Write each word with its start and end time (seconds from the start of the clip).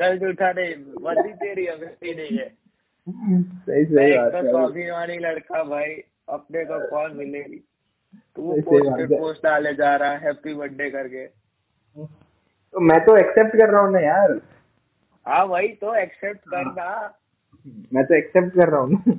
चल 0.00 0.18
झूठा 0.18 0.52
नहीं 0.52 0.74
बंदी 1.00 1.32
तेरी 1.36 1.66
मेरी 1.80 2.14
नहीं 2.14 2.38
है 2.38 2.48
सही 3.06 3.84
सही 3.84 4.16
बात 4.16 4.34
है 4.34 4.42
स्वाभिमानी 4.50 5.18
लड़का 5.18 5.62
भाई 5.64 5.94
अपने 6.28 6.64
को 6.64 6.78
कौन 6.88 7.16
मिलेगी 7.16 7.58
तू 8.36 8.60
पोस्ट 8.62 8.90
पे 8.98 9.06
पोस्ट 9.16 9.42
डाले 9.42 9.72
जा 9.74 9.94
रहा 9.96 10.10
है 10.10 10.20
हैप्पी 10.20 10.54
बर्थडे 10.54 10.90
करके 10.90 11.26
तो 12.74 12.80
मैं 12.82 12.98
तो 13.04 13.16
एक्सेप्ट 13.16 13.56
कर 13.56 13.70
रहा 13.70 13.82
हूँ 13.82 13.92
ना 13.92 14.00
यार 14.00 14.40
हाँ 15.26 15.44
वही 15.46 15.68
तो 15.74 15.94
एक्सेप्ट 15.94 16.48
करना 16.48 16.88
मैं 17.92 18.04
तो 18.04 18.14
एक्सेप्ट 18.14 18.54
कर 18.54 18.68
रहा 18.68 18.80
हूँ 18.80 19.18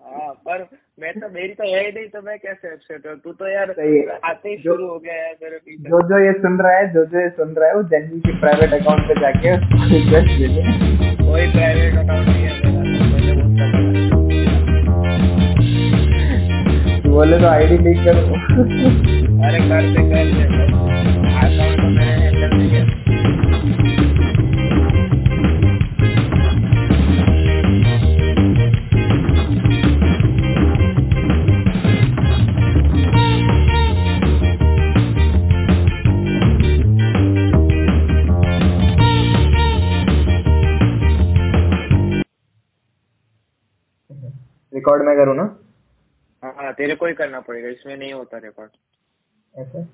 हाँ 0.00 0.32
पर 0.46 0.62
मैं 1.00 1.12
तो 1.20 1.28
मेरी 1.34 1.52
तो 1.58 1.64
है 1.74 1.80
ही 1.84 1.90
नहीं 1.92 2.08
तो 2.14 2.20
मैं 2.22 2.36
कैसे 2.38 2.68
एक्सेप्ट 2.72 3.02
करूँ 3.04 3.16
तू 3.24 3.32
तो 3.40 3.48
यार 3.50 3.70
आते 4.30 4.48
ही 4.48 4.56
शुरू 4.64 4.86
हो 4.88 4.98
गया 5.04 5.14
है 5.26 5.32
मेरे 5.42 5.58
पीछे। 5.58 5.88
जो 5.90 6.00
जो 6.08 6.18
ये 6.24 6.32
सुन 6.40 6.58
रहा 6.60 6.72
है 6.78 6.88
जो 6.94 7.04
जो 7.12 7.20
ये 7.20 7.28
सुन 7.38 7.54
रहा 7.58 7.68
है 7.68 7.74
वो 7.76 7.82
जननी 7.92 8.20
के 8.26 8.32
प्राइवेट 8.40 8.74
अकाउंट 8.80 9.08
पे 9.08 9.14
जाके 9.20 9.54
रिक्वेस्ट 9.94 10.30
भेजे 10.40 10.62
कोई 11.22 11.46
प्राइवेट 11.52 11.96
अकाउंट 12.04 12.28
नहीं 12.28 12.44
है 12.44 12.52
मेरा 12.64 12.78
बोले 17.10 17.38
तो 17.40 17.46
आईडी 17.46 17.78
लीक 17.84 18.04
करो 18.04 18.22
अरे 19.46 19.58
कर 19.68 19.88
दे 19.94 20.02
कर 20.10 20.26
दे। 20.32 20.44
अकाउंट 21.40 21.80
तो 21.80 21.88
मेरे 21.88 22.12
हैंडल 22.20 22.56
नहीं 22.56 22.70
है 22.70 22.84
रिकॉर्ड 44.80 45.02
मैं 45.02 45.16
करूँ 45.16 45.34
ना? 45.36 45.44
हाँ 46.42 46.72
तेरे 46.74 46.94
को 46.94 47.06
ही 47.06 47.14
करना 47.14 47.40
पड़ेगा 47.40 47.68
इसमें 47.68 47.96
नहीं 47.96 48.12
होता 48.12 48.38
रिकॉर्ड 48.38 48.70
ऐसा? 49.54 49.86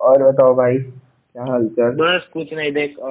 और 0.00 0.22
बताओ 0.22 0.54
भाई 0.54 0.78
क्या 0.78 1.44
हाल 1.44 1.66
चाल? 1.68 1.90
बस 1.94 2.28
कुछ 2.32 2.52
नहीं 2.52 2.72
देख 2.72 2.98
अ, 2.98 3.10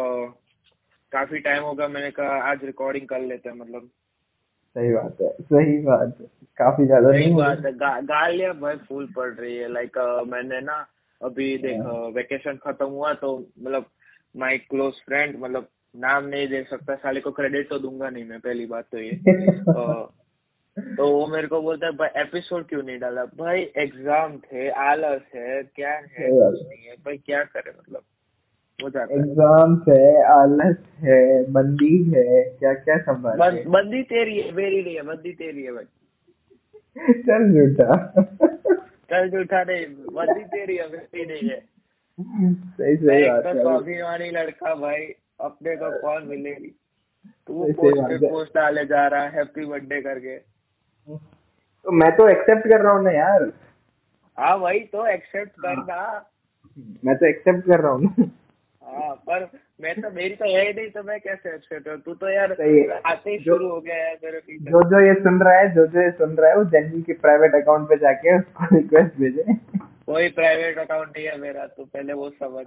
काफ़ी 1.11 1.39
टाइम 1.39 1.63
होगा 1.63 1.87
मैंने 1.87 2.11
कहा 2.11 2.37
आज 2.51 2.63
रिकॉर्डिंग 2.63 3.07
कर 3.07 3.21
लेते 3.21 3.49
हैं 3.49 3.55
मतलब। 3.55 3.89
सही 4.75 4.93
बात 4.93 5.17
है 5.21 5.29
सही 5.41 5.77
बात 5.83 6.15
है 6.21 6.25
काफ़ी 6.57 6.85
ज़्यादा 6.85 7.11
सही 7.11 7.33
बात 7.33 7.65
है 7.65 7.71
गा, 7.77 7.99
गालियाँ 8.01 8.53
भाई 8.59 8.75
फूल 8.87 9.11
पड़ 9.15 9.29
रही 9.33 9.55
है 9.57 9.67
लाइक 9.73 9.97
मैंने 10.27 10.61
ना 10.61 10.85
अभी 11.21 11.57
देख 11.57 11.81
वेकेशन 12.15 12.57
खत्म 12.63 12.85
हुआ 12.85 13.13
तो 13.13 13.37
मतलब 13.59 13.85
माय 14.35 14.57
क्लोज 14.57 14.93
फ्रेंड 15.05 15.39
मतलब 15.39 15.67
नाम 15.95 16.25
नहीं 16.25 16.47
दे 16.47 16.63
सकता 16.63 16.95
साले 16.95 17.19
को 17.21 17.31
क्रेडिट 17.31 17.69
तो 17.69 17.79
दूँगा 17.79 18.09
नहीं 18.09 18.25
मैं 18.25 18.39
पहली 18.39 18.65
बात 18.65 18.85
तो 18.91 18.97
ये। 18.97 19.11
तो 20.97 21.07
वो 21.07 21.25
मेरे 21.27 21.47
को 21.47 21.61
बोलता 21.61 21.85
है 21.85 21.91
भाई 21.91 22.21
एपिसोड 22.21 22.67
क्यों 22.67 22.81
नहीं 22.83 22.99
डाला? 22.99 23.25
भाई 23.25 23.61
एग्ज़ाम 23.77 24.37
थे 24.37 24.69
आलस 24.85 25.21
है 25.35 25.61
क्या 25.75 25.91
है 25.91 26.29
कुछ 26.29 26.59
नहीं 26.67 26.83
है 26.87 26.95
भाई 27.05 27.17
क्या 27.17 27.43
करे 27.43 27.71
मतलब 27.79 28.01
एग्ज़ाम 29.11 29.75
है। 29.89 30.23
आलस 30.33 30.77
है 30.99 31.19
बंदी 31.51 31.97
है 32.15 32.43
क्या 32.59 32.73
क्या 32.73 32.97
संभाल 32.97 33.37
बं- 33.37 33.67
बंदी 33.67 34.01
तेरी 34.03 34.39
है 34.39 34.51
मेरी 34.51 34.81
नहीं 34.83 34.95
है 34.95 35.01
बंदी 35.01 35.31
तेरी 35.33 35.63
है 35.63 35.71
भाई। 35.71 35.85
चल 37.21 37.51
झूठा। 37.53 37.95
चल 39.11 39.29
झूठा 39.29 39.63
नहीं 39.63 39.85
बंदी 40.15 40.43
तेरी 40.43 40.75
है 40.75 40.87
मेरी 40.91 41.25
नहीं 41.25 41.49
है। 41.49 41.59
सही 42.17 42.95
सही 42.97 43.29
बात 43.29 43.43
तो 43.43 43.49
है। 43.49 43.61
स्वाभिमानी 43.61 44.29
लड़का 44.29 44.75
भाई। 44.75 45.05
अपने 45.43 45.75
को 45.75 45.91
कौन 46.01 46.27
मिलेगी? 46.27 46.67
तू 47.47 47.63
सही 47.63 47.73
पोस्ट 47.73 48.09
पे 48.09 48.29
पोस्ट 48.29 48.53
डाले 48.55 48.85
जा 48.85 49.07
रहा 49.07 49.23
है 49.23 49.31
हैप्पी 49.31 49.65
बर्थडे 49.65 50.01
करके। 50.01 50.37
तो 51.85 51.91
मैं 51.93 52.11
तो 52.17 52.27
एक्सेप्ट 52.29 52.67
कर 52.67 52.81
रहा 52.81 52.93
हूँ 52.93 53.03
ना 53.03 53.11
यार। 53.11 53.51
हाँ 54.37 54.55
वही 54.57 54.79
तो 54.93 55.05
एक्सेप्ट 55.07 55.51
करना। 55.61 55.99
मैं 57.05 57.15
तो 57.17 57.25
एक्सेप्ट 57.25 57.65
कर 57.67 57.79
रहा 57.79 57.91
हूँ 57.91 58.31
हाँ 58.81 59.13
पर 59.27 59.47
मैं 59.81 59.93
तो 60.01 60.09
मेरी 60.11 60.35
तो 60.35 60.45
है 60.45 60.65
ही 60.65 60.73
नहीं 60.73 60.89
तो 60.89 61.03
मैं 61.03 61.19
कैसे 61.19 61.53
एक्सेप्ट 61.55 61.85
करूँ? 61.85 61.99
तू 61.99 62.13
तो 62.13 62.29
यार 62.29 62.51
आते 63.05 63.29
ही 63.29 63.37
शुरू 63.43 63.69
हो 63.69 63.79
गया 63.81 63.95
है 63.95 64.13
मेरे 64.23 64.39
पीछे। 64.39 64.71
जो 64.71 64.81
जो 64.89 64.99
ये 65.05 65.13
सुन 65.21 65.39
रहा 65.41 65.53
है 65.53 65.73
जो 65.75 65.85
जो 65.87 66.01
ये 66.01 66.11
सुन 66.13 66.35
रहा 66.35 66.49
है 66.49 66.55
वो 66.57 66.63
जननी 66.71 67.01
के 67.01 67.13
प्राइवेट 67.23 67.55
अकाउंट 67.55 67.89
पे 67.89 67.97
जाके 67.97 68.37
उसको 68.37 68.75
रिक्वेस्ट 68.75 69.19
भेजे। 69.19 69.53
कोई 70.05 70.29
प्राइवेट 70.31 70.77
अकाउंट 70.79 71.09
नहीं 71.09 71.25
है 71.25 71.37
मेरा 71.39 71.65
तो 71.67 71.85
पहले 71.85 72.13
वो 72.13 72.29
समझ। 72.31 72.65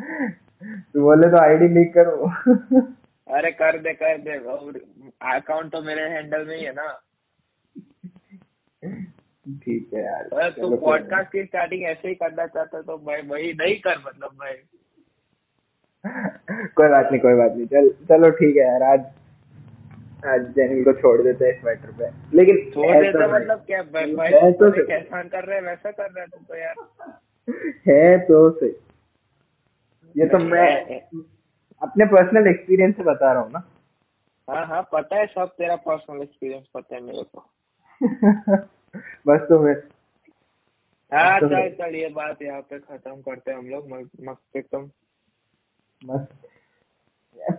तू 0.00 1.02
बोले 1.02 1.28
तो 1.30 1.36
आईडी 1.36 1.68
लीक 1.68 1.92
करो। 1.94 2.30
अरे 3.36 3.50
कर 3.50 3.78
दे 3.78 3.92
कर 3.92 4.18
दे 4.18 4.36
अकाउंट 5.34 5.72
तो 5.72 5.82
मेरे 5.82 6.02
हैंडल 6.02 6.46
में 6.46 6.56
ही 6.56 6.64
है 6.64 6.72
ना। 6.72 6.86
ठीक 9.64 9.90
है 9.94 10.04
यार। 10.04 10.28
अगर 10.32 10.50
तू 10.50 10.76
पॉडकास्ट 10.76 11.32
की 11.32 11.44
स्टार्टिंग 11.44 11.82
ऐसे 11.82 12.08
ही 12.08 12.14
करना 12.14 12.46
चाहता 12.46 12.80
तो 12.80 12.96
भाई 12.98 13.22
वही 13.22 13.52
नहीं 13.52 13.76
कर 13.80 13.98
मतलब 14.06 14.30
भाई 14.30 14.54
कोई 16.76 16.88
बात 16.88 17.08
नहीं 17.10 17.20
कोई 17.20 17.34
बात 17.34 17.52
नहीं। 17.56 17.66
चल 17.66 17.88
चलो 18.08 18.30
ठीक 18.30 18.56
है 18.56 18.62
यार 18.62 18.82
आज 18.82 19.04
आज 20.26 20.46
जैनिल 20.56 20.84
को 20.84 20.92
छोड़ 20.92 21.20
देते 21.22 21.44
हैं 21.44 21.52
इस 21.58 21.64
मैटर 21.64 21.92
पे। 21.92 22.08
लेकिन 22.36 22.70
छोड़ 22.70 22.96
देता 23.04 23.26
मतलब 23.28 23.64
क्या 23.66 23.82
भाई 23.82 24.14
भाई 24.14 24.52
तो। 24.52 24.72
एहसान 24.92 25.28
कर 25.28 25.44
रहे 25.44 25.58
हैं 25.58 25.64
वैसा 25.64 25.90
कर 25.90 26.10
रहा 26.10 26.20
है 26.20 26.26
तू 26.26 26.44
तो 26.48 26.56
यार। 26.56 26.74
है 27.88 28.18
तो 28.18 28.50
सही। 28.50 28.70
ये 30.16 30.26
तो 30.28 30.38
मैं 30.38 30.66
अपने 31.82 32.04
पर्सनल 32.06 32.46
एक्सपीरियंस 32.48 32.96
से 32.96 33.02
बता 33.02 33.32
रहा 33.32 33.42
हूँ 33.42 33.50
ना। 33.52 33.62
हाँ 34.48 34.66
हाँ 34.66 34.82
पता 34.92 35.16
है 35.16 35.26
सब 35.26 35.48
तेरा 35.58 35.76
पर्सनल 35.86 36.22
एक्सपीरियंस 36.22 36.64
पता 36.74 36.94
है 36.94 37.00
मेरे 37.02 37.22
को। 37.22 37.44
बस 39.26 39.46
तो 39.48 39.58
फिर 39.64 39.82
हाँ 41.12 41.40
तो- 41.40 41.48
चल 41.50 41.68
चल 41.70 41.94
ये 41.94 42.08
बात 42.08 42.42
यहाँ 42.42 42.60
पे 42.60 42.78
खत्म 42.78 43.14
करते 43.20 43.50
हैं 43.50 43.58
हम 43.58 43.66
लोग 43.66 43.88
मस्त 44.28 44.56
एकदम। 44.56 44.88
मस्त 46.02 46.38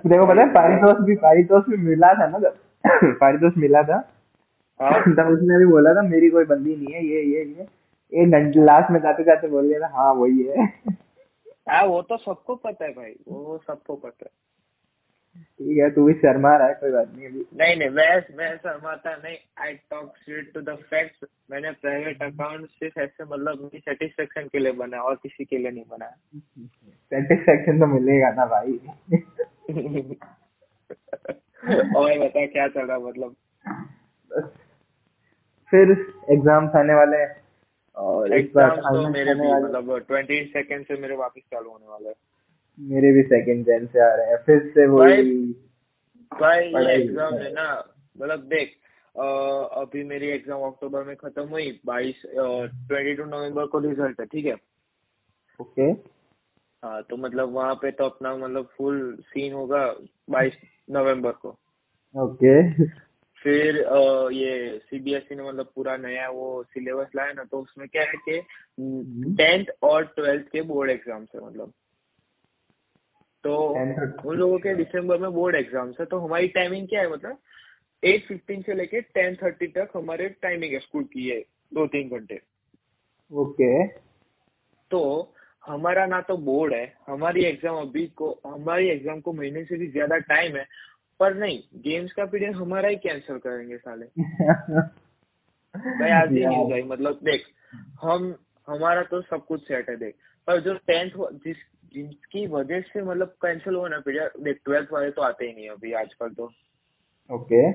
देखो 0.08 0.26
पता 0.28 0.42
है 0.42 0.48
पारितोष 0.54 1.06
भी 1.06 1.16
पारितोष 1.24 1.64
भी 1.70 1.78
मिला 1.78 2.14
था 2.14 2.28
ना 2.28 2.40
जब। 2.40 2.58
पारितोष 3.22 3.54
मिला 3.58 3.82
था। 3.84 3.96
हाँ। 4.80 4.92
तब 5.18 5.28
उसने 5.34 5.58
भी 5.58 5.66
बोला 5.66 5.94
था 5.94 6.02
मेरी 6.08 6.30
कोई 6.30 6.46
बंदी 6.46 6.76
नहीं 6.76 6.94
है 6.94 7.06
ये 7.06 7.22
ये 7.24 7.44
ये। 7.44 7.68
एक 8.12 8.32
घंटे 8.32 8.64
लास्ट 8.66 8.92
में 8.92 9.00
जाते 9.00 9.24
जाते 9.24 9.48
बोल 9.48 9.68
गया 9.68 9.80
था 9.80 9.88
हाँ 9.98 10.14
वही 10.14 10.44
है। 10.44 10.68
हाँ 11.68 11.86
वो 11.86 12.02
तो 12.02 12.18
सबको 12.18 12.56
पता 12.56 12.86
है 12.86 12.94
भाई 12.94 13.16
वो 13.28 13.64
सबको 13.68 13.96
पता 13.96 14.26
है। 14.26 14.32
ठीक 15.36 15.78
है 15.78 15.90
तू 15.90 16.06
भी 16.06 16.14
शर्मा 16.14 16.58
रहा 16.58 16.68
है 16.68 16.74
कोई 16.74 16.92
बात 16.92 17.14
नहीं 17.16 17.28
अभी। 17.28 17.46
नहीं 17.58 17.76
नहीं 17.76 17.90
मैं 17.90 18.38
मैं 18.38 18.58
शर्माता 18.58 19.16
नहीं। 19.16 19.38
I 19.60 19.74
talk 19.74 20.18
straight 20.18 20.54
to 20.54 20.62
the 20.62 20.70
facts 20.70 21.30
मैंने 21.52 21.72
प्राइवेट 21.72 22.24
अकाउंट 22.24 22.70
सिर्फ़ 22.70 23.00
ऐसे 23.00 23.24
मतलब 23.24 23.62
मेरी 23.62 23.80
सेटिस्फेक्शन 23.80 24.48
के 24.48 24.60
लिए 24.60 24.72
बनाया 24.72 25.04
और 25.04 25.16
किसी 25.16 25.46
के 25.46 25.58
लिए 25.58 25.72
नहीं 25.72 25.86
बनाया। 25.90 26.16
सेटिस्फेक्शन 27.12 27.80
तो 27.80 27.88
मिलेगा 27.88 28.32
ना 28.32 28.46
भाई। 28.46 28.74
और 31.96 32.20
बता 32.20 32.46
क्या 32.46 32.68
चल 32.68 32.82
रहा 32.82 33.00
मतलब? 33.00 33.36
फिर 35.72 36.16
एग्ज़ाम्स 36.32 36.76
आने 36.76 36.94
वाले 36.94 37.18
हैं। 37.18 37.43
और 37.98 38.34
इस 38.34 38.52
बार 38.56 38.76
तो 38.78 39.10
मेरे 39.10 39.34
भी 39.34 39.48
मतलब 39.56 39.98
ट्वेंटी 40.08 40.44
सेकेंड 40.46 40.86
से 40.86 40.98
मेरे 40.98 41.16
वापस 41.16 41.42
चालू 41.52 41.70
होने 41.70 41.88
वाले 41.88 42.10
हैं। 42.10 42.16
मेरे 42.80 43.12
भी 43.12 43.24
सेकंड 43.24 43.66
जैन 43.66 43.86
से 43.88 44.00
आ 44.00 44.14
रहे 44.16 44.28
हैं। 44.28 44.38
फिर 44.46 44.72
से 44.76 44.86
वही 44.88 45.34
भाई 46.32 46.86
एग्ज़ाम 46.92 47.34
है। 47.34 47.52
ना। 47.54 47.68
मतलब 48.18 48.40
देख 48.48 48.72
अ, 49.16 49.24
अभी 49.78 50.04
मेरी 50.04 50.28
एग्ज़ाम 50.28 50.62
अक्टूबर 50.62 51.04
में 51.04 51.16
खत्म 51.16 51.44
हुई 51.48 51.80
बाईस 51.86 52.22
ट्वेंटी 52.28 53.14
टू 53.16 53.26
नवंबर 53.26 53.66
को 53.66 53.80
रिज़ल्ट 53.80 54.20
है 54.20 54.26
ठीक 54.26 54.46
है? 54.46 54.56
ओके। 55.60 55.90
हाँ 56.84 57.02
तो 57.04 57.18
मतलब 57.18 57.52
वहाँ 57.54 57.76
पे 57.76 57.92
तो 57.92 58.06
अपना 58.06 58.36
मतलब 58.36 58.70
फुल 58.78 59.18
सीन 59.22 59.54
होगा 59.54 59.86
बाईस 60.30 60.54
नवंबर 60.90 61.32
को। 61.32 61.50
ओके। 62.16 62.56
फिर 63.44 63.78
ये 64.34 64.78
सीबीएसई 64.80 65.36
ने 65.36 65.44
मतलब 65.44 65.72
पूरा 65.76 65.96
नया 65.98 66.30
वो 66.32 66.64
सिलेबस 66.64 67.16
लाया 67.16 67.34
ना 67.34 67.44
तो 67.44 67.60
उसमें 67.62 67.88
क्या 67.88 68.04
है 68.04 68.18
कि 68.20 68.40
टेंथ 69.38 69.66
और 69.84 70.06
ट्वेल्थ 70.16 70.46
के 70.52 70.62
बोर्ड 70.64 70.92
एग्ज़ाम्स 70.92 71.30
है 71.36 71.42
मतलब। 71.42 71.74
तो 73.44 73.56
उन 74.26 74.38
लोगों 74.38 74.58
के 74.60 74.76
दिसंबर 74.76 75.18
में 75.20 75.32
बोर्ड 75.34 75.56
एग्ज़ाम्स 75.56 76.00
है 76.00 76.06
तो 76.06 76.20
हमारी 76.20 76.48
टाइमिंग 76.50 76.88
क्या 76.88 77.02
है 77.02 77.12
मतलब? 77.12 77.38
एट 78.04 78.28
फिफ्टीन 78.28 78.62
से 78.62 78.74
लेके 78.74 79.02
टेन 79.02 79.36
थर्टी 79.36 79.68
तक 79.70 79.90
हमारे 79.96 80.30
टाइमिंग 80.42 80.74
है 80.74 80.80
स्कूल 80.80 81.04
की 81.14 81.28
है 81.30 81.40
दो 81.72 81.86
तीन 81.88 82.10
घंटे। 82.10 82.40
ओके। 83.32 83.88
तो 84.92 85.02
हमारा 85.64 86.06
ना 86.06 86.20
तो 86.22 86.38
बोर्ड 86.40 86.74
है 86.74 86.94
हमारी 87.08 87.44
एग्ज़ाम 87.46 87.76
अभी 87.78 88.06
को 88.18 88.32
हमारी 88.46 88.90
एग्ज़ाम 88.90 89.20
को 89.22 89.34
महीने 89.34 89.64
से 89.66 89.78
भी 89.78 89.88
ज़्यादा 89.90 90.18
टाइम 90.26 90.56
है 90.58 90.66
पर 91.20 91.36
नहीं 91.36 91.60
गेम्स 91.76 92.14
का 92.14 92.26
पीरियड 92.26 92.56
हमारा 92.56 92.90
ही 92.90 92.96
कैंसिल 92.96 93.38
करेंगे 93.38 93.78
साले। 93.78 94.06
भाई 95.78 96.10
आज 96.10 96.32
ही 96.32 96.46
न्यूज़ 96.46 96.74
आई 96.74 96.82
मतलब 96.82 97.20
देख 97.24 97.44
हम 98.02 98.36
हमारा 98.68 99.02
तो 99.02 99.22
सब 99.22 99.46
कुछ 99.46 99.62
सेट 99.62 99.90
है 99.90 99.96
देख। 99.96 100.16
पर 100.48 100.62
जो 100.62 100.74
टेंथ 100.74 101.12
जिस 101.32 101.58
जिनकी 101.94 102.48
वजह 102.48 102.82
से 102.82 103.02
मतलब 103.02 103.28
कैंसिल 103.28 103.76
हुआ 103.76 103.88
ना 103.88 104.00
पीरियड 104.00 104.44
देख 104.44 104.60
ट्वेल्थ 104.66 104.90
वाले 104.94 105.12
तो 105.12 105.22
आते 105.22 105.46
ही 105.46 105.54
नहीं 105.54 105.70
अभी 105.70 105.94
आजकल 105.94 106.30
तो। 106.30 106.52
ओके। 107.32 107.72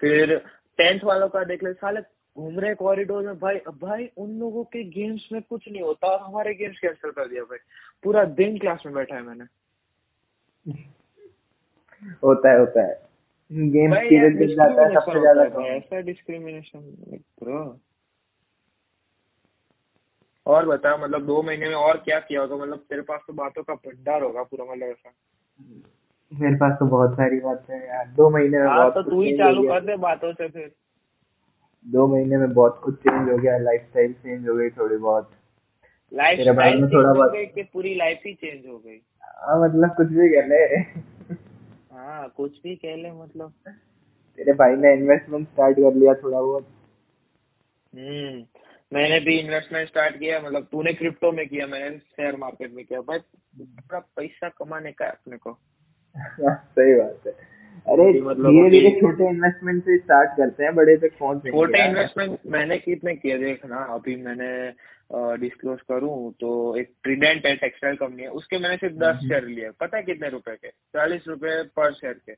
फिर 0.00 0.38
टेंथ 0.78 1.00
वालों 1.04 1.28
का 1.28 1.44
देख 1.44 1.64
ले 1.64 1.72
साले 1.72 2.00
घूम 2.36 2.60
रहे 2.60 2.74
कॉरिडोर 2.74 3.26
में 3.26 3.38
भाई 3.38 3.56
भाई 3.56 4.10
उन 4.16 4.38
लोगों 4.38 4.64
के 4.64 4.84
गेम्स 4.84 5.28
में 5.32 5.42
कुछ 5.42 5.68
नहीं 5.68 5.82
होता 5.82 6.08
और 6.08 6.20
हमारे 6.20 6.54
गेम्स 6.54 6.78
कैंसिल 6.78 7.10
कर 7.10 7.28
दिया 7.28 7.42
भाई। 7.42 7.58
पूरा 8.02 8.24
दिन 8.24 8.58
क्लास 8.58 8.82
में 8.86 8.94
बैठा 8.94 9.14
है 9.14 9.22
मैंने। 9.22 9.44
होता 12.24 12.50
है 12.52 12.58
होता 12.58 12.82
है। 12.82 13.02
गेम 13.50 13.94
पीरियड 13.94 14.38
दिख 14.38 14.48
जाता 14.56 14.82
है 14.82 14.94
सबसे 14.94 15.20
ज़्यादा 15.20 15.42
होता 15.42 15.66
ऐसा 15.66 16.00
डिस्क्रिमिनेशन 16.00 16.78
ब्रो 17.42 17.80
और 20.46 20.66
बता 20.66 20.96
मतलब 20.96 21.26
दो 21.26 21.42
महीने 21.42 21.68
में 21.68 21.74
और 21.74 21.96
क्या 21.96 22.18
किया 22.20 22.40
होगा? 22.40 22.56
मतलब 22.56 22.78
तेरे 22.78 23.02
पास 23.02 23.20
तो 23.26 23.32
बातों 23.32 23.62
का 23.62 23.74
भंडार 23.74 24.22
होगा 24.22 24.42
पूरा 24.42 24.64
मतलब 24.64 24.88
ऐसा। 24.88 25.12
मेरे 26.40 26.56
पास 26.56 26.76
तो 26.78 26.86
बहुत 26.86 27.12
सारी 27.12 27.40
बातें 27.40 27.74
हैं 27.74 27.88
यार। 27.88 28.06
दो 28.08 28.30
महीने 28.30 28.58
में 28.58 28.66
हाँ 28.66 28.76
बहुत 28.78 28.94
तो 28.94 29.02
तू 29.02 29.22
ही 29.22 29.36
चालू 29.38 29.62
कर 29.62 29.80
दे 29.80 29.96
बातों 29.96 30.32
से 30.32 30.48
फिर। 30.48 30.72
दो 31.86 32.06
महीने 32.06 32.36
में 32.36 32.54
बहुत 32.54 32.80
कुछ 32.84 32.94
चेंज 32.94 33.30
हो 33.30 33.36
गया 33.38 33.58
लाइफ 33.58 33.82
स्टाइल 33.90 34.12
चेंज 34.12 34.48
हो 34.48 34.54
गई 34.54 34.70
थोड़ी 34.70 34.96
बहुत। 34.96 35.30
लाइफ 36.12 36.40
स्टाइल 36.40 36.80
में 36.80 36.90
थोड़ा 36.90 37.08
हो 37.08 37.14
बहुत- 37.14 37.32
गई 37.32 37.62
पूरी 37.62 37.94
लाइफ 37.94 38.20
ही 38.26 38.34
चेंज 38.34 38.66
हो 38.66 38.78
गई? 38.78 39.00
हाँ 39.22 39.60
मतलब 39.60 39.94
कुछ 39.96 40.06
भी 40.06 40.28
कर 40.28 40.46
ले। 40.46 40.82
हाँ 41.94 42.32
कुछ 42.36 42.62
भी 42.62 42.76
कह 42.76 42.96
ले 42.96 43.12
मतलब। 43.12 43.52
तेरे 44.36 44.52
भाई 44.52 44.76
ने 44.76 44.94
इन्वेस्टमेंट 44.94 45.48
स्टार्ट 45.48 45.76
कर 45.76 45.94
लिया 45.94 46.14
थोड़ा 46.14 46.40
बहुत। 46.40 46.68
हम्म 47.94 48.44
मैंने 48.92 49.20
भी 49.20 49.38
इन्वेस्टमेंट 49.38 49.88
स्टार्ट 49.88 50.18
किया 50.18 50.40
मतलब 50.40 50.68
तूने 50.72 50.92
क्रिप्टो 50.92 51.32
में 51.32 51.48
किया 51.48 51.66
मैंने 51.66 51.98
शेयर 51.98 52.36
मार्केट 52.36 52.72
में 52.72 52.84
किया। 52.84 53.00
बट 53.00 53.20
पूरा 53.58 53.98
पैसा 53.98 54.48
कमाने 54.48 54.92
का 54.92 55.04
है 55.04 55.10
अपने 55.10 55.36
को। 55.36 55.58
सही 56.54 56.94
बात 56.94 57.20
है। 57.26 57.54
अरे 57.88 58.20
मतलब 58.20 58.50
धीरे 58.50 58.70
धीरे 58.70 58.90
छोटे 58.90 59.28
इन्वेस्टमेंट 59.28 59.82
से 59.84 59.98
स्टार्ट 59.98 60.30
करते 60.30 60.64
हैं 60.64 60.74
बड़े 60.74 60.96
तक 60.96 61.10
पहुँच 61.20 61.38
छोटे 61.38 61.88
इन्वेस्टमेंट 61.88 62.38
मैंने 62.46 62.78
कितने 62.78 63.16
किए 63.16 63.38
देख 63.38 63.66
ना 63.66 63.76
अभी 63.76 64.16
मैंने 64.16 64.72
डिस्क्लोज 65.36 65.80
करूँ 65.88 66.32
तो 66.40 66.50
एक 66.76 66.90
ट्रिडेंट 67.02 67.46
है 67.46 67.54
टेक्सटाइल 67.56 67.96
कंपनी 67.96 68.22
है 68.22 68.28
उसके 68.32 68.58
मैंने 68.58 68.76
सिर्फ़ 68.76 68.94
दस 68.94 69.16
हम्म। 69.16 69.28
शेयर 69.28 69.46
लिए 69.46 69.70
पता 69.80 69.96
है 69.96 70.02
कितने 70.02 70.28
रुपए 70.28 70.54
के 70.56 70.68
चालीस 70.68 71.28
रुपए 71.28 71.62
पर 71.76 71.92
शेयर 71.92 72.20
के 72.26 72.32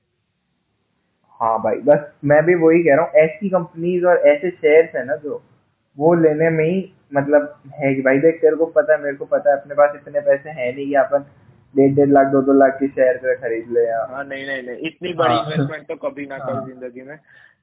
हाँ 1.40 1.58
भाई 1.58 1.80
बस 1.84 2.04
मैं 2.24 2.42
भी 2.44 2.54
वही 2.56 2.82
कह 2.82 2.94
रहा 2.94 3.04
हूँ 3.04 3.22
ऐसी 3.22 3.48
कंपनीज़ 3.48 4.04
और 4.04 4.26
ऐसे 4.28 4.50
शेयर्स 4.52 4.94
है 4.96 5.04
ना 5.04 5.16
जो 5.16 5.42
वो 5.98 6.14
लेने 6.14 6.50
में 6.50 6.64
ही 6.64 6.78
मतलब 7.14 7.54
है 7.74 7.94
कि 7.94 8.02
भाई 8.02 8.18
देख 8.18 8.40
तेरे 8.40 8.56
को 8.56 8.66
पता 8.72 8.92
है 8.92 9.02
मेरे 9.02 9.16
को 9.16 9.24
पता 9.24 9.50
है 9.50 9.60
अपने 9.60 9.74
पास 9.74 9.96
इतने 9.96 10.20
पैसे 10.20 10.50
हैं 10.50 10.72
नहीं 10.74 10.86
कि 10.86 10.94
अपन 10.94 11.24
डेढ़ 11.74 11.94
डेढ़ 11.94 12.08
लाख 12.08 12.26
दो 12.26 12.42
दो 12.42 12.52
लाख 12.52 12.76
के 12.80 12.88
शेयर 12.88 13.34
खरीद 13.36 13.70
ले 13.70 13.86
यार 13.86 14.12
हाँ 14.12 14.24
नहीं 14.24 14.46
नहीं 14.46 14.62
नहीं 14.62 14.86
इतनी 14.86 15.12
बड़ी 15.14 15.34
हाँ। 15.34 15.42
इन्वेस्टमेंट 15.42 15.86
तो 15.88 15.96
कभी 16.08 16.26
ना 16.26 16.38
कर 16.38 16.52
हाँ। 16.52 16.66
ज़िंदगी 16.66 17.02
में 17.02 17.16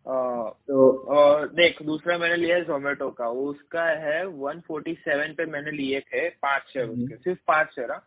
तो 0.07 0.89
और 1.07 1.47
देख 1.47 1.81
दूसरा 1.83 2.17
मैंने 2.17 2.35
लिया 2.35 2.55
है 2.55 2.63
जोमेटो 2.65 3.09
का। 3.09 3.27
उसका 3.27 3.83
है 3.83 4.25
147 4.25 5.33
पे 5.37 5.45
मैंने 5.45 5.71
लिए 5.71 5.99
थे 5.99 6.29
पाँच 6.29 6.63
शेयर 6.73 6.85
हम्म। 6.85 7.03
उसके। 7.03 7.15
सिर्फ़ 7.15 7.39
पाँच 7.47 7.67
शेयर 7.67 7.91
हाँ। 7.91 7.99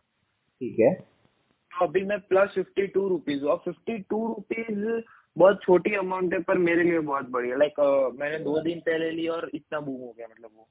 ठीक 0.61 0.79
है। 0.79 0.93
तो 0.93 1.85
अभी 1.85 2.03
मैं 2.03 2.19
प्लस 2.19 2.49
फिफ्टी 2.49 2.87
टू 2.87 3.07
रुपीज़ 3.07 3.43
और 3.45 3.57
फिफ्टी 3.65 3.97
टू 3.97 4.27
रुपीज़ 4.27 5.03
बहुत 5.37 5.59
छोटी 5.63 5.95
अमाउंट 5.95 6.33
है 6.33 6.39
पर 6.39 6.57
मेरे 6.57 6.83
लिए 6.83 6.99
बहुत 6.99 7.29
बढ़िया। 7.29 7.55
लाइक 7.55 7.79
मैंने 8.19 8.39
दो 8.39 8.59
दिन 8.61 8.79
पहले 8.79 9.11
ली 9.11 9.27
और 9.27 9.51
इतना 9.53 9.79
बूम 9.79 10.01
हो 10.01 10.15
गया 10.17 10.27
मतलब 10.31 10.49
वो। 10.57 10.67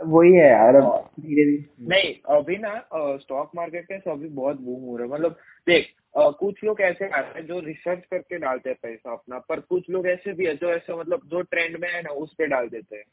वही 0.00 0.32
है 0.32 0.48
यार 0.50 0.76
अब। 0.76 1.08
धीरे 1.20 1.44
धीरे। 1.44 1.86
नहीं 1.88 2.14
अभी 2.36 2.56
ना 2.56 2.74
स्टॉक 3.16 3.50
मार्केट 3.56 3.84
के 3.84 4.10
अभी 4.10 4.28
बहुत 4.28 4.60
बूम 4.60 4.82
हो 4.82 4.96
रहा 4.96 5.06
है। 5.06 5.12
मतलब 5.12 5.36
देख 5.66 5.92
अ, 6.14 6.28
कुछ 6.30 6.62
लोग 6.64 6.80
ऐसे 6.80 7.08
आते 7.08 7.38
हैं 7.38 7.46
जो 7.46 7.58
रिसर्च 7.60 8.04
करके 8.10 8.38
डालते 8.38 8.70
हैं 8.70 8.78
पैसा 8.82 9.12
अपना 9.12 9.38
पर 9.38 9.60
कुछ 9.60 9.88
लोग 9.90 10.06
ऐसे 10.06 10.32
भी 10.32 10.46
है 10.46 10.54
जो 10.56 10.72
ऐसे 10.72 10.94
मतलब 10.94 11.20
जो 11.26 11.40
ट्रेंड 11.42 11.76
में 11.80 11.88
है 11.88 12.02
ना 12.02 12.10
उस 12.22 12.34
पे 12.38 12.46
डाल 12.46 12.68
देते 12.68 12.96
हैं। 12.96 13.04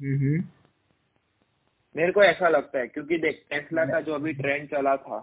हम्म 0.00 0.42
मेरे 1.94 2.12
को 2.12 2.22
ऐसा 2.22 2.48
लगता 2.48 2.78
है 2.78 2.86
क्योंकि 2.88 3.18
देख 3.18 3.44
टेस्ला 3.50 3.84
का 3.84 4.00
जो 4.00 4.14
अभी 4.14 4.32
ट्रेंड 4.32 4.68
चला 4.70 4.96
था 4.96 5.16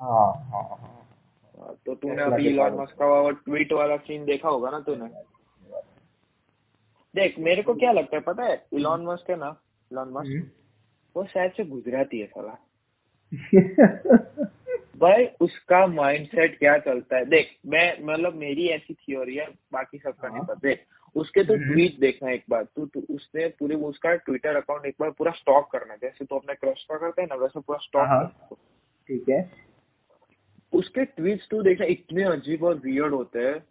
हाँ 0.00 0.32
हाँ 0.50 0.62
हाँ। 0.62 1.74
तो 1.86 1.94
तूने 1.94 2.22
अभी 2.22 2.46
इलॉन 2.48 2.74
मस्क 2.74 2.94
का 3.02 3.30
ट्वीट 3.44 3.72
वाला 3.72 3.96
सीन 3.96 4.24
देखा 4.24 4.48
होगा 4.48 4.70
ना 4.70 4.80
तूने? 4.80 5.08
देख 7.14 7.38
मेरे 7.38 7.62
को 7.62 7.74
क्या 7.74 7.92
लगता 7.92 8.16
है 8.16 8.22
पता 8.22 8.44
है 8.44 8.64
इलॉन 8.72 9.04
मस्क 9.06 9.30
है 9.30 9.36
ना 9.36 9.56
इलॉन 9.90 10.08
मस्क 10.08 10.30
हम्म। 10.30 10.48
वो 11.16 11.24
शायद 11.24 11.52
से 11.52 11.64
गुजराती 11.64 12.20
है 12.20 12.26
साला। 12.26 12.58
भाई 14.96 15.26
उसका 15.40 15.86
माइंडसेट 15.86 16.58
क्या 16.58 16.78
चलता 16.78 17.16
है? 17.16 17.24
देख 17.24 17.58
मैं 17.66 17.98
मतलब 18.02 18.34
मेरी 18.34 18.66
ऐसी 18.68 18.94
थ्योरी 18.94 19.36
है 19.36 19.46
बाकी 19.72 19.98
सबका 19.98 20.28
नहीं 20.28 20.38
हाँ। 20.38 20.44
पता। 20.44 20.54
देख 20.54 20.84
उसके 21.14 21.44
तो 21.44 21.54
हम्म। 21.54 21.72
ट्वीट 21.72 22.00
देखना 22.00 22.30
एक 22.30 22.44
बार। 22.50 22.64
तू 22.64 22.86
तू 22.86 23.06
उसने 23.14 23.48
पूरे 23.48 23.76
उसका 23.76 24.14
ट्विटर 24.14 24.56
अकाउंट 24.56 24.86
एक 24.86 24.94
बार 25.00 25.10
पूरा 25.10 25.32
स्टॉक 25.32 25.70
करना 25.72 25.96
जैसे 25.96 26.24
तो 26.24 26.36
अपने 26.36 26.54
क्रॉस 26.54 26.86
का 26.88 26.98
करते 26.98 27.22
हैं 27.22 27.28
ना 27.32 27.34
वैसे 27.34 27.60
पूरा 27.60 27.78
स्टॉक 27.78 28.08
हाँ। 28.08 28.48
ठीक 29.08 29.28
है। 29.28 29.50
उसके 30.72 31.04
ट्वीट्स 31.04 31.48
तू 31.50 31.62
देखना 31.62 31.86
इतने 31.86 32.22
अजीब 32.24 32.64
और 32.64 32.74
वियर्ड 32.74 33.14
होते 33.14 33.38
हैं। 33.38 33.64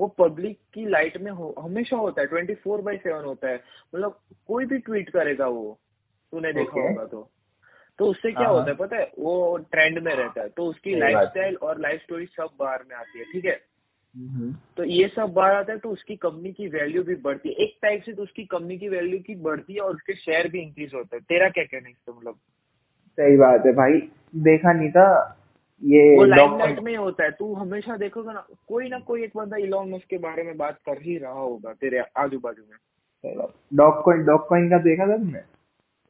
वो 0.00 0.06
पब्लिक 0.06 0.58
की 0.74 0.86
लाइट 0.86 1.16
में 1.16 1.32
हो, 1.32 1.54
हमेशा 1.58 1.96
होता 1.96 2.20
है 2.20 2.26
ट्वेंटी 2.26 2.54
फोर 2.54 2.80
बाई 2.80 2.96
सेवन 2.96 3.24
होता 3.24 3.48
है। 3.48 3.54
मतलब 3.94 4.20
कोई 4.46 4.64
भी 4.64 4.78
ट्वीट 4.78 5.10
करेगा 5.10 5.46
वो। 5.46 5.78
तूने 6.32 6.52
देखा 6.52 6.72
Okay. 6.72 6.88
होगा 6.88 7.04
तो। 7.04 7.28
तो 7.98 8.06
उससे 8.06 8.30
क्या 8.32 8.46
हाँ, 8.46 8.52
होता 8.54 8.70
है 8.70 8.76
पता 8.76 8.96
है 8.96 9.10
वो 9.18 9.56
ट्रेंड 9.72 9.98
में 9.98 10.14
रहता 10.14 10.40
है। 10.40 10.48
तो 10.48 10.64
उसकी 10.66 10.90
सही 10.90 11.00
लाइफ 11.00 11.28
स्टाइल 11.28 11.56
और 11.56 11.80
लाइफ 11.80 12.00
स्टोरी 12.00 12.26
सब 12.26 12.48
बाहर 12.60 12.84
में 12.90 12.96
आती 12.96 13.18
है 13.18 13.24
ठीक 13.24 13.44
है? 13.44 13.60
हम्म। 14.14 14.52
तो 14.76 14.84
ये 14.84 15.08
सब 15.08 15.32
बाहर 15.32 15.54
आता 15.54 15.72
है 15.72 15.78
तो 15.78 15.88
उसकी 15.88 16.16
कंपनी 16.16 16.52
की 16.52 16.68
वैल्यू 16.68 17.02
भी 17.02 17.14
बढ़ती 17.16 17.48
है। 17.48 17.54
एक 17.54 17.76
टाइप 17.82 18.02
से 18.02 18.12
तो 18.12 18.22
उसकी 18.22 18.44
कंपनी 18.44 18.78
की 18.78 18.88
वैल्यू 18.88 19.18
की 19.18 19.34
बढ़ती 19.34 19.74
है 19.74 19.80
और 19.80 19.94
उसके 19.94 20.14
शेयर 20.14 20.48
भी 20.48 20.60
इंक्रीज 20.60 20.94
होता 20.94 21.16
है। 21.16 21.22
तेरा 21.22 21.48
क्या 21.48 21.64
कहना 21.64 21.86
है 21.86 21.92
इसका 21.92 22.12
मतलब? 22.12 22.34
सही 23.18 23.36
बात 23.36 23.66
है 23.66 23.72
भाई। 23.72 24.00
देखा 24.42 24.72
नहीं 24.72 24.90
था 24.90 25.38
ये 25.82 26.16
वो 26.16 26.24
लाइमलाइट 26.24 26.78
में 26.78 26.96
होता 26.96 27.24
है। 27.24 27.30
तू 27.30 27.54
हमेशा 27.54 27.96
देखोगा 27.96 28.32
ना 28.32 28.46
कोई 28.68 28.88
ना 28.88 28.98
कोई 28.98 29.24
एक 29.24 29.32
बंदा 29.36 29.56
इलॉन 29.56 29.90
मस्क 29.90 30.06
के 30.10 30.18
बारे 30.18 30.42
में 30.42 30.56
बात 30.56 30.78
कर 30.86 31.02
ही 31.02 31.16
रहा 31.18 31.32
होगा 31.32 31.72
तेरे 31.72 32.04
आजू 32.16 32.38
बाजू 32.38 32.62
में। 32.62 33.46
डॉग 33.74 34.02
कॉइन 34.04 34.24
डॉग 34.24 34.46
कॉइन 34.48 34.70
का 34.70 34.78
देखा 34.78 35.06
था 35.06 35.16
तुमने? 35.16 35.40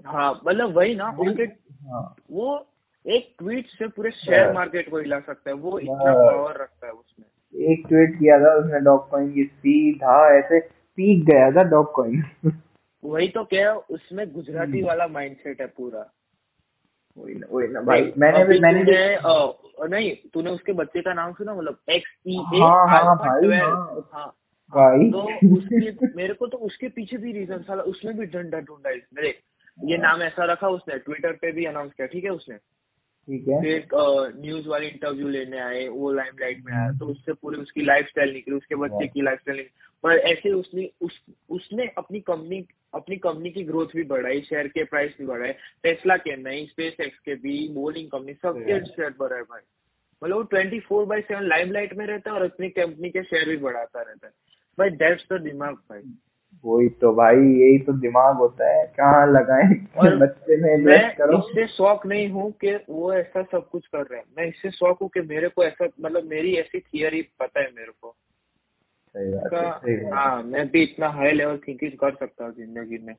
हाँ 0.06 0.30
मतलब 0.46 0.76
वही 0.76 0.94
ना 0.94 1.10
उसके 1.20 1.42
हाँ। 1.88 2.02
वो 2.30 2.66
एक 3.06 3.34
ट्वीट 3.38 3.66
से 3.66 3.86
पूरे 3.88 4.10
शेयर 4.10 4.52
मार्केट 4.52 4.90
को 4.90 4.98
हिला 4.98 5.18
सकता 5.20 5.50
है 5.50 5.56
वो 5.56 5.78
इतना 5.78 6.12
पावर 6.14 6.60
रखता 6.62 6.86
है 6.86 6.92
उसमें। 6.92 7.70
एक 7.72 7.86
ट्वीट 7.88 8.18
किया 8.18 8.38
था 8.38 8.54
उसने 8.54 8.80
डॉग 8.80 9.08
कॉइन 9.10 9.32
की 9.32 9.44
सीधा 9.44 10.16
ऐसे 10.38 10.60
पीक 10.98 11.24
गया 11.26 11.50
था 11.50 11.62
डॉग 11.70 11.92
कॉइन 11.94 12.22
वही 13.02 13.28
तो 13.28 13.44
क्या 13.44 13.74
उसमें 13.74 14.32
गुजराती 14.32 14.78
हम्म। 14.78 14.86
वाला 14.88 15.06
माइंडसेट 15.08 15.60
है 15.60 15.66
पूरा। 15.66 16.10
वही 17.16 17.34
ना 17.34 17.46
वही 17.50 17.68
ना 17.68 17.80
भाई। 17.80 18.12
मैंने 18.18 18.44
भी 18.44 18.58
मैंने 18.60 18.84
भी 18.84 19.88
नहीं 19.88 20.14
तूने 20.34 20.50
उसके 20.50 20.72
बच्चे 20.72 21.00
का 21.02 21.12
नाम 21.14 21.32
सुना 21.32 21.54
मतलब 21.54 21.78
एक्स 21.90 22.10
ई 22.26 22.34
ए 22.34 22.60
हाँ, 22.60 22.88
हाँ, 22.88 23.16
भाई, 23.16 23.58
हाँ। 23.58 24.08
हाँ। 24.12 24.26
भाई। 24.72 25.10
तो 25.10 25.22
उसके 25.56 26.06
मेरे 26.16 26.34
को 26.34 26.46
तो 26.46 26.56
उसके 26.58 26.88
पीछे 26.88 27.16
भी 27.16 27.32
रीजन 27.32 27.62
साला 27.62 27.82
उसमें 27.82 28.16
भी 28.18 28.26
डंडा 28.26 28.60
ढूंढा 28.60 28.90
इसने। 28.90 29.22
देख 29.22 29.40
ये 29.78 29.96
हाँ। 29.96 30.06
नाम 30.06 30.22
ऐसा 30.22 30.44
रखा 30.44 30.68
उसने 30.68 30.98
ट्विटर 30.98 31.32
पे 31.32 31.52
भी 31.52 31.64
अनाउंस 31.64 31.92
किया 31.92 32.06
ठीक 32.06 32.24
है 32.24 32.30
उसने 32.30 32.56
ठीक 33.28 33.48
है 33.48 33.60
फिर 33.62 33.88
न्यूज़ 34.36 34.68
वाले 34.68 34.88
इंटरव्यू 34.88 35.28
लेने 35.28 35.58
आए 35.58 35.88
वो 35.88 36.12
लाइमलाइट 36.12 36.64
में 36.64 36.72
आया 36.72 36.92
तो 36.92 37.06
उससे 37.06 37.32
पूरी 37.32 37.58
उसकी 37.58 37.82
लाइफ 37.82 38.06
स्टाइल 38.06 38.32
निकली 38.32 38.54
उसके 38.54 38.74
बच्चे। 38.74 39.06
की 39.06 39.22
लाइफ 39.22 39.40
स्टाइल 39.40 39.56
निकली 39.56 39.90
पर 40.02 40.18
ऐसे 40.18 40.50
उसने 40.50 40.90
उस 41.00 41.20
उसने 41.50 41.86
अपनी 41.98 42.20
कंपनी 42.20 42.66
अपनी 42.94 43.16
कंपनी 43.16 43.50
की 43.50 43.64
ग्रोथ 43.64 43.86
भी 43.96 44.02
बढ़ाई 44.02 44.40
शेयर 44.40 44.68
के 44.68 44.84
प्राइस 44.84 45.14
भी 45.18 45.26
बढ़ाए 45.26 45.52
टेस्ला 45.82 46.16
के 46.16 46.36
नहीं 46.36 46.66
स्पेस 46.66 46.96
एक्स 47.00 47.18
के 47.18 47.34
भी 47.34 47.68
बोलिंग 47.68 48.08
कंपनी 48.08 48.34
सबके। 48.34 48.86
शेयर 48.86 49.14
बढ़ाए 49.18 49.42
भाई 49.42 49.60
मतलब 50.24 50.36
वो 50.36 50.42
twenty 50.42 50.80
four 50.80 51.06
by 51.06 51.20
seven 51.20 51.42
limelight 51.42 51.94
में 51.94 52.06
रहता 52.06 52.30
है 52.30 52.36
और 52.36 52.44
अपनी 52.44 52.68
कंपनी 52.68 53.10
के 53.10 53.22
शेयर 53.22 53.48
भी 53.48 53.56
बढ़ाता 53.56 54.02
रहता 54.02 54.26
है 54.26 54.32
भाई 54.78 54.90
दैट्स 54.90 55.26
द 55.32 55.40
दिमाग 55.40 55.74
भाई 55.74 56.00
वही 56.64 56.88
तो 56.88 57.12
भाई 57.14 57.36
यही 57.36 57.78
तो 57.78 57.92
दिमाग 57.92 58.36
होता 58.36 58.68
है। 58.70 58.84
कहाँ 58.86 59.26
लगाए 59.26 59.68
और 59.98 60.16
बच्चे 60.16 60.56
में 60.56 60.74
इन्वेस्ट 60.74 61.16
करो? 61.16 61.38
इससे 61.38 61.66
शौक 61.66 62.06
नहीं 62.06 62.28
हूँ 62.28 62.50
कि 62.52 62.74
वो 62.90 63.12
ऐसा 63.14 63.42
सब 63.42 63.68
कुछ 63.68 63.86
कर 63.86 64.02
रहे 64.02 64.18
हैं। 64.18 64.26
मैं 64.38 64.46
इससे 64.46 64.70
शौक 64.70 64.98
हूँ 65.02 65.08
कि 65.08 65.20
मेरे 65.20 65.48
को 65.48 65.64
ऐसा 65.64 65.88
मतलब 66.00 66.24
मेरी 66.24 66.54
ऐसी 66.54 66.80
थियरी 66.80 67.22
पता 67.40 67.60
है 67.60 67.66
मेरे 67.66 67.92
को। 68.02 68.16
है 69.14 70.42
मैं 70.42 70.68
भी 70.70 70.82
इतना 70.82 71.08
हाई 71.08 71.32
लेवल 71.32 71.56
थिंकिंग 71.68 71.92
कर 71.92 72.14
सकता 72.14 72.44
हूँ 72.44 72.52
ज़िंदगी 72.52 72.98
में। 72.98 73.14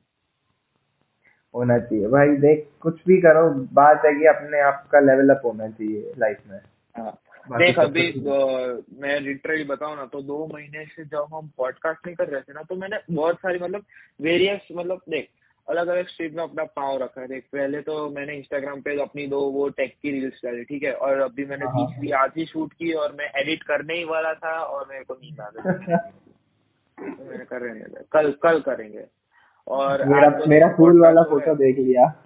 होना 1.54 1.78
चाहिए। 1.78 2.08
भाई 2.08 2.28
देख 2.36 2.66
कुछ 2.80 3.00
भी 3.06 3.20
करो 3.20 3.50
बात 3.74 4.02
है 4.06 4.14
कि 4.14 4.26
अपने 4.26 4.60
आप 4.60 4.88
का 4.92 5.00
लेवल 5.00 5.28
अप 5.28 5.42
होना 5.44 5.68
चाहिए 5.68 6.12
लाइफ 6.18 6.38
में। 6.50 6.58
हाँ। 6.96 7.18
देख 7.52 7.78
अभी 7.78 8.12
मैं 9.00 9.20
लिटरली 9.20 9.64
बताऊँ 9.64 9.96
ना 9.96 10.06
तो 10.06 10.22
दो 10.22 10.50
महीने 10.54 10.84
से 10.84 11.04
जब 11.04 11.26
हम 11.34 11.50
पॉडकास्ट 11.56 12.06
नहीं 12.06 12.16
कर 12.16 12.28
रहे 12.28 12.40
थे 12.40 12.52
ना 12.52 12.62
तो 12.62 12.74
मैंने 12.74 13.14
बहुत 13.14 13.36
सारी 13.36 13.58
मतलब 13.58 13.84
वेरियस 14.20 14.60
मतलब 14.76 15.00
देख 15.08 15.28
अलग 15.68 15.86
अलग 15.86 16.06
स्ट्रीम 16.08 16.36
में 16.36 16.42
अपना 16.42 16.64
पाँव 16.64 17.02
रखा 17.02 17.20
है। 17.20 17.28
देख 17.28 17.44
पहले 17.52 17.80
तो 17.80 18.10
मैंने 18.10 18.34
इंस्टाग्राम 18.34 18.80
पे 18.80 19.02
अपनी 19.02 19.26
दो 19.26 19.40
वो 19.40 19.68
टेक 19.68 19.94
की 20.02 20.10
रील्स 20.10 20.40
डाली 20.44 20.64
ठीक 20.64 20.82
है? 20.82 20.92
और 20.92 21.20
अभी 21.20 21.46
मैंने 21.46 21.64
हाँ, 21.64 21.74
हाँ। 21.74 21.90
तीसरी 21.90 22.10
आज 22.10 22.30
ही 22.36 22.46
शूट 22.46 22.72
की 22.72 22.92
और 22.92 23.12
मैं 23.12 23.40
एडिट 23.40 23.62
करने 23.62 23.94
ही 23.94 24.04
वाला 24.04 24.34
था 24.34 24.58
और 24.58 24.86
मेरे 24.90 25.04
को 25.04 25.14
नींद 25.14 25.40
आ 25.40 25.48
गई। 25.48 25.96
तो 27.12 27.24
मैंने 27.30 27.44
कर 27.44 27.60
रहे 27.60 27.80
कल 28.12 28.32
कल 28.32 28.60
करेंगे। 28.60 29.04
और 29.68 30.04
मेरा 30.04 30.30
तो 30.30 30.44
मेरा 30.48 30.68
फूल 30.68 31.00
वाला 31.00 31.22
फ़ोटो 31.22 31.54
देख 31.54 31.78
लिया। 31.78 32.24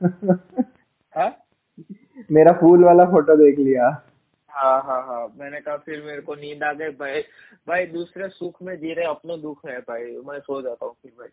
मेरा 2.32 2.52
फूल 2.52 2.84
वाला 2.84 3.04
फ़ोटो 3.04 3.36
देख 3.36 3.58
लिया। 3.58 4.04
हाँ 4.50 4.82
हाँ 4.82 5.02
हाँ। 5.06 5.32
मैंने 5.36 5.60
कहा 5.60 5.76
फिर 5.76 6.02
मेरे 6.02 6.22
को 6.22 6.34
नींद 6.34 6.62
आ 6.62 6.72
गई। 6.72 6.88
भाई 6.88 7.20
भाई 7.68 7.86
दूसरे 7.86 8.28
सुख 8.28 8.62
में 8.62 8.76
जी 8.76 8.94
रहे 8.94 9.04
अपने 9.04 9.36
दुख 9.38 9.66
है 9.66 9.78
भाई। 9.80 10.04
मैं 10.26 10.38
सो 10.40 10.62
जाता 10.62 10.86
हूँ 10.86 10.94
फिर 11.02 11.12
भाई। 11.18 11.28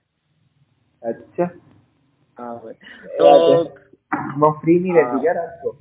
अच्छा। 1.11 1.49
हाँ 2.39 2.55
भाई। 2.55 2.73
तो 3.17 3.63
वो 4.39 4.51
फ्री 4.51 4.79
नहीं 4.79 4.93
रहती 4.93 5.09
हाँ। 5.09 5.21
क्या 5.21 5.33
रात 5.33 5.59
को? 5.63 5.77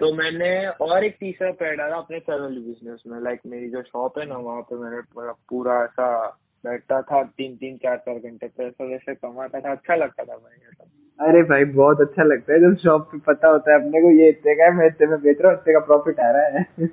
तो 0.00 0.12
मैंने 0.14 0.66
और 0.66 1.04
एक 1.04 1.16
तीसरा 1.20 1.50
पैर 1.52 1.74
डाला 1.76 1.96
अपने 1.96 2.18
फैमिली 2.18 2.60
बिज़नेस 2.60 3.02
में। 3.06 3.20
लाइक 3.20 3.40
मेरी 3.46 3.68
जो 3.70 3.82
शॉप 3.82 4.18
है 4.18 4.26
ना 4.26 4.36
वहाँ 4.36 4.62
पे 4.62 4.76
मैंने 4.76 5.00
पूरा 5.48 5.84
ऐसा 5.84 6.38
बैठता 6.64 7.00
था 7.02 7.22
तीन 7.38 7.56
तीन 7.56 7.76
चार 7.76 7.96
चार 7.96 8.18
घंटे 8.18 8.48
पैसा 8.48 8.84
वैसे 8.84 9.14
कमाता 9.14 9.60
था 9.60 9.70
अच्छा 9.72 9.94
लगता 9.94 10.24
था 10.24 10.36
भाई 10.36 10.76
अरे 11.20 11.42
भाई 11.42 11.64
बहुत 11.64 12.00
अच्छा 12.00 12.22
लगता 12.22 12.52
है 12.52 12.60
जब 12.60 12.76
शॉप 12.76 13.08
पे 13.12 13.18
पता 13.26 13.48
होता 13.48 13.72
है 13.72 13.78
अपने 13.80 14.00
को 14.02 14.10
ये 14.10 14.28
इतने 14.28 14.54
का 14.54 14.64
है 14.64 14.72
मैं 14.72 14.86
इतने 14.86 15.06
में 15.06 15.20
बेच 15.22 15.40
रहा 15.40 15.52
हूँ 15.52 15.60
इतने 15.60 15.74
का 15.74 15.80
प्रॉफिट 15.80 16.20
आ 16.20 16.30
रहा 16.30 16.58
है। 16.58 16.88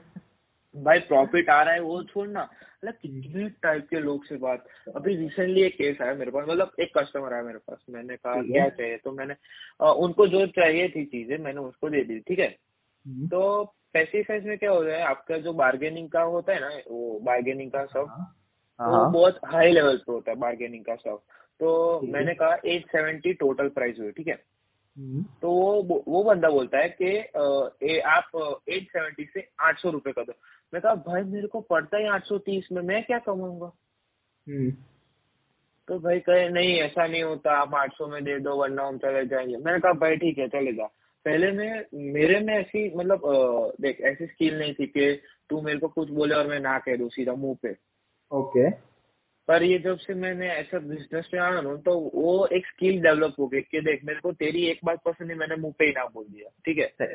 भाई 0.75 0.99
प्रॉफिट 0.99 1.49
आ 1.49 1.61
रहा 1.63 1.73
है 1.73 1.79
वो 1.81 2.01
छोड़ना 2.03 2.43
मतलब 2.43 2.93
कितने 2.93 3.47
टाइप 3.63 3.87
के 3.89 3.99
लोग 3.99 4.25
से 4.25 4.37
बात 4.37 4.65
अभी 4.95 5.15
रिसेंटली 5.15 5.61
एक 5.61 5.77
केस 5.77 6.01
आया 6.01 6.13
मेरे 6.13 6.31
पास 6.31 6.45
मतलब 6.49 6.71
एक 6.79 6.97
कस्टमर 6.97 7.33
आया 7.33 7.43
मेरे 7.43 7.59
पास 7.59 7.85
मैंने 7.89 8.15
कहा 8.17 8.41
क्या 8.41 8.67
चाहिए? 8.69 8.97
तो 8.97 9.11
मैंने 9.11 9.33
अ, 9.81 9.85
उनको 9.85 10.27
जो 10.27 10.45
चाहिए 10.47 10.87
थी 10.89 11.05
चीज़ें 11.05 11.37
मैंने 11.37 11.59
उसको 11.61 11.89
दे 11.89 12.03
दी 12.03 12.19
ठीक 12.19 12.39
है? 12.39 12.55
हम्म। 13.05 13.27
तो 13.27 13.63
पेस्टिसाइड 13.93 14.45
में 14.45 14.57
क्या 14.57 14.71
होता 14.71 14.93
है 14.95 15.01
आपका 15.01 15.37
जो 15.37 15.53
बार्गेनिंग 15.53 16.09
का 16.09 16.21
होता 16.21 16.53
है 16.53 16.59
ना 16.59 16.69
वो 16.91 17.19
बार्गेनिंग 17.23 17.71
का 17.71 17.85
सब 17.85 18.05
हाँ। 18.09 18.35
वो 18.79 18.95
हाँ। 18.95 19.11
बहुत 19.11 19.39
हाई 19.45 19.71
लेवल 19.71 19.97
पे 19.97 20.11
होता 20.11 20.31
है 20.31 20.37
बार्गेनिंग 20.37 20.83
का 20.85 20.95
सब 20.95 21.21
तो 21.59 21.99
मैंने 22.03 22.33
कहा 22.33 22.57
एट 22.65 22.85
सेवेंटी 22.87 23.33
टोटल 23.33 23.69
प्राइस 23.69 23.95
हुई 23.99 24.11
ठीक 24.11 24.27
है? 24.27 24.37
हम्म, 24.97 25.23
तो 25.41 25.49
वो 25.83 26.03
वो 26.07 26.23
बंदा 26.23 26.49
बोलता 26.49 26.77
है 26.77 26.89
कि 27.01 27.07
ए, 27.07 27.99
आप 27.99 28.61
एट 28.69 28.87
सेवेंटी 28.87 29.25
से 29.33 29.47
आठ 29.61 29.79
सौ 29.79 29.89
रुपये 29.89 30.13
का 30.13 30.23
दो। 30.23 30.33
मैं 30.73 30.81
कहा 30.81 30.93
भाई 31.07 31.23
मेरे 31.23 31.47
को 31.47 31.61
पड़ता 31.61 31.97
है 31.97 32.07
आठ 32.09 32.25
सौ 32.25 32.37
तीस 32.37 32.67
में 32.71 32.81
मैं 32.81 33.03
क्या 33.03 33.19
कमाऊँगा? 33.19 33.71
हम्म, 34.47 34.71
तो 35.87 35.99
भाई 35.99 36.19
कहे 36.19 36.47
नहीं 36.49 36.75
ऐसा 36.79 37.05
नहीं 37.07 37.23
होता 37.23 37.51
आप 37.51 37.75
आठ 37.75 37.93
सौ 37.93 38.07
में 38.07 38.23
दे 38.23 38.39
दो 38.39 38.55
वरना 38.55 38.83
हम 38.83 38.97
चले 38.97 39.25
जाएँगे। 39.25 39.57
मैंने 39.57 39.79
कहा 39.79 39.93
भाई 39.99 40.15
ठीक 40.17 40.37
है 40.37 40.47
चले 40.47 40.73
जा। 40.73 40.85
पहले 41.25 41.51
में 41.51 41.85
मेरे 42.13 42.39
में 42.39 42.53
ऐसी 42.53 42.83
मतलब 42.95 43.21
देख 43.81 44.01
ऐसी 44.01 44.25
स्किल 44.27 44.59
नहीं 44.59 44.73
थी 44.73 44.85
कि 44.87 45.11
तू 45.49 45.61
मेरे 45.61 45.79
को 45.79 45.87
कुछ 45.87 46.09
बोले 46.09 46.35
और 46.35 46.47
मैं 46.47 46.59
ना 46.59 46.77
कह 46.79 46.95
दूँ 46.97 47.09
सीधा 47.09 47.33
मुँह 47.35 47.57
पे। 47.63 47.75
ओके। 48.31 48.69
पर 49.47 49.63
ये 49.63 49.77
जब 49.79 49.97
से 49.97 50.13
मैंने 50.13 50.47
ऐसा 50.49 50.79
बिज़नेस 50.79 51.29
में 51.33 51.39
आया 51.41 51.61
ना 51.61 51.75
तो 51.75 51.93
वो 52.15 52.33
एक 52.47 52.65
स्किल 52.65 53.01
डेवलप 53.01 53.35
हो 53.39 53.47
गई 53.47 53.61
कि 53.61 53.79
देख 53.81 54.03
मेरे 54.05 54.19
को 54.19 54.31
तेरी 54.31 54.65
एक 54.65 54.79
बात 54.85 54.99
पसंद 55.05 55.27
नहीं 55.27 55.37
मैंने 55.37 55.55
मुँह 55.55 55.73
पे 55.79 55.85
ही 55.85 55.91
ना 55.91 56.03
बोल 56.05 56.25
दिया 56.25 56.49
ठीक 56.65 56.77
है? 56.77 56.91
है 57.01 57.07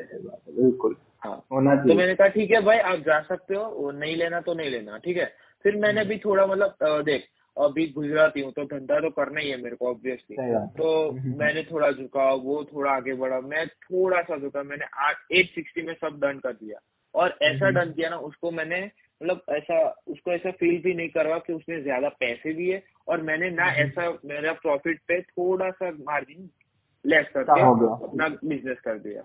बिल्कुल। 0.55 0.95
हाँ। 1.25 1.37
तो 1.49 1.93
मैंने 1.95 2.15
कहा 2.15 2.27
ठीक 2.27 2.51
है 2.51 2.61
भाई 2.61 2.77
आप 2.77 2.99
जा 2.99 3.19
सकते 3.21 3.55
हो 3.55 3.63
वो 3.63 3.91
नहीं 3.91 4.15
लेना 4.15 4.41
तो 4.41 4.53
नहीं 4.53 4.69
लेना 4.71 4.97
ठीक 4.97 5.17
है? 5.17 5.31
फिर 5.65 5.75
मैंने 5.75 6.05
भी 6.05 6.17
थोड़ा 6.25 6.45
मतलब 6.45 7.01
देख 7.05 7.23
अभी 7.57 7.87
गुजराती 7.87 8.41
हूँ 8.41 8.51
तो 8.51 8.63
धंधा 8.65 8.99
तो 8.99 9.09
करना 9.09 9.39
ही 9.39 9.49
है 9.49 9.61
मेरे 9.61 9.75
को 9.75 9.89
ऑब्वियसली 9.89 10.37
है। 10.39 10.65
तो 10.67 10.89
हम्म। 11.11 11.37
मैंने 11.39 11.63
थोड़ा 11.63 11.91
झुका 11.91 12.31
वो 12.43 12.63
थोड़ा 12.73 12.91
आगे 12.91 13.13
बढ़ा 13.13 13.39
मैं 13.41 13.65
थोड़ा 13.67 14.21
सा 14.21 14.37
झुका 14.37 14.63
मैंने 14.63 14.85
आठ 15.07 15.31
एट 15.31 15.55
सिक्सटी 15.55 15.81
में 15.81 15.93
सब 15.93 16.19
डन 16.21 16.39
कर 16.39 16.53
दिया। 16.53 16.79
और 17.15 17.37
ऐसा 17.41 17.67
हम्म। 17.67 17.79
डन 17.79 17.91
किया 17.91 18.09
ना 18.09 18.17
उसको 18.27 18.51
मैंने 18.51 18.81
मतलब 19.21 19.41
ऐसा 19.49 19.77
उसको 20.07 20.31
ऐसा 20.31 20.51
फील 20.51 20.81
भी 20.81 20.93
नहीं 20.93 21.09
करवा 21.09 21.37
कि 21.37 21.53
उसने 21.53 21.81
ज़्यादा 21.81 22.09
पैसे 22.09 22.53
दिए 22.53 22.81
और 23.07 23.21
मैंने 23.21 23.49
ना 23.49 23.65
हम्म। 23.65 23.81
ऐसा 23.81 24.09
मेरा 24.25 24.53
प्रॉफिट 24.53 24.99
पे 25.07 25.21
थोड़ा 25.21 25.69
सा 25.71 25.91
मार्जिन 25.91 26.49
लेस 27.05 27.27
करके 27.33 27.61
अपना 27.61 28.27
बिज़नेस 28.27 28.79
कर 28.79 28.99
दिया। 28.99 29.21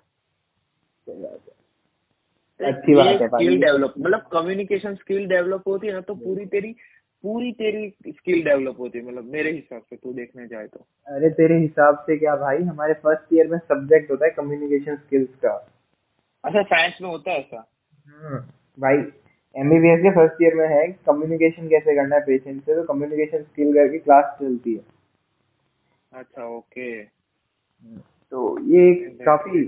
अच्छी 2.60 2.94
बात 2.94 3.20
है 3.22 3.28
स्किल 3.28 3.60
डेवलप 3.60 3.94
मतलब 3.98 4.28
कम्युनिकेशन 4.32 4.94
स्किल 4.94 5.26
डेवलप 5.26 5.62
होती 5.68 5.86
है 5.86 5.92
ना 5.92 6.00
तो 6.00 6.14
पूरी 6.14 6.46
तेरी 6.46 6.74
पूरी 7.24 7.52
तेरी 7.52 7.88
स्किल 8.08 8.42
डेवलप 8.44 8.78
होती 8.78 8.98
है 8.98 9.04
मतलब 9.04 9.24
मेरे 9.24 9.50
हिसाब 9.52 9.82
से 9.82 9.96
तू 9.96 10.12
देखने 10.12 10.46
जाए 10.46 10.66
तो। 10.66 10.86
अरे 11.06 11.30
तेरे 11.30 11.58
हिसाब 11.58 11.96
से 11.96 12.16
क्या 12.16 12.36
भाई? 12.36 12.62
हमारे 12.62 12.94
फ़र्स्ट 12.94 13.34
ईयर 13.34 13.46
में 13.46 13.58
सब्जेक्ट 13.58 14.10
होता 14.10 14.24
है 14.24 14.30
कम्युनिकेशन 14.30 14.96
स्किल्स 14.96 15.34
का। 15.34 15.52
अच्छा 16.44 16.62
साइंस 16.62 16.98
में 17.02 17.08
होता 17.08 17.30
है 17.30 17.38
ऐसा? 17.38 17.64
हम्म, 18.06 18.38
भाई 18.78 18.96
एमबीबीएस 19.56 20.00
के 20.00 20.10
फ़र्स्ट 20.10 20.42
ईयर 20.42 20.54
में 20.54 20.66
है 20.68 20.86
कम्युनिकेशन 21.06 21.68
कैसे 21.68 21.94
करना 21.94 22.16
है 22.16 22.22
पेशेंट 22.26 22.62
से 22.62 22.74
तो 22.74 22.82
कम्युनिकेशन 22.84 23.42
स्किल 23.42 23.72
करके 23.74 23.98
क्लास 23.98 24.36
चलती 24.40 24.74
है। 24.74 24.84
अच्छा 26.12 26.46
ओके 26.48 27.02
तो 28.32 28.58
ये 28.66 28.90
एक 28.90 29.18
काफ़ी 29.24 29.64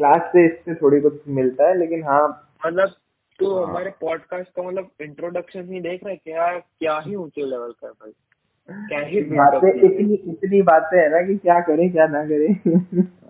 क्लास 0.00 0.30
से 0.32 0.44
इससे 0.46 0.74
थोड़ी 0.74 1.00
कुछ 1.00 1.28
मिलता 1.28 1.68
है 1.68 1.78
लेकिन 1.78 2.02
हाँ। 2.04 2.26
मतलब 2.66 2.94
तू 3.38 3.54
हाँ। 3.54 3.66
हमारे 3.66 3.90
पॉडकास्ट 4.00 4.50
का 4.50 4.62
मतलब 4.62 4.90
इंट्रोडक्शन 5.00 5.72
ही 5.72 5.80
देख 5.80 6.04
रहे 6.04 6.16
क्या 6.16 6.48
क्या 6.58 6.98
ही 7.06 7.14
ऊँचे 7.16 7.44
लेवल 7.46 7.72
का 7.72 7.86
है 7.86 7.92
भाई। 7.92 8.12
बातें 8.70 9.68
इतनी 9.68 10.14
इतनी 10.14 10.62
बातें 10.62 10.98
है 10.98 11.10
ना 11.10 11.26
कि 11.26 11.36
क्या 11.36 11.60
करें 11.60 11.92
क्या 11.92 12.06
ना 12.06 12.24
करें। 12.24 12.54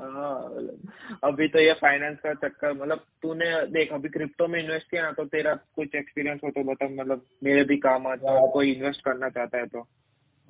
हाँ 0.00 0.54
मतलब 0.56 0.92
अभी 1.24 1.48
तो 1.48 1.58
ये 1.58 1.72
फाइनेंस 1.72 2.18
का 2.18 2.34
चक्कर 2.34 2.72
मतलब 2.72 2.98
तूने 3.22 3.66
देख 3.66 3.92
अभी 3.92 4.08
क्रिप्टो 4.08 4.48
में 4.48 4.62
इन्वेस्ट 4.62 4.90
किया 4.90 5.02
ना 5.02 5.12
तो 5.12 5.24
तेरा 5.24 5.54
कुछ 5.54 5.94
एक्सपीरियंस 5.94 6.40
हो 6.44 6.50
तो 6.50 6.64
बता 6.64 6.88
मतलब 7.02 7.22
मेरे 7.44 7.64
भी 7.64 7.76
काम 7.76 8.06
आ 8.06 8.10
है 8.10 8.48
कोई 8.52 8.72
इन्वेस्ट 8.72 9.04
करना 9.04 9.28
चाहता 9.28 9.58
है 9.58 9.66
तो। 9.66 9.80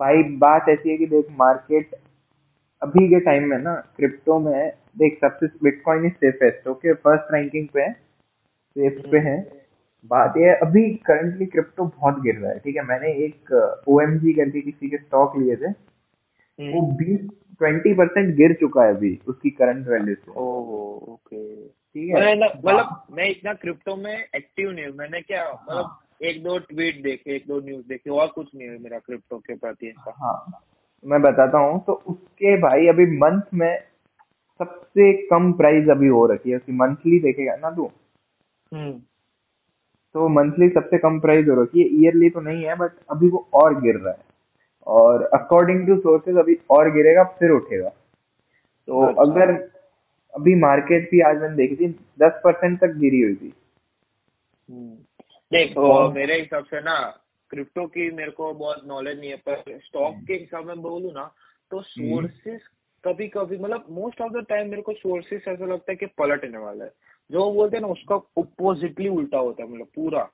भाई 0.00 0.22
बात 0.22 0.68
ऐसी 0.68 0.90
है 0.90 0.96
कि 0.96 1.06
देख 1.06 1.26
मार्केट 1.30 1.94
अभी 2.82 3.08
के 3.08 3.20
टाइम 3.20 3.44
में 3.44 3.58
ना 3.58 3.74
क्रिप्टो 3.96 4.38
में 4.38 4.72
देख 4.98 5.18
सबसे 5.20 5.46
bitcoin 5.46 6.06
is 6.06 6.12
safest 6.12 6.68
okay 6.68 6.94
first 6.94 7.34
ranking 7.34 7.68
पे 7.68 7.80
है 7.80 7.92
सेफ़ 7.92 9.10
पे 9.10 9.18
है। 9.18 9.61
बात 10.10 10.34
ये 10.36 10.44
है, 10.44 10.54
अभी 10.54 10.82
करंटली 11.06 11.46
क्रिप्टो 11.46 11.84
बहुत 11.84 12.20
गिर 12.20 12.34
रहा 12.34 12.50
है 12.50 12.58
ठीक 12.58 12.76
है? 12.76 12.82
मैंने 12.82 13.12
एक 13.24 13.52
ओ 13.88 14.00
एम 14.00 14.18
करके 14.18 14.60
किसी 14.60 14.88
के 14.90 14.96
स्टॉक 14.96 15.36
लिए 15.36 15.56
थे। 15.56 15.70
वो 16.72 16.80
बीस 16.96 17.20
ट्वेंटी 17.58 17.92
परसेंट 17.94 18.34
गिर 18.36 18.52
चुका 18.52 18.84
है 18.84 18.94
अभी 18.94 19.18
उसकी 19.28 19.50
करंट 19.50 19.88
वैल्यू 19.88 20.14
से। 20.14 20.32
ओके। 20.32 21.66
ठीक 21.66 22.08
है? 22.10 22.34
मतलब 22.36 23.02
मैं 23.12 23.28
इतना 23.30 23.52
क्रिप्टो 23.54 23.96
में 23.96 24.24
एक्टिव 24.36 24.70
नहीं 24.70 24.86
हूँ। 24.86 24.94
मैंने 24.96 25.20
क्या 25.20 25.44
मतलब 25.52 25.98
एक 26.24 26.42
दो 26.42 26.58
ट्वीट 26.58 27.02
देखे 27.02 27.34
एक 27.36 27.44
दो 27.48 27.60
न्यूज़ 27.60 27.86
देखे 27.88 28.10
और 28.10 28.26
कुछ 28.28 28.50
नहीं 28.54 28.68
है 28.68 28.78
मेरा 28.78 28.98
क्रिप्टो 28.98 29.38
के 29.38 29.54
प्रति 29.54 29.94
हाँ 30.08 30.62
मैं 31.04 31.20
बताता 31.22 31.58
हूँ। 31.58 31.84
तो 31.84 31.92
उसके 31.92 32.56
भाई 32.56 32.86
अभी 32.86 33.06
मंथ 33.18 33.54
में 33.54 33.78
सबसे 34.60 35.12
कम 35.28 35.52
प्राइस 35.52 35.88
अभी 35.88 36.08
हो 36.08 36.26
रखी 36.26 36.50
है। 36.50 36.56
उसकी 36.56 36.72
मंथली 36.72 37.18
देखेगा 37.20 37.56
ना 37.56 37.70
तू? 37.70 37.90
हम्म। 38.72 38.92
तो 40.14 40.28
मंथली 40.28 40.68
सबसे 40.68 40.98
कम 40.98 41.20
प्राइस 41.20 41.46
हो 41.48 41.62
रखी 41.62 41.80
है। 41.80 41.86
ईयरली 41.86 42.30
तो 42.30 42.40
नहीं 42.40 42.64
है 42.64 42.76
बट 42.76 42.90
अभी 43.10 43.28
वो 43.28 43.48
और 43.54 43.80
गिर 43.80 43.96
रहा 43.96 44.12
है। 44.12 44.24
और 44.86 45.22
अकॉर्डिंग 45.22 45.86
टू 45.86 46.00
सोर्सेज 46.00 46.36
अभी 46.36 46.58
और 46.70 46.90
गिरेगा 46.90 47.24
फिर 47.24 47.50
उठेगा। 47.50 47.88
तो 48.86 49.00
अच्छा। 49.06 49.22
अगर 49.22 49.70
अभी 50.34 50.54
मार्केट 50.54 51.10
भी 51.10 51.20
आज 51.20 51.38
मैंने 51.38 51.56
देखी 51.56 51.76
थी 51.76 51.88
दस 52.18 52.40
परसेंट 52.44 52.80
तक 52.80 52.86
गिरी 52.86 53.22
हुई 53.22 53.34
थी। 53.34 53.54
हम्म। 54.70 54.90
देख 55.52 55.76
और- 55.76 56.14
मेरे 56.14 56.34
हिसाब 56.34 56.64
से 56.64 56.80
ना 56.80 57.18
क्रिप्टो 57.50 57.86
की 57.86 58.10
मेरे 58.10 58.30
को 58.30 58.54
बहुत 58.54 58.80
नॉलेज 58.86 59.20
नहीं 59.20 59.30
है 59.30 59.36
पर 59.36 59.62
स्टॉक 59.68 60.14
के 60.26 60.34
हिसाब 60.34 60.66
में 60.66 60.82
बोलू 60.82 61.10
ना 61.10 61.32
तो 61.70 61.82
सोर्सेस 61.82 62.60
कभी 63.04 63.28
कभी 63.28 63.58
मतलब 63.58 63.86
मोस्ट 63.90 64.20
ऑफ़ 64.20 64.32
द 64.32 64.46
टाइम 64.48 64.70
मेरे 64.70 64.82
को 64.82 64.92
सोर्सेस 64.92 65.44
ऐसा 65.48 65.64
लगता 65.64 65.92
है 65.92 65.96
कि 65.96 66.06
पलटने 66.06 66.58
वाला 66.58 66.84
है। 66.84 66.90
जो 67.30 67.50
बोलते 67.52 67.76
हैं 67.76 67.82
ना 67.82 67.88
उसका 67.88 68.16
अपोजिटली 68.38 69.08
उल्टा 69.08 69.38
होता 69.38 69.62
है 69.62 69.70
मतलब 69.70 69.86
पूरा। 69.94 70.28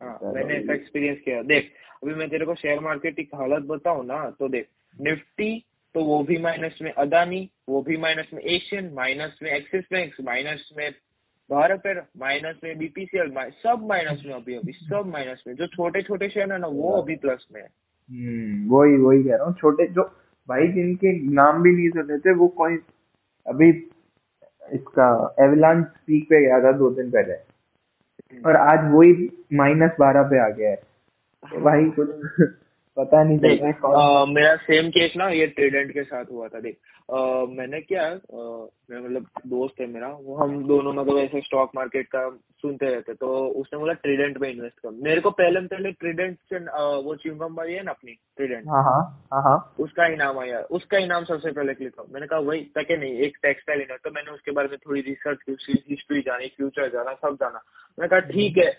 हाँ 0.00 0.18
मैंने 0.24 0.54
ऐसा 0.54 0.74
एक्सपीरियंस 0.74 1.18
किया। 1.24 1.42
देख 1.42 1.72
अभी 2.02 2.14
मैं 2.14 2.28
तेरे 2.30 2.46
को 2.46 2.54
शेयर 2.54 2.80
मार्केट 2.80 3.16
की 3.16 3.28
हालत 3.34 3.62
बताऊँ 3.66 4.04
ना 4.06 4.18
तो 4.30 4.48
देख 4.48 4.68
निफ्टी 4.94 5.64
तो 5.94 6.04
वो 6.04 6.22
भी 6.22 6.36
माइनस 6.38 6.78
में 6.82 6.90
अदानी 6.92 7.50
वो 7.68 7.82
भी 7.82 7.96
माइनस 7.96 8.26
में 8.34 8.40
एशियन 8.42 8.90
माइनस 8.94 9.38
में 9.42 9.50
एक्सिस 9.50 9.84
बैंक 9.92 10.14
माइनस 10.22 10.70
में 10.76 10.90
भारत 11.50 11.82
एयर 11.86 12.02
माइनस 12.18 12.56
में 12.64 12.76
बीपीसीएल 12.78 13.32
सब 13.62 13.86
माइनस 13.88 14.22
में 14.26 14.34
अभी 14.34 14.54
अभी 14.54 14.72
सब 14.72 15.06
माइनस 15.06 15.42
में। 15.46 15.54
जो 15.54 15.66
छोटे 15.66 16.02
छोटे 16.02 16.28
शेयर 16.28 16.52
है 16.52 16.58
ना 16.58 16.66
वो 16.66 16.90
अभी 16.92 17.16
प्लस 17.16 17.46
में 17.54 17.60
है। 17.60 17.68
हम्म 18.10 18.68
वही 18.68 18.96
वही 18.96 19.22
कह 19.22 19.36
रहा 19.36 19.46
हूँ। 19.46 19.54
छोटे 19.54 19.86
जो 19.86 20.02
भाई 20.48 20.66
जिनके 20.68 21.12
नाम 21.32 21.62
भी 21.62 21.72
नहीं 21.72 21.88
सुने 21.90 22.18
थे 22.18 22.34
वो 22.34 22.48
कोई 22.48 22.76
अभी 23.46 23.72
इसका 24.72 25.34
एवलान 25.40 25.82
पीक 25.82 26.24
पे 26.24 26.40
गया 26.40 26.60
था 26.62 26.72
दो 26.72 26.90
दिन 26.90 27.10
पहले। 27.10 27.34
और 28.42 28.56
आज 28.56 28.92
वही 28.92 29.28
माइनस 29.54 29.90
बारह 30.00 30.22
पे 30.22 30.38
आ 30.38 30.48
गया 30.48 30.70
है। 30.70 30.76
तो 31.42 31.60
भाई 31.60 31.84
कुछ 31.90 32.08
पता 32.96 33.22
नहीं 33.22 33.38
चल 33.38 33.48
देख 33.48 33.60
रहा 33.62 33.68
है 33.68 34.26
मेरा 34.26 34.54
सेम 34.62 34.88
केस 34.90 35.12
ना 35.16 35.28
ये 35.30 35.46
ट्रेडेंट 35.46 35.92
के 35.92 36.02
साथ 36.02 36.24
हुआ 36.32 36.48
था। 36.48 36.60
देख 36.60 36.76
आ, 37.08 37.44
मैंने 37.48 37.80
क्या 37.80 38.02
मैं 38.02 38.77
मतलब 38.90 39.26
दोस्त 39.46 39.80
है 39.80 39.86
मेरा 39.86 40.08
वो 40.20 40.36
हम 40.36 40.52
दोनों 40.66 40.92
मतलब 40.92 41.18
ऐसे 41.18 41.40
स्टॉक 41.40 41.70
मार्केट 41.74 42.06
का 42.06 42.28
सुनते 42.62 42.86
रहते 42.86 43.14
तो 43.14 43.28
उसने 43.60 43.78
बोला 43.78 43.92
ट्रेडेंट 44.04 44.38
में 44.38 44.48
इन्वेस्ट 44.50 44.78
कर। 44.78 44.90
मेरे 45.02 45.20
को 45.20 45.30
पहले 45.30 45.60
में 45.60 45.68
पहले 45.68 45.92
ट्रेडेंट 45.92 46.38
से 46.52 46.58
वो 47.02 47.14
च्युइंगम 47.14 47.54
वाली 47.54 47.74
है 47.74 47.82
ना 47.82 47.90
अपनी 47.90 48.12
ट्रेडेंट 48.36 48.68
हाँ 48.68 48.82
हाँ 48.84 49.00
हाँ 49.32 49.42
हाँ। 49.42 49.56
उसका 49.80 50.06
इनाम 50.06 50.38
आया 50.38 50.60
उसका 50.78 50.98
इनाम 50.98 51.24
सबसे 51.24 51.52
पहले 51.52 51.74
क्लिक 51.74 51.98
हुआ 51.98 52.06
मैंने 52.12 52.26
कहा 52.26 52.38
वही 52.48 52.60
तक 52.78 52.92
नहीं 52.92 53.12
एक 53.26 53.36
टेक्सटाइल 53.42 53.80
इनर 53.80 53.98
तो 54.04 54.10
मैंने 54.10 54.30
उसके 54.30 54.50
बारे 54.50 54.68
में 54.68 54.78
थोड़ी 54.78 55.00
रिसर्च 55.00 55.42
की 55.42 55.52
उसकी 55.52 55.84
हिस्ट्री 55.90 56.20
जानी 56.20 56.48
फ्यूचर 56.56 56.88
जाना 56.92 57.12
सब 57.22 57.36
जाना। 57.40 57.62
मैंने 57.98 58.08
कहा 58.08 58.20
ठीक 58.30 58.58
है 58.58 58.70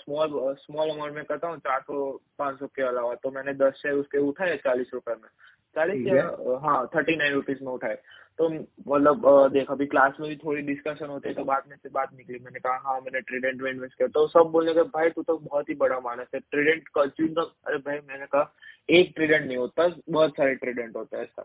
स्मॉल 0.00 0.54
स्मॉल 0.56 0.90
अमाउंट 0.90 1.14
में 1.14 1.24
करता 1.24 1.48
हूँ 1.48 1.58
चार 1.58 1.80
सौ 1.80 2.10
पाँच 2.38 2.58
सौ 2.58 2.66
के 2.66 2.82
अलावा। 2.82 3.14
तो 3.14 3.30
मैंने 3.30 3.54
दस 3.54 3.80
शेयर 3.82 3.94
उसके 3.94 4.18
उठाए 4.28 4.56
चालीस 4.64 4.90
रुपए 4.94 5.12
में। 5.12 5.28
चालीस 5.76 6.06
है। 6.06 6.20
हाँ 6.62 6.86
थर्टी 6.94 7.16
नाइन 7.16 7.32
रुपीज़ 7.34 7.64
में 7.64 7.72
उठाए। 7.72 7.98
तो 8.40 8.48
मतलब 8.48 9.22
देख 9.52 9.70
अभी 9.70 9.86
क्लास 9.86 10.16
में 10.20 10.28
भी 10.28 10.36
थोड़ी 10.36 10.62
डिस्कशन 10.62 11.06
होती 11.06 11.32
तो 11.34 11.44
बाद 11.44 11.64
में 11.68 11.76
से 11.76 11.88
बात 11.88 12.14
निकली। 12.16 12.38
मैंने 12.38 12.58
कहा 12.58 12.76
हाँ 12.84 13.00
मैंने 13.00 13.20
ट्रेडेंट 13.20 13.62
में 13.62 13.70
इन्वेस्ट 13.70 13.96
किया। 13.98 14.08
तो 14.08 14.26
सब 14.28 14.50
बोलने 14.52 14.74
के 14.74 14.82
भाई 14.94 15.10
तू 15.10 15.22
तो 15.22 15.36
बहुत 15.38 15.68
ही 15.68 15.74
बड़ा 15.74 15.98
मानस 16.00 16.28
है। 16.34 16.40
ट्रेडेंट 16.40 16.88
कंज्यूम 16.88 17.42
अरे 17.42 17.78
भाई 17.78 17.98
मैंने 18.08 18.26
कहा 18.26 18.52
एक 18.90 19.12
ट्रेडेंट 19.16 19.46
नहीं 19.46 19.56
होता 19.56 19.88
बहुत 20.10 20.30
सारे 20.30 20.54
ट्रेडेंट 20.54 20.96
होता 20.96 21.16
है 21.16 21.22
ऐसा. 21.22 21.42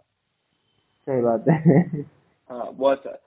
सही 1.07 1.21
बात 1.21 1.45
है। 1.49 2.01
हाँ 2.49 2.71
बहुत 2.73 3.03
सारे। 3.03 3.23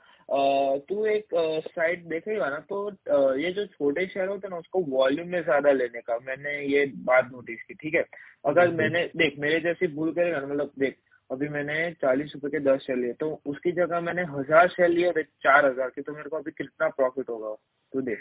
तू 0.88 1.04
एक 1.06 1.34
साइट 1.66 2.04
देखेगा 2.04 2.48
ना 2.50 2.58
तो 2.68 2.84
अ, 2.86 3.34
ये 3.34 3.52
जो 3.52 3.66
छोटे 3.66 4.06
शेयर 4.06 4.28
होते 4.28 4.46
हैं 4.46 4.52
ना 4.52 4.58
उसको 4.58 4.80
वॉल्यूम 4.88 5.28
में 5.28 5.42
ज़्यादा 5.42 5.70
लेने 5.72 6.00
का 6.00 6.18
मैंने 6.26 6.58
ये 6.66 6.84
बात 7.04 7.28
नोटिस 7.32 7.62
की 7.62 7.74
ठीक 7.74 7.94
है? 7.94 8.04
अगर 8.44 8.72
मैंने 8.72 9.04
देख 9.16 9.38
मेरे 9.38 9.60
जैसी 9.60 9.86
भूल 9.86 10.12
करेगा 10.12 10.40
ना 10.40 10.46
मतलब 10.46 10.72
देख 10.78 10.96
अभी 11.30 11.48
मैंने 11.48 11.90
चालीस 11.92 12.32
रुपए 12.34 12.48
के 12.50 12.60
दस 12.62 12.80
शेयर 12.80 12.98
लिए 12.98 13.12
तो 13.12 13.28
उसकी 13.46 13.72
जगह 13.72 14.00
मैंने 14.00 14.22
हज़ार 14.30 14.68
शेयर 14.68 14.88
लिए 14.90 15.12
थे 15.12 15.22
चार 15.22 15.66
हज़ार 15.66 15.88
के 15.88 16.02
तो 16.02 16.12
मेरे 16.12 16.28
को 16.28 16.36
अभी 16.36 16.50
कितना 16.52 16.88
प्रॉफिट 16.90 17.28
होगा? 17.30 17.54
तू 17.92 18.00
देख। 18.02 18.18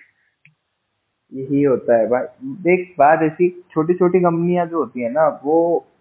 यही 1.31 1.63
होता 1.63 1.97
है 1.97 2.07
भाई। 2.09 2.25
देख 2.63 2.93
बात 2.99 3.21
ऐसी 3.23 3.49
छोटी 3.71 3.93
छोटी 3.93 4.19
कंपनियाँ 4.19 4.65
जो 4.65 4.77
होती 4.77 5.01
है 5.01 5.11
ना 5.11 5.27
वो 5.43 5.57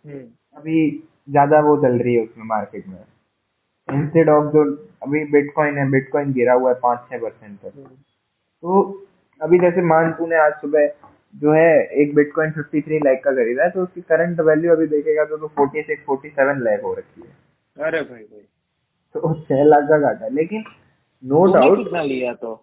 हम्म। 0.06 0.26
अभी 0.56 0.90
ज़्यादा 1.30 1.60
वो 1.60 1.76
चल 1.82 1.98
रही 1.98 2.14
है 2.14 2.22
उसमें 2.22 2.44
मार्केट 2.46 2.86
में। 2.88 2.98
इंस्टेड 3.88 4.28
ऑफ़ 4.28 4.52
जो 4.52 4.64
अभी 5.02 5.24
बिटकॉइन 5.32 5.78
है 5.78 5.88
बिटकॉइन 5.90 6.32
गिरा 6.32 6.52
हुआ 6.54 6.70
है 6.70 6.78
पाँच 6.82 7.08
छह 7.10 7.18
परसेंट 7.18 7.58
तक। 7.58 7.72
हम्म, 7.76 7.86
तो 7.86 8.82
अभी 9.40 9.58
जैसे 9.58 9.82
मान 9.84 10.12
तूने 10.12 10.36
आज 10.36 10.52
सुबह 10.60 10.86
जो 11.36 11.52
है 11.52 11.70
एक 12.02 12.14
बिटकॉइन 12.14 12.52
53 12.52 13.04
लाख 13.04 13.20
का 13.24 13.32
खरीदा 13.32 13.64
है 13.64 13.70
तो 13.70 13.82
उसकी 13.82 14.00
करंट 14.00 14.40
वैल्यू 14.40 14.72
अभी 14.72 14.86
देखेगा 14.86 15.24
तो 15.24 15.36
तो 15.36 15.48
46 15.58 15.96
47 16.10 16.60
लाख 16.60 16.82
हो 16.82 16.94
रखी 16.94 17.20
है। 17.20 17.86
अरे 17.86 18.00
भाई 18.00 18.22
भाई। 18.22 18.40
तो 19.14 19.34
छह 19.40 19.64
लाख 19.64 19.82
का 19.82 19.98
घाटा 19.98 20.24
है 20.24 20.34
लेकिन 20.34 20.64
नो 21.24 21.44
डाउट 21.52 21.78
कितना 21.78 22.02
लिया 22.02 22.32
तो? 22.34 22.62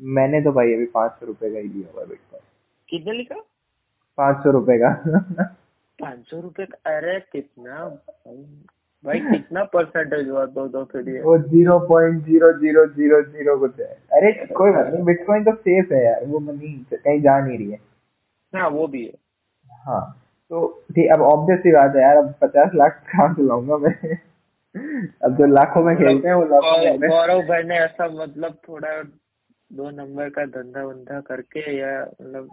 मैंने 0.00 0.40
तो 0.40 0.52
भाई 0.52 0.74
अभी 0.74 0.86
पाँच 0.86 1.12
सौ 1.12 1.26
रुपए 1.26 1.50
का 1.50 1.58
ही 1.58 1.68
लिया 1.68 1.92
हुआ 1.94 2.04
बिटकॉइन 2.04 2.42
कितने 2.88 3.12
लिखा? 3.12 3.40
पाँच 4.18 4.36
सौ 4.36 4.50
रुपए 4.50 4.78
का। 4.78 4.92
पाँच 6.00 6.26
सौ 6.26 6.40
रुपए 6.40 6.64
का? 6.64 6.96
अरे 6.96 7.18
कितना? 7.20 7.84
भाई 9.04 9.20
कितना 9.20 9.64
परसेंटेज 9.64 10.28
हुआ 10.28 10.44
दो 10.46 10.66
दो 10.68 10.84
फिर 10.84 11.08
ये 11.08 11.20
वो 11.20 11.38
zero 11.38 11.78
point 11.78 12.24
zero 12.24 12.52
zero 12.52 12.86
zero 12.86 13.22
zero 13.22 13.58
कुछ 13.58 13.80
है। 13.80 13.86
अरे 13.86 14.32
कोई 14.46 14.70
बात 14.70 14.86
नहीं 14.86 15.04
बिटकॉइन 15.04 15.44
तो 15.44 15.52
सेफ़ 15.52 15.92
है 15.94 16.04
यार 16.04 16.24
वो 16.24 16.38
मनी 16.38 16.86
कहीं 16.94 17.20
जा 17.20 17.38
नहीं 17.40 17.58
रही 17.58 17.70
है। 17.70 17.78
हाँ 18.54 18.68
वो 18.68 18.86
भी 18.86 19.04
है। 19.04 19.12
हाँ 19.86 20.26
तो 20.50 20.82
ठीक 20.90 21.10
अब 21.12 21.20
ऑब्वियस 21.22 21.60
सी 21.60 21.72
बात 21.72 21.96
है 21.96 22.02
यार 22.02 22.16
अब 22.16 22.34
पचास 22.42 22.70
लाख 22.74 23.02
कहाँ 23.12 23.34
से 23.34 23.42
लाऊँगा 23.42 23.76
मैं। 23.76 23.94
अब 25.24 25.36
जो 25.36 25.46
लाखों 25.46 25.82
में 25.84 25.96
खेलते 25.96 26.28
हैं 26.28 26.34
वो 26.34 26.44
लाखों 26.44 26.98
में। 26.98 27.08
गौरव 27.08 27.42
भाई 27.42 27.62
ने 27.62 27.78
ऐसा 27.78 28.08
मतलब 28.24 28.58
थोड़ा 28.68 29.02
दो 29.72 29.90
नंबर 29.90 30.28
का 30.30 30.44
धंधा 30.44 30.82
वंधा 30.82 31.20
करके 31.20 31.76
या 31.78 32.00
मतलब 32.02 32.50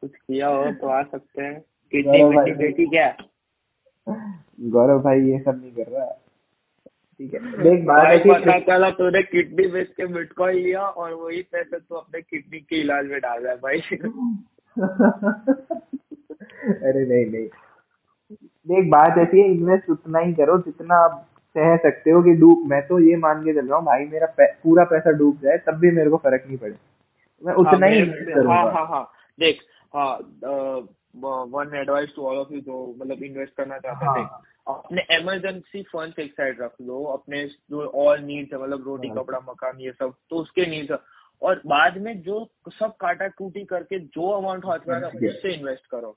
कुछ 0.00 0.10
किया 0.10 0.48
हो 0.48 0.70
तो 0.72 0.88
आ 0.88 1.02
सकते 1.02 1.42
हैं। 1.42 1.60
बेटी 2.56 2.86
क्या? 2.86 3.16
गौरव 4.70 4.98
भाई 4.98 5.20
ये 5.20 5.38
सब 5.38 5.60
नहीं 5.60 5.72
कर 5.72 5.90
रहा। 5.90 6.20
ठीक 7.20 7.34
है। 7.34 7.62
देख 7.62 7.84
बात 7.84 8.26
है 8.46 8.60
चला 8.60 8.90
तूने 8.90 9.22
किडनी 9.22 9.66
बेच 9.66 9.88
के 9.88 10.06
बिटकॉइन 10.06 10.56
लिया 10.56 10.80
और 10.80 11.12
वही 11.12 11.42
पैसे 11.42 11.78
तू 11.78 11.94
अपने 11.94 12.22
किडनी 12.22 12.60
के 12.60 12.80
इलाज 12.80 13.06
में 13.06 13.20
डाल 13.20 13.42
रहा 13.42 13.52
है 13.52 13.58
भाई। 13.58 13.78
अरे 16.64 17.06
नहीं 17.06 17.26
नहीं। 17.26 17.48
देख 18.68 18.90
बात 18.90 19.18
ऐसी 19.18 19.40
है 19.40 19.50
इन्वेस्ट 19.50 19.90
उतना 19.90 20.18
ही 20.18 20.32
करो 20.32 20.58
जितना 20.58 20.94
आप 20.94 21.28
सह 21.56 21.76
सकते 21.76 22.10
हो 22.10 22.22
कि 22.22 22.30
डूब। 22.30 22.66
मैं 22.66 22.86
तो 22.86 23.00
ये 23.00 23.16
मान 23.16 23.42
के 23.42 23.52
चल 23.52 23.66
रहा 23.66 23.78
हूँ 23.78 23.86
भाई 23.86 24.04
मेरा 24.04 24.26
पै, 24.26 24.46
पूरा 24.46 24.84
पैसा 24.84 25.10
डूब 25.10 25.38
जाए 25.42 25.58
तब 25.58 25.74
भी 25.74 25.90
मेरे 25.90 26.10
को 26.10 26.16
फ़र्क 26.16 26.44
नहीं 26.46 26.58
पड़े। 26.58 26.76
मैं 27.44 27.54
उतना 27.54 27.86
हाँ, 27.86 27.94
ही 27.94 28.32
हाँ 28.32 28.72
हाँ 28.72 28.86
हाँ। 28.86 29.12
देख 29.38 29.58
हाँ 29.94 30.18
one 31.46 31.70
advice 31.74 32.12
to 32.16 32.22
all 32.22 32.36
of 32.36 32.52
you 32.52 32.60
जो 32.60 32.94
मतलब 32.98 33.22
इन्वेस्ट 33.22 33.56
करना 33.56 33.78
चाहते 33.78 34.06
हैं 34.06 34.12
हाँ। 34.12 34.42
अपने 34.66 35.02
इमरजेंसी 35.16 35.82
फंड 35.82 36.18
एक 36.18 36.32
साइड 36.32 36.62
रख 36.62 36.74
लो 36.82 37.02
अपने 37.04 37.44
जो 37.46 37.86
और 38.04 38.20
नीड्स 38.20 38.52
है 38.52 38.62
मतलब 38.62 38.84
रोटी 38.86 39.08
हाँ। 39.08 39.16
कपड़ा 39.16 39.38
मकान 39.38 39.80
ये 39.80 39.92
सब 39.92 40.14
तो 40.30 40.36
उसके 40.36 40.66
नीड्स 40.66 40.98
और 41.42 41.62
बाद 41.66 41.98
में 41.98 42.20
जो 42.22 42.44
सब 42.72 42.96
काटा 42.96 43.26
टूटी 43.26 43.64
करके 43.64 43.98
जो 43.98 44.30
अमाउंट 44.30 44.66
हाथ 44.66 44.88
में 44.88 45.28
उससे 45.28 45.54
इन्वेस्ट 45.54 45.86
करो। 45.86 46.14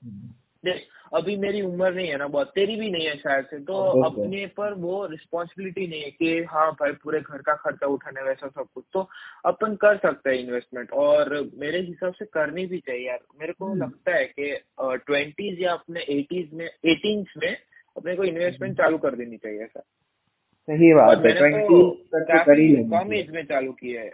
देख 0.64 0.86
अभी 1.14 1.36
मेरी 1.36 1.60
उम्र 1.62 1.92
नहीं 1.94 2.08
है 2.08 2.16
ना 2.16 2.26
बहुत 2.28 2.48
तेरी 2.48 2.76
भी 2.76 2.90
नहीं 2.90 3.06
है 3.06 3.16
शायद 3.16 3.44
से 3.44 3.58
तो 3.58 3.74
अपने 4.02 4.46
पर 4.46 4.72
वो 4.74 5.06
रिस्पॉन्सिबिलिटी 5.06 5.86
नहीं 5.86 6.02
है 6.02 6.10
कि 6.10 6.42
हाँ 6.44 6.70
भाई 6.72 6.92
पूरे 6.92 7.20
घर 7.20 7.42
का 7.42 7.54
खर्चा 7.54 7.86
उठाने 7.86 8.22
वैसा 8.22 8.48
सब 8.48 8.66
कुछ। 8.74 8.84
तो 8.92 9.08
अपन 9.44 9.76
कर 9.76 9.96
सकते 9.96 10.30
हैं 10.30 10.38
इन्वेस्टमेंट 10.38 10.92
और 10.92 11.50
मेरे 11.54 11.80
हिसाब 11.80 12.12
से 12.12 12.24
करनी 12.24 12.66
भी 12.66 12.78
चाहिए 12.78 13.06
यार। 13.08 13.18
मेरे 13.40 13.52
को 13.52 13.66
हम्म। 13.66 13.82
लगता 13.82 14.16
है 14.16 14.24
कि 14.24 14.52
ट्वेंटीज 14.80 15.62
या 15.62 15.72
अपने 15.72 16.00
एटीज 16.00 16.52
में 16.54 16.66
एटीन 16.66 17.24
में 17.36 17.56
अपने 17.98 18.14
को 18.16 18.24
इन्वेस्टमेंट 18.24 18.76
चालू 18.78 18.98
कर 18.98 19.14
देनी 19.14 19.36
चाहिए 19.36 19.62
ऐसा 19.62 19.80
सही 19.80 20.92
बात 20.94 21.24
है 21.26 21.32
ट्वेंटी 21.34 21.66
तो 21.68 21.82
तो 22.14 22.98
कम 22.98 23.12
एज 23.12 23.30
में 23.30 23.44
चालू 23.44 23.72
किया 23.72 24.02
है। 24.02 24.10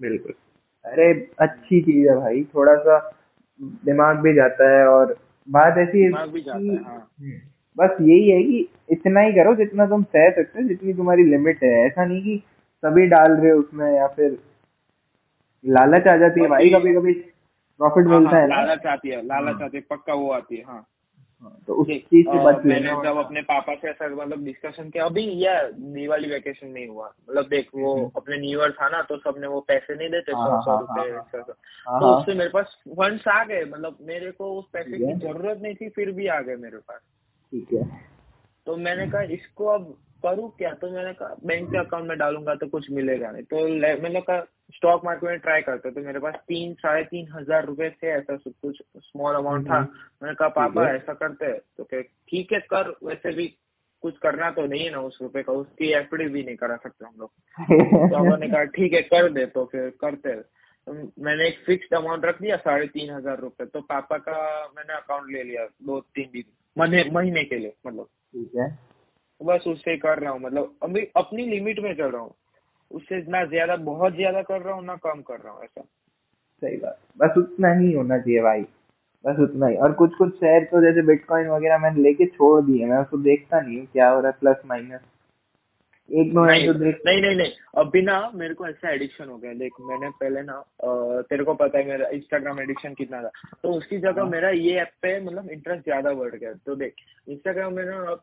बिल्कुल। 0.00 0.34
अरे 0.84 1.10
अच्छी 1.40 1.80
चीज़ 1.80 2.08
है 2.08 2.16
भाई 2.16 2.42
थोड़ा 2.54 2.74
सा 2.76 2.98
दिमाग 3.84 4.18
भी 4.18 4.32
जाता 4.34 4.70
है 4.70 4.86
और 4.88 5.16
बात 5.48 5.78
ऐसी 5.78 6.02
है 6.02 6.26
भी 6.28 6.40
जाता 6.40 6.58
है, 6.58 6.76
हाँ। 6.84 6.98
हम्म, 7.20 7.38
बस 7.76 7.96
यही 8.00 8.30
है 8.30 8.42
कि 8.42 8.68
इतना 8.90 9.20
ही 9.20 9.32
करो 9.32 9.54
जितना 9.54 9.86
तुम 9.86 10.02
सह 10.04 10.30
सकते 10.30 10.62
हो 10.62 10.68
जितनी 10.68 10.94
तुम्हारी 10.94 11.24
लिमिट 11.24 11.62
है। 11.64 11.70
ऐसा 11.86 12.04
नहीं 12.04 12.22
कि 12.22 12.42
सभी 12.82 13.06
डाल 13.06 13.32
रहे 13.32 13.50
हो 13.50 13.58
उसमें 13.58 13.90
या 13.92 14.06
फिर 14.06 14.38
लालच 15.64 16.06
आ 16.06 16.16
जाती 16.16 16.40
है 16.40 16.48
भाई 16.48 16.70
कभी 16.70 16.94
कभी 16.94 17.12
प्रॉफिट 17.80 18.06
मिलता 18.06 18.30
हाँ, 18.30 18.40
है 18.40 18.48
लालच 18.48 18.86
आती 18.86 19.08
है 19.08 19.22
लालच। 19.26 19.62
आती 19.62 19.76
है 19.76 19.82
पक्का 19.90 20.14
वो 20.14 20.30
आती 20.32 20.60
हाँ 20.60 20.74
हाँ, 20.74 20.86
तो 21.42 21.74
उस 21.74 21.86
चीज़ 21.86 22.26
से 22.26 22.44
बच 22.44 22.64
मैंने 22.64 22.88
जब 22.88 23.16
अपने 23.16 23.42
पापा 23.42 23.74
से 23.74 23.88
ऐसा 23.88 24.08
मतलब 24.08 24.44
डिस्कशन 24.44 24.90
किया। 24.90 25.04
अभी 25.04 25.22
यह 25.22 25.70
दिवाली 25.74 26.28
वेकेशन 26.28 26.66
नहीं 26.66 26.86
हुआ। 26.86 27.12
मतलब 27.30 27.48
देख 27.48 27.68
वो 27.74 27.94
हम्म। 27.94 28.10
अपने 28.16 28.38
न्यू 28.38 28.60
ईयर 28.60 28.72
था 28.72 28.88
ना 28.88 29.02
तो 29.02 29.16
सबने 29.16 29.46
वो 29.46 29.60
पैसे 29.60 29.94
नहीं 29.94 30.10
देते 30.10 30.32
हाँ, 30.32 30.46
सौ 30.46 30.52
हाँ, 30.52 30.62
सौ 30.62 30.70
हाँ, 30.70 30.80
रुपए 30.80 31.10
हाँ, 31.10 31.42
हाँ। 31.88 32.00
तो 32.00 32.06
हाँ। 32.06 32.18
उससे 32.18 32.34
मेरे 32.34 32.50
पास 32.50 32.76
फंड्स 32.88 33.28
आ 33.28 33.44
गए। 33.44 33.64
मतलब 33.64 33.98
मेरे 34.00 34.30
को 34.30 34.58
उस 34.58 34.64
पैसे 34.72 34.98
की 34.98 35.14
ज़रूरत 35.14 35.60
नहीं 35.62 35.74
थी 35.74 35.88
फिर 35.88 36.10
भी 36.10 36.26
आ 36.26 36.40
गए 36.40 36.56
मेरे 36.56 36.78
पास। 36.78 37.00
ठीक 37.52 37.72
है। 37.72 38.00
तो 38.66 38.76
मैंने 38.76 39.06
कहा 39.06 39.22
इसको 39.22 39.66
अब 39.66 39.98
करूँ 40.26 40.50
क्या? 40.58 40.74
तो 40.74 40.90
मैंने 40.90 41.12
कहा 41.12 41.36
बैंक 41.46 41.70
के 41.70 41.78
अकाउंट 41.78 42.08
में 42.08 42.18
डालूँगा 42.18 42.54
तो 42.54 42.66
कुछ 42.66 42.90
मिलेगा 42.90 43.30
नहीं। 43.30 43.42
तो 43.42 43.68
मैंने 44.02 44.20
कहा 44.20 44.46
स्टॉक 44.70 45.04
मार्केट 45.04 45.30
में 45.30 45.38
ट्राई 45.38 45.62
करते 45.62 45.90
तो 45.90 46.00
मेरे 46.00 46.18
पास 46.18 46.34
तीन 46.34 46.74
साढ़े 46.74 47.04
तीन 47.04 47.28
हज़ार 47.32 47.64
रुपए 47.64 47.90
थे 47.90 48.06
ऐसा 48.06 48.36
सब 48.36 48.52
कुछ 48.62 48.82
स्मॉल 48.96 49.34
अमाउंट 49.34 49.68
था। 49.70 49.76
हम्म। 49.76 49.88
मैंने 50.22 50.34
कहा 50.34 50.48
पापा 50.48 50.88
ऐसा 50.88 51.12
करते 51.12 51.46
हैं। 51.46 51.58
तो 51.76 51.84
कहे 51.84 52.02
ठीक 52.02 52.52
है 52.52 52.60
कर। 52.60 52.94
वैसे 53.04 53.32
भी 53.32 53.46
कुछ 54.02 54.18
करना 54.18 54.50
तो 54.50 54.66
नहीं 54.66 54.84
है 54.84 54.90
ना 54.90 55.00
उस 55.00 55.18
रुपए 55.22 55.42
का। 55.42 55.52
उसकी 55.52 55.92
एफडी 55.92 56.28
भी 56.28 56.42
नहीं 56.42 56.56
करा 56.56 56.76
सकते 56.76 57.06
हम 57.06 57.14
लोग। 57.18 57.30
तो 57.60 58.08
पापा 58.08 58.36
ने 58.36 58.48
कहा 58.48 58.64
ठीक 58.64 58.92
है 58.92 59.02
कर 59.02 59.32
दे। 59.32 59.46
तो 59.46 59.64
फिर 59.64 59.90
करते 60.00 60.28
हैं। 60.28 60.42
तो 60.86 60.92
मैंने 61.24 61.46
एक 61.48 61.58
फिक्स्ड 61.66 61.94
अमाउंट 61.94 62.24
रख 62.24 62.40
दिया 62.42 62.56
साढ़े 62.56 62.86
तीन 62.86 63.10
हज़ार 63.10 63.38
रुपए। 63.38 63.64
तो 63.64 63.80
पापा 63.80 64.18
का 64.18 64.38
मैंने 64.76 64.94
अकाउंट 64.94 65.30
ले 65.30 65.42
लिया 65.42 65.66
दो 65.82 66.00
तीन 66.00 66.30
दिन 66.32 66.44
महीने 66.76 67.10
महीने 67.10 67.44
के 67.44 67.58
लिए 67.58 67.74
मतलब। 67.86 68.04
ठीक 68.04 68.50
है। 68.56 68.70
तो 68.70 69.44
बस 69.44 69.64
उससे 69.66 69.96
कर 69.96 70.18
रहा 70.18 70.32
हूँ 70.32 70.40
मतलब 70.40 70.76
अभी 70.82 71.06
अपनी 71.16 71.46
लिमिट 71.46 71.80
में 71.80 71.94
चल 71.94 72.10
रहा 72.10 72.22
हूँ। 72.22 72.34
उससे 72.92 73.22
ना 73.30 73.44
ज़्यादा 73.46 73.76
बहुत 73.84 74.14
ज़्यादा 74.14 74.42
कर 74.42 74.60
रहा 74.60 74.74
हूँ 74.74 74.84
ना 74.84 74.96
कम 75.04 75.20
कर 75.22 75.38
रहा 75.38 75.52
हूँ 75.52 75.62
ऐसा। 75.64 75.82
सही 75.82 76.76
बात। 76.76 76.98
बस 77.18 77.38
उतना 77.38 77.72
ही 77.72 77.92
होना 77.92 78.18
चाहिए 78.18 78.42
भाई। 78.42 78.62
बस 79.24 79.38
उतना 79.40 79.66
ही। 79.66 79.76
और 79.76 79.92
कुछ 79.92 80.14
कुछ 80.14 80.34
शेयर 80.34 80.64
तो 80.64 80.80
जैसे 80.82 81.02
बिटकॉइन 81.06 81.48
वगैरह 81.48 81.78
मैंने 81.78 82.02
लेके 82.02 82.26
छोड़ 82.28 82.60
दिए 82.64 82.86
मैं 82.86 82.98
उसको 82.98 83.18
देखता 83.22 83.60
नहीं 83.60 83.78
हूँ 83.78 83.86
क्या 83.86 84.08
हो 84.10 84.20
रहा 84.20 84.30
है 84.30 84.36
प्लस 84.40 84.62
माइनस 84.66 85.00
एक 86.10 86.32
दो 86.34 86.44
नहीं 86.44 86.66
तो 86.66 86.72
देख। 86.74 86.98
नहीं 87.06 87.20
नहीं 87.22 87.36
नहीं। 87.36 87.52
अभी 87.76 88.00
ना 88.02 88.16
मेरे 88.34 88.54
को 88.54 88.66
ऐसा 88.66 88.90
एडिक्शन 88.90 89.28
हो 89.28 89.36
गया। 89.36 89.52
देख 89.54 89.72
मैंने 89.80 90.08
पहले 90.20 90.40
ना 90.42 90.62
तेरे 91.28 91.44
को 91.44 91.54
पता 91.54 91.78
है 91.78 91.86
मेरा 91.86 92.08
इंस्टाग्राम 92.14 92.60
एडिक्शन 92.60 92.94
कितना 92.94 93.22
था। 93.22 93.30
तो 93.62 93.72
उसकी 93.72 93.98
जगह 93.98 94.22
हाँ। 94.22 94.30
मेरा 94.30 94.50
ये 94.50 94.74
ऐप 94.80 94.90
पे 95.02 95.18
मतलब 95.20 95.50
इंटरेस्ट 95.50 95.84
ज़्यादा 95.84 96.12
बढ़ 96.14 96.34
गया। 96.34 96.52
तो 96.66 96.74
देख 96.74 96.94
इंस्टाग्राम 97.28 97.72
में 97.72 97.84
ना 97.84 98.16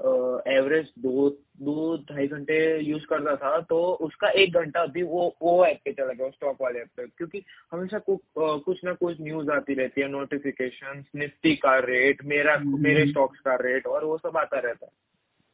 एवरेज 0.00 0.86
दो 0.98 1.28
दो 1.60 1.96
ढाई 2.10 2.26
घंटे 2.26 2.56
यूज़ 2.80 3.04
करता 3.06 3.34
था 3.36 3.60
तो 3.60 3.80
उसका 4.00 4.28
एक 4.34 4.54
घंटा 4.54 4.82
अभी 4.82 5.02
वो 5.02 5.26
वो 5.42 5.64
ऐप 5.66 5.80
पे 5.84 5.92
चला 5.92 6.12
गया 6.12 6.28
स्टॉक 6.30 6.62
वाले 6.62 6.80
ऐप 6.80 6.88
पे 6.96 7.06
क्योंकि 7.08 7.42
हमेशा 7.72 7.98
कुछ 7.98 8.20
कुछ 8.64 8.84
ना 8.84 8.92
कुछ 8.94 9.20
न्यूज़ 9.20 9.50
आती 9.50 9.74
रहती 9.74 10.00
है 10.00 10.08
नोटिफिकेशन 10.08 11.04
निफ्टी 11.16 11.54
का 11.56 11.78
रेट 11.84 12.24
मेरा 12.24 12.54
हम्म। 12.54 12.82
मेरे 12.82 13.06
स्टॉक्स 13.06 13.40
का 13.40 13.54
रेट 13.60 13.86
और 13.86 14.04
वो 14.04 14.16
सब 14.18 14.36
आता 14.36 14.58
रहता 14.58 14.86
है 14.86 14.92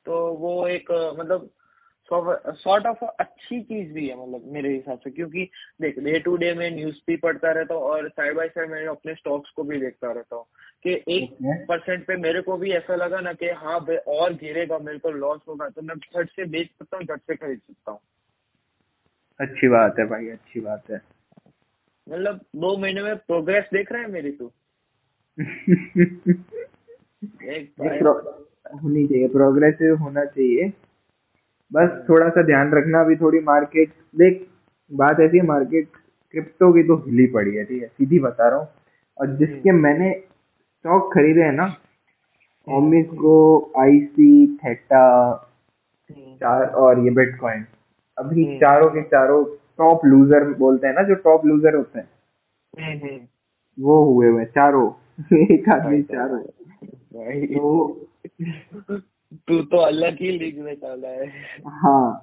तो 0.07 0.25
वो 0.37 0.67
एक 0.69 0.91
मतलब 1.19 1.51
सॉर्ट 2.13 2.87
ऑफ़ 2.87 3.05
अच्छी 3.05 3.61
चीज़ 3.63 3.93
भी 3.93 4.09
है 4.09 4.23
मतलब 4.23 4.53
मेरे 4.53 4.75
हिसाब 4.75 4.99
से 4.99 5.11
क्योंकि 5.11 5.51
देख 5.81 5.99
डे 5.99 6.19
टू 6.19 6.37
डे 6.37 6.55
में 6.55 6.71
न्यूज़ 6.71 6.97
भी 7.07 7.17
पढ़ता 7.17 7.53
रहता 7.53 7.75
हूँ 7.75 7.83
और 7.83 8.09
साइड 8.09 8.37
बाय 8.37 8.49
साइड 8.49 8.71
मैं 8.71 8.87
अपने 8.87 9.15
स्टॉक्स 9.15 9.51
को 9.51 9.63
भी 9.63 9.81
देखता 9.81 10.13
रहता 10.13 10.37
हूँ 10.37 10.45
कि 10.83 10.93
एक 11.09 11.37
परसेंट 11.69 12.07
पे 12.07 12.17
मेरे 12.17 12.43
को 12.43 12.57
भी 12.57 12.71
ऐसा 12.71 12.95
लगा 12.95 13.21
ना 13.21 13.33
कि 13.33 13.47
हाँ 13.47 13.81
भाई 13.81 13.97
और 13.97 14.33
गिरेगा 14.33 14.79
मेरे 14.79 14.99
को 14.99 15.11
लॉस 15.11 15.41
होगा 15.49 15.69
तो 15.69 15.83
मैं 15.83 15.95
झट 15.95 16.31
से 16.31 16.45
बेच 16.45 16.69
सकता 16.69 16.97
हूँ 16.97 17.05
झट 17.05 17.21
से 17.21 17.37
खरीद 17.37 17.59
सकता 17.59 17.93
हूँ। 17.93 18.01
अच्छी 19.41 19.69
बात 19.69 19.99
है 19.99 20.07
भाई 20.07 20.29
अच्छी 20.29 20.61
बात 20.61 20.91
है। 20.91 21.01
मतलब 22.09 22.37
दो 22.57 22.77
महीने 22.77 23.03
में 23.03 23.17
प्रोग्रेस 23.17 23.65
देख 23.73 23.93
रहा 23.93 24.03
है 24.03 24.11
मेरी 24.11 24.31
तू। 24.31 24.53
एक 27.43 27.75
होनी 28.83 29.07
चाहिए 29.07 29.29
प्रोग्रेसिव 29.29 29.97
होना 29.97 30.25
चाहिए। 30.25 30.73
बस 31.73 32.07
थोड़ा 32.09 32.29
सा 32.29 32.43
ध्यान 32.43 32.73
रखना 32.73 33.01
अभी 33.01 33.17
थोड़ी 33.17 33.41
मार्केट 33.41 33.89
देख 34.19 34.47
बात 34.93 35.21
ऐसी 35.21 35.39
है 35.39 35.45
मार्केट 35.47 35.89
क्रिप्टो 36.31 36.73
की 36.73 36.83
तो 36.83 36.97
हिली 36.97 37.27
पड़ी 37.27 37.55
है 37.55 37.65
ठीक 37.65 37.83
है 37.83 37.89
सीधी 37.89 38.19
बता 38.19 38.49
रहा 38.49 38.59
हूँ। 38.59 38.69
और 39.21 39.27
जिसके 39.37 39.73
मैंने 39.73 40.13
स्टॉक 40.13 41.15
खरीदे 41.15 41.43
हैं 41.43 41.53
ना 41.53 41.77
ओमिसको 42.69 43.37
आईसी 43.79 44.57
थेटा 44.57 45.03
चार 46.13 46.67
और 46.67 46.99
ये 46.99 47.11
बिटकॉइन 47.11 47.67
अभी 48.19 48.47
हम्म। 48.47 48.57
चारों 48.57 48.91
के 48.91 49.03
चारों 49.03 49.45
टॉप 49.79 50.05
लूजर 50.05 50.45
बोलते 50.55 50.87
हैं 50.87 50.95
ना 50.95 51.03
जो 51.03 51.15
टॉप 51.15 51.47
लूजर 51.47 51.75
होते 51.75 51.99
हैं। 51.99 52.09
हम्म, 52.79 53.07
हम्म। 53.07 53.21
वो 53.85 54.05
हुए 54.05 54.29
हुए 54.29 54.45
चारों। 54.45 54.91
एक 55.53 55.69
आदमी 55.69 56.03
चारों। 56.03 56.43
तो 57.47 57.97
तू 59.35 59.63
तो 59.63 59.77
अलग 59.77 60.15
ही 60.15 60.31
लीग 60.39 60.59
में 60.59 60.75
चल 60.75 61.01
रहा 61.01 61.13
है। 61.13 61.27
हाँ 61.67 62.23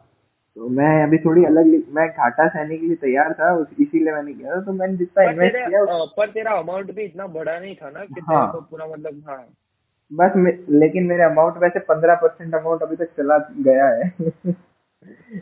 तो 0.56 0.70
मैं 0.70 1.04
अभी 1.04 1.18
थोड़ी 1.18 1.46
अलग 1.46 1.66
मैं 1.90 2.10
घाटा 2.10 2.48
सहने 2.48 2.78
के 2.78 2.86
लिए 2.86 2.96
तैयार 2.96 3.34
था 3.34 3.56
उस- 3.56 3.82
इसीलिए 3.82 4.14
मैंने 4.14 4.34
किया 4.34 4.56
था 4.56 4.62
तो 4.62 4.72
मैंने 4.72 4.98
जितना 4.98 5.24
इन्वेस्ट 5.24 5.56
किया 5.56 5.82
अ, 5.82 6.06
पर 6.18 6.30
तेरा 6.30 6.52
अमाउंट 6.52 6.92
भी 6.92 7.04
इतना 7.04 7.28
बड़ा 7.28 7.60
नहीं 7.60 7.76
था 7.76 7.90
ना 7.90 8.06
कि 8.06 8.22
हाँ। 8.22 8.52
को 8.52 8.62
पूरा 8.62 8.86
मतलब 8.88 9.24
हाँ। 9.28 9.48
बस 10.14 10.32
मे, 10.36 10.52
लेकिन 10.70 11.04
मेरे 11.04 11.24
अमाउंट 11.24 11.58
वैसे 11.58 11.80
पंद्रह 11.80 12.16
परसेंट 12.16 12.56
अमाउंट 12.56 12.82
अभी 12.82 12.96
तक 12.96 13.06
चला 13.06 13.38
गया 13.60 13.88
है। 13.88 14.12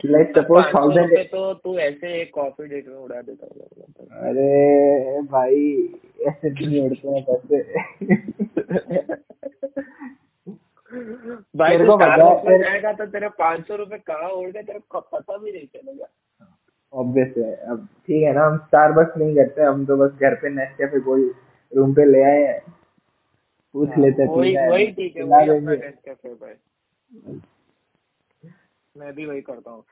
लाइक 0.04 0.38
सपोज़ 0.38 0.64
थाउज़ेंड 0.74 1.18
तो 1.18 1.54
तू 1.54 1.78
ऐसे 1.78 2.22
एक 2.22 2.30
कॉफ़ी 2.34 2.66
डेट 2.66 2.88
में 2.88 2.96
उड़ा 2.96 3.20
देता 3.20 3.46
अरे 4.28 5.22
भाई 5.22 5.88
ऐसे 6.26 6.50
नहीं 6.50 6.90
उड़ते 6.90 7.08
हैं 7.08 7.24
पैसे। 7.24 7.74
भाई 10.92 11.70
तेरे 11.70 11.84
तू 11.84 11.90
को 11.90 11.96
पता 11.96 12.50
है, 12.50 12.58
जाएगा 12.58 12.92
तो 12.92 13.06
तेरे 13.06 13.28
पाँच 13.38 13.66
सौ 13.68 13.76
रुपए 13.76 13.98
कहाँ 13.98 14.28
उड़ 14.30 14.50
गए 14.50 14.62
तेरे 14.62 14.78
को 14.88 15.00
पता 15.00 15.36
भी 15.36 15.52
नहीं 15.52 15.66
चलेगा। 15.66 16.06
ऑब्वियस 16.92 17.34
है 17.38 17.54
अब 17.70 17.86
ठीक 18.06 18.22
है 18.22 18.32
ना 18.34 18.44
हम 18.44 18.58
स्टार 18.58 18.92
बस 18.92 19.12
नहीं 19.18 19.34
करते 19.36 19.62
हम 19.62 19.84
तो 19.86 19.96
बस 19.96 20.18
घर 20.20 20.34
पे 20.34 20.48
नेस्कैफे 20.50 21.00
कोई 21.00 21.30
रूम 21.72 21.94
पे 21.94 22.04
ले 22.04 22.22
आए 22.22 22.42
हैं। 22.42 22.60
पूछ 23.74 23.88
लेते 23.98 24.22
हैं, 24.22 24.28
हाँ, 24.28 24.36
वही 24.36 24.56
वही 24.56 24.86
ठीक 24.92 25.16
है 25.16 25.22
वही 25.22 25.48
अपना 25.48 25.54
देंगे। 25.54 25.76
नेस्कैफे 25.86 26.34
भाई। 26.34 27.40
मैं 28.96 29.12
भी 29.14 29.26
वही 29.26 29.40
करता 29.40 29.70
हूँ। 29.70 29.84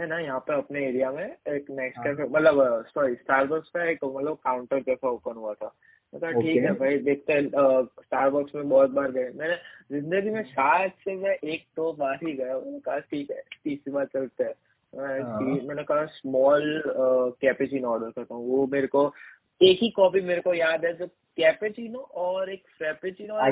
है 0.00 0.06
ना 0.08 0.18
यहाँ 0.18 0.38
पे 0.40 0.54
अपने 0.54 0.86
एरिया 0.86 1.10
में 1.12 1.24
एक 1.24 1.66
नेक्स्ट 1.70 1.98
हाँ। 1.98 2.04
कैफ़े 2.06 2.24
मतलब 2.28 2.84
सॉरी 2.88 3.14
स्टारबक्स 3.14 3.68
का 3.68 3.84
एक 3.90 4.04
मतलब 4.04 4.36
काउंटर 4.44 4.80
कैफ़े 4.80 5.08
ओपन 5.08 5.36
हुआ 5.36 5.52
था। 5.54 5.74
मैं 6.14 6.20
कहा 6.20 6.40
ठीक 6.40 6.64
है 6.64 6.72
भाई 6.72 6.98
देखते 6.98 7.32
हैं 7.32 7.48
स्टारबक्स 7.84 8.54
में 8.54 8.68
बहुत 8.68 8.90
बार 8.90 9.10
गए 9.10 9.30
मैंने 9.36 9.54
ज़िंदगी 10.00 10.30
में 10.30 10.42
शायद 10.44 10.92
से 11.04 11.14
मैं 11.16 11.34
एक 11.44 11.64
दो 11.76 11.92
बार 11.92 12.18
ही 12.26 12.32
गया 12.32 12.58
मैंने 12.58 12.80
कहा 12.80 12.98
ठीक 12.98 13.30
है 13.30 13.42
तीसरी 13.64 13.92
बार 13.92 14.04
चलते 14.04 14.44
हैं। 14.44 14.54
मैं 14.92 15.20
हाँ। 15.22 15.40
मैंने 15.40 15.82
कहा 15.82 16.04
स्मॉल 16.06 16.82
कैपेचिनो 17.40 17.88
ऑर्डर 17.88 18.10
करता 18.10 18.34
हूँ। 18.34 18.48
वो 18.48 18.66
मेरे 18.66 18.86
को 18.86 19.12
एक 19.62 19.78
ही 19.82 19.90
कॉपी 19.90 20.20
मेरे 20.20 20.40
को 20.40 20.54
याद 20.54 20.84
है 20.84 20.92
जो 20.96 21.06
कैपेचिनो 21.06 21.98
और 21.98 22.50
एक 22.52 22.62
फ्रेपेचिनो 22.78 23.34
और 23.34 23.50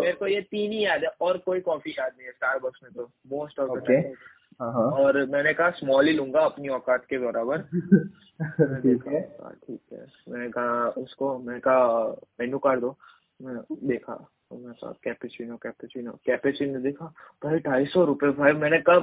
मेरे 0.00 0.12
को 0.12 0.26
ये 0.26 0.40
तीन 0.40 0.72
ही 0.72 0.84
याद 0.84 1.04
है 1.04 1.10
और 1.20 1.38
कोई 1.38 1.60
कॉफ़ी 1.60 1.90
याद 1.90 2.12
नहीं 2.16 2.26
है 2.26 2.32
स्टारबक्स 2.32 2.80
में 2.82 2.92
तो 2.92 3.10
मोस्ट 3.36 3.58
ऑफ़ 3.60 3.78
द 3.78 3.82
टाइम 3.86 4.00
हाँ 4.00 4.04
हाँ 4.04 4.37
और 4.66 5.26
मैंने 5.26 5.52
कहा 5.54 5.70
स्मॉल 5.70 6.06
ही 6.06 6.12
लूँगा 6.12 6.40
अपनी 6.40 6.68
औकात 6.68 7.04
के 7.04 7.18
बराबर. 7.18 7.58
ठीक 8.80 9.06
है। 9.06 9.20
हाँ, 9.42 9.52
ठीक 9.52 9.80
है। 9.92 10.06
मैंने 10.28 10.48
कहा 10.48 10.88
उसको 10.88 11.38
मैंने 11.38 11.60
कहा 11.60 12.06
मेनू 12.40 12.58
कार्ड 12.58 12.80
दो। 12.80 12.96
मैं 13.42 13.56
देखा 13.88 14.14
तो 14.14 14.58
मैं 14.58 14.74
कहा 14.74 14.92
कैपेचिनो 15.04 15.56
कैपेचिनो। 15.56 16.12
कैपेचिनो 16.12 16.80
देखा 16.80 17.06
भाई 17.44 17.58
ढाई 17.58 17.84
सौ 17.86 18.04
रुपये 18.04 18.30
भाई। 18.30 18.52
मैंने 18.52 18.78
कहा 18.88 18.98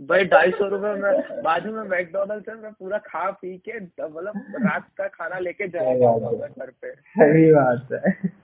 भाई 0.00 0.24
ढाई 0.24 0.50
सौ 0.50 0.68
रुपये 0.68 0.94
में 0.94 1.42
बाद 1.42 1.66
में 1.66 1.82
मैकडोनल्ड 1.82 2.44
से 2.44 2.54
मैं 2.54 2.72
पूरा 2.72 2.98
खा 2.98 3.30
पी 3.30 3.58
के 3.58 3.80
मतलब 3.80 4.32
रात 4.66 4.88
का 4.98 5.08
खाना 5.08 5.38
लेके 5.38 5.68
जाएगा 5.68 6.46
घर 6.46 6.70
पे। 6.70 6.94
सही 6.94 7.52
बात 7.52 7.88
है। 7.92 8.36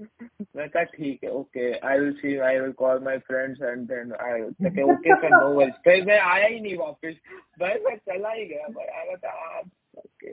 मैं 0.00 0.68
कहा 0.68 0.82
ठीक 0.82 1.24
है 1.24 1.30
okay 1.30 1.70
I 1.88 1.98
will 1.98 2.12
see 2.16 2.36
I 2.48 2.58
will 2.58 2.72
call 2.80 3.02
my 3.04 3.18
friends 3.26 3.62
and 3.62 3.86
then 3.88 4.12
I 4.20 4.42
okay 4.42 4.82
okay 4.92 5.14
sir 5.14 5.30
no 5.30 5.48
worries 5.54 5.74
फिर 5.84 6.04
मैं 6.06 6.18
आया 6.20 6.46
ही 6.46 6.60
नहीं 6.60 6.76
वापस। 6.78 7.14
भाई 7.60 7.78
मैं 7.84 7.96
चला 7.96 8.32
ही 8.32 8.44
गया 8.46 8.68
भाई 8.68 8.86
आई 8.98 9.14
बता 9.14 9.58
ओके 9.58 10.32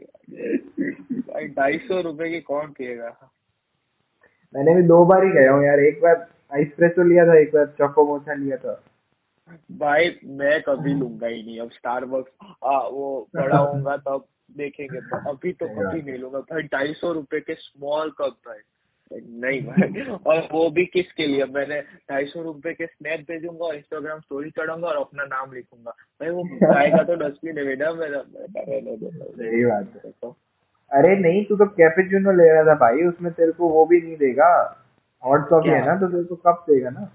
भाई 1.21 1.47
ढाई 1.57 1.77
सौ 1.87 2.01
रुपए 2.01 2.29
की 2.31 2.39
कौन 2.49 2.71
पिएगा? 2.77 3.09
मैंने 4.55 4.75
भी 4.75 4.83
दो 4.87 5.03
बार 5.05 5.23
ही 5.23 5.31
गया 5.31 5.51
हूँ 5.51 5.65
यार 5.65 5.79
एक 5.79 6.01
बार 6.01 6.27
आइसप्रेसो 6.53 7.03
लिया 7.03 7.25
था 7.27 7.39
एक 7.39 7.53
बार 7.53 7.65
चोको 7.79 8.05
मोचा 8.07 8.33
लिया 8.33 8.57
था। 8.57 8.81
भाई 9.79 10.15
मैं 10.37 10.61
कभी 10.61 10.93
लूँगा 10.93 11.27
ही 11.27 11.41
नहीं 11.43 11.59
अब 11.59 11.71
स्टारबक्स 11.71 12.31
वो 12.63 13.27
बड़ा 13.35 13.57
होऊँगा 13.57 13.97
तब 13.97 14.25
देखेंगे 14.57 14.97
अभी 15.29 15.51
तो 15.53 15.67
कभी 15.67 16.01
नहीं 16.01 16.17
लूँगा। 16.19 16.39
भाई 16.51 16.61
ढाई 16.73 16.93
सौ 16.93 17.11
रुपए 17.13 17.39
के 17.39 17.53
स्मॉल 17.55 18.09
कप 18.21 18.37
भाई। 18.47 18.59
नहीं 19.13 19.61
भाई। 19.61 20.17
और 20.27 20.47
वो 20.51 20.69
भी 20.69 20.85
किसके 20.85 21.27
लिए? 21.27 21.45
मैंने 21.45 21.81
ढाई 21.81 22.25
सौ 22.25 22.41
रुपए 22.41 22.73
के 22.73 22.85
स्नैप 22.85 23.19
भेजूँगा 23.19 23.65
और 23.65 23.75
इंस्टाग्राम 23.75 24.19
स्टोरी 24.19 24.49
चढ़ाऊँगा 24.49 24.87
और 24.87 24.95
अपना 24.95 25.23
नाम 25.23 25.51
लिखूँगा। 25.53 25.91
भाई 25.91 26.29
वो 26.29 26.43
जाएगा 26.73 27.03
तो 27.03 27.15
डस्टबिन 27.15 27.57
है 27.57 27.65
बेटा 27.65 27.93
मेरा। 27.93 28.21
सही 28.21 29.65
बात 29.65 30.01
है। 30.05 30.31
अरे 30.91 31.15
नहीं 31.15 31.45
तू 31.45 31.55
तो 31.55 31.65
कैपेचिनो 31.65 32.31
ले 32.31 32.53
रहा 32.53 32.63
था 32.63 32.75
भाई 32.75 33.03
उसमें 33.03 33.33
तेरे 33.33 33.51
को 33.51 33.69
वो 33.69 33.85
भी 33.85 34.01
नहीं 34.01 34.17
देगा। 34.17 34.81
हॉट 35.25 35.49
कॉफ़ी 35.49 35.69
है 35.69 35.85
ना 35.85 35.95
तो 35.95 36.07
तेरे 36.07 36.23
को 36.23 36.35
कप 36.35 36.65
देगा 36.69 36.89
ना? 36.89 37.11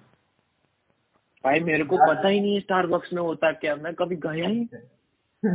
भाई 1.44 1.60
मेरे 1.60 1.84
को 1.84 1.96
पता 1.96 2.28
ही 2.28 2.40
नहीं 2.40 2.54
है 2.54 2.60
स्टारबक्स 2.60 3.12
में 3.12 3.22
होता 3.22 3.52
क्या 3.52 3.76
मैं 3.76 3.94
कभी 3.94 4.16
गया 4.16 4.48
ही 4.48 4.64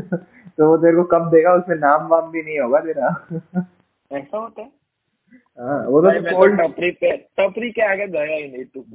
तो 0.58 0.68
वो 0.68 0.78
तेरे 0.78 0.96
को 0.96 1.04
कप 1.04 1.22
देगा 1.22 1.54
उसमें 1.54 1.76
नाम 1.76 2.08
वाम 2.08 2.32
भी 2.32 2.42
नहीं 2.42 2.60
होगा 2.60 2.80
तेरा। 2.80 3.28
ऐसा 4.12 4.38
होता 4.38 4.62
हाँ। 4.62 4.72
वो 5.60 6.02
तो 6.02 6.30
तो 6.30 6.38
कोल्ड 6.38 6.62
टपरी 6.62 6.92
पे 6.92 7.18
टपरी 7.18 7.72
के 7.72 7.82
आगे 7.82 8.08
गया 8.08 8.36
ही 8.36 8.52
नहीं 8.52 8.66
तू। 8.66 8.86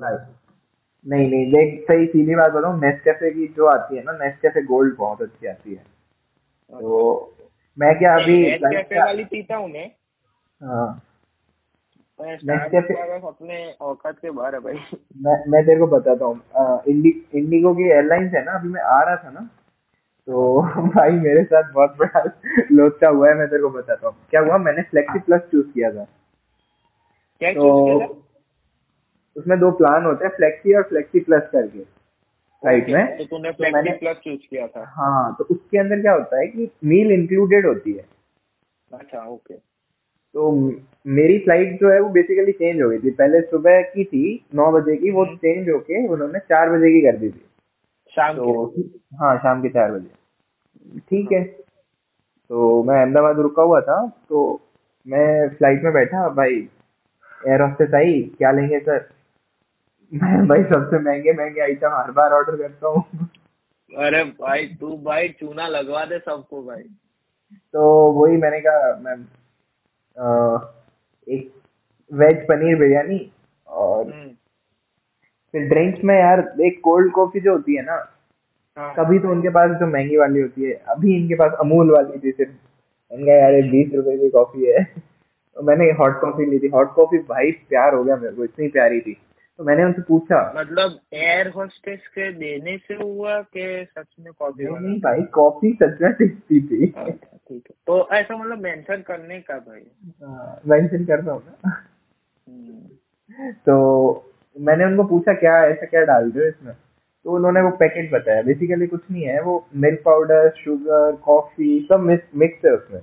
नहीं 1.06 1.30
नहीं 1.30 1.52
देख 1.52 1.82
सही 1.82 2.06
सीधी 2.06 2.34
बात 2.34 2.52
बताऊँ 2.52 2.80
नेस्कैफे 2.80 3.30
की 3.30 3.46
जो 3.46 3.66
आती 3.66 3.96
है 3.96 4.02
ना 4.02 4.12
नेस्कैफे 4.12 4.62
गोल्ड 4.62 4.96
बहुत 4.96 5.22
अच्छी 5.22 5.46
आती 5.46 5.74
है। 5.74 5.84
तो 6.72 7.34
मैं 7.78 7.98
क्या 7.98 8.14
अभी 8.14 8.50
कैफ़े 8.50 8.98
वाली 9.00 9.24
पीता 9.24 9.56
हूँ 9.56 9.68
मैं। 9.68 9.90
हाँ। 10.62 11.02
अपने 12.20 13.72
औकात 13.72 14.18
के 14.18 14.30
बाहर 14.30 14.54
है 14.54 14.60
भाई। 14.60 14.74
मैं 15.16 15.44
मैं 15.48 15.66
तेरे 15.66 15.80
को 15.80 15.86
बताता 15.86 16.24
हूँ 16.24 16.40
इंडी 16.88 17.26
इंडिगो 17.34 17.74
की 17.74 17.82
एयरलाइंस 17.82 18.32
है 18.34 18.44
ना 18.44 18.52
अभी 18.52 18.68
मैं 18.68 18.80
आ 18.80 19.02
रहा 19.02 19.16
था 19.16 19.30
ना 19.30 19.50
तो 20.26 20.62
भाई 20.88 21.10
मेरे 21.10 21.44
साथ 21.44 21.72
बहुत 21.72 21.96
बड़ा 21.98 22.24
लोचा 22.72 23.08
हुआ 23.08 23.28
है 23.28 23.34
मैं 23.34 23.48
तेरे 23.48 23.62
को 23.62 23.70
बताता 23.70 24.08
हूँ। 24.08 24.16
क्या 24.30 24.40
हुआ? 24.40 24.58
मैंने 24.58 24.82
फ्लेक्सी 24.82 25.18
प्लस 25.18 25.40
चूज़ 25.40 25.66
किया 25.66 25.90
था। 25.90 26.06
क्या 27.40 27.52
तो? 27.52 28.26
उसमें 29.36 29.58
दो 29.60 29.70
प्लान 29.70 30.04
होते 30.04 30.24
हैं 30.24 30.32
फ्लेक्सी 30.36 30.74
और 30.74 30.82
फ्लेक्सी 30.82 31.20
प्लस 31.20 31.48
करके 31.52 31.78
राइट 32.62 32.84
Okay, 32.84 32.94
में। 32.94 33.16
तो 33.18 33.24
तूने 33.24 33.50
तो 33.50 33.64
फ्लेक्सी 33.64 33.92
प्लस 33.98 34.16
चूज़ 34.16 34.40
किया 34.50 34.66
था। 34.66 34.84
हाँ 34.96 35.34
तो 35.38 35.44
उसके 35.44 35.78
अंदर 35.78 36.00
क्या 36.00 36.12
होता 36.12 36.40
है 36.40 36.46
कि 36.46 36.70
मील 36.84 37.12
इंक्लूडेड 37.12 37.66
होती 37.66 37.92
है। 37.92 38.04
अच्छा 38.90 39.24
ओके 39.26 39.54
तो 40.34 40.50
मेरी 41.10 41.38
फ़्लाइट 41.38 41.80
जो 41.80 41.90
है 41.90 42.00
वो 42.00 42.08
बेसिकली 42.08 42.52
चेंज 42.52 42.82
हो 42.82 42.88
गई 42.90 42.98
थी। 42.98 43.10
पहले 43.10 43.40
सुबह 43.42 43.80
की 43.82 44.04
थी 44.04 44.24
नौ 44.54 44.70
बजे 44.72 44.96
की 44.96 45.10
वो 45.10 45.24
चेंज 45.26 45.58
हम्म। 45.58 45.72
होके 45.72 46.06
उन्होंने 46.08 46.38
चार 46.38 46.70
बजे 46.70 46.90
की 46.92 47.00
कर 47.00 47.16
दी 47.16 47.28
थी। 47.30 47.40
शाम 48.16 48.34
के? 48.34 48.40
तो 48.40 48.74
हाँ 49.20 49.36
शाम 49.38 49.62
के 49.62 49.68
चार 49.68 49.92
बजे। 49.92 51.00
ठीक 51.00 51.32
हाँ। 51.32 51.40
है। 51.40 51.44
तो 52.50 52.82
मैं 52.82 53.00
अहमदाबाद 53.00 53.38
रुका 53.38 53.62
हुआ 53.62 53.80
था 53.80 53.96
तो 54.28 54.42
मैं 55.06 55.48
फ़्लाइट 55.48 55.82
में 55.84 55.92
बैठा 55.92 56.28
भाई 56.34 56.60
एयर 57.40 57.60
होस्टेस 57.62 57.94
आई? 57.94 58.20
क्या 58.38 58.50
लेंगे 58.52 58.78
सर 58.80 59.08
मैं 60.12 60.46
भाई 60.48 60.62
सबसे 60.64 60.98
महँगे 60.98 61.32
महँगे 61.32 61.60
आइटम 61.60 61.94
हर 61.94 62.10
बार 62.10 62.32
ऑर्डर 62.32 62.56
करता 62.56 62.88
हूँ। 62.88 63.28
अरे 63.90 64.22
भाई 64.24 64.66
तू 64.80 64.96
भाई 65.04 65.28
चूना 65.40 65.66
लगवा 65.68 66.04
दे 66.04 66.18
सबको 66.18 66.62
भाई। 66.62 66.82
तो 67.74 67.82
वही 68.12 68.36
मैंने 68.36 68.60
कहा 68.60 68.94
मैम 69.02 69.24
एक 71.26 71.50
वेज 72.10 72.46
पनीर 72.48 72.78
बिरयानी 72.78 73.20
और 73.66 74.04
हम्म, 74.04 74.28
फिर 75.54 75.68
ड्रिंक्स 75.68 76.04
में 76.04 76.14
यार 76.18 76.40
एक 76.60 76.80
कोल्ड 76.84 77.12
कॉफ़ी 77.12 77.40
जो 77.40 77.52
होती 77.52 77.76
है 77.76 77.82
ना 77.82 77.96
हाँ। 78.76 78.92
कभी 78.96 79.18
तो 79.18 79.30
उनके 79.30 79.48
पास 79.48 79.70
जो 79.80 79.86
महँगी 79.86 80.16
वाली 80.16 80.40
होती 80.40 80.62
है 80.62 80.72
अभी 80.88 81.16
इनके 81.16 81.34
पास 81.34 81.52
अमूल 81.60 81.90
वाली 81.90 82.18
थी 82.18 82.32
सिर्फ़। 82.32 82.50
मैंने 83.12 83.26
कहा 83.26 83.34
यार 83.36 83.70
बीस 83.70 83.94
रुपए 83.94 84.16
की 84.18 84.30
कॉफ़ी 84.30 84.66
है। 84.66 84.84
तो 85.60 85.64
मैंने 85.64 85.84
हॉट 85.92 86.20
कॉफ़ी 86.20 86.44
ली 86.46 86.58
थी। 86.58 86.68
हॉट 86.68 86.94
कॉफ़ी 86.94 87.18
भाई 87.18 87.50
प्यार 87.68 87.94
हो 87.94 88.04
गया 88.04 88.16
मेरे 88.16 88.34
को 88.34 88.44
इतनी 88.44 88.68
प्यारी 88.68 89.00
थी। 89.00 89.12
तो 89.58 89.64
मैंने 89.64 89.84
उनसे 89.84 90.02
पूछा 90.02 90.54
मतलब 90.56 90.98
एयर 91.14 91.48
होस्टेस 91.48 92.06
के 92.08 92.32
देने 92.32 92.76
से 92.78 92.94
हुआ 92.94 93.40
कि 93.42 93.86
सच 93.98 94.06
में 94.20 94.32
कॉफ़ी 94.38 94.64
नहीं 94.64 94.76
नहीं 94.76 95.00
भाई 95.00 95.22
कॉफ़ी 95.22 95.72
सच 95.82 96.00
में 96.02 96.12
टेस्टी 96.12 96.60
थी। 96.60 96.86
अच्छा 96.96 97.36
ठीक 97.36 97.62
है। 97.70 97.74
तो 97.86 98.08
ऐसा 98.12 98.36
मतलब 98.36 98.58
मेंशन 98.58 99.02
करने 99.06 99.40
का 99.40 99.58
भाई? 99.58 99.80
मेंशन 100.66 101.04
कर 101.04 101.20
रहा 101.20 101.34
हूँ 101.34 101.42
हम्म, 101.66 103.52
तो 103.52 103.76
मैंने 104.60 104.84
उनको 104.84 105.04
पूछा 105.04 105.32
क्या 105.32 105.64
ऐसा 105.64 105.86
क्या 105.86 106.04
डाल 106.04 106.30
दो 106.30 106.48
इसमें? 106.48 106.74
तो 107.24 107.30
उन्होंने 107.30 107.60
वो 107.60 107.70
पैकेट 107.70 108.10
बताया। 108.12 108.42
बेसिकली 108.42 108.86
कुछ 108.86 109.00
नहीं 109.10 109.22
है 109.22 109.42
वो 109.42 109.66
मिल्क 109.76 110.02
पाउडर 110.04 110.50
शुगर 110.50 111.16
कॉफ़ी 111.16 111.88
सब 111.92 112.00
मिक्स 112.34 112.64
है 112.64 112.72
उसमें। 112.72 113.00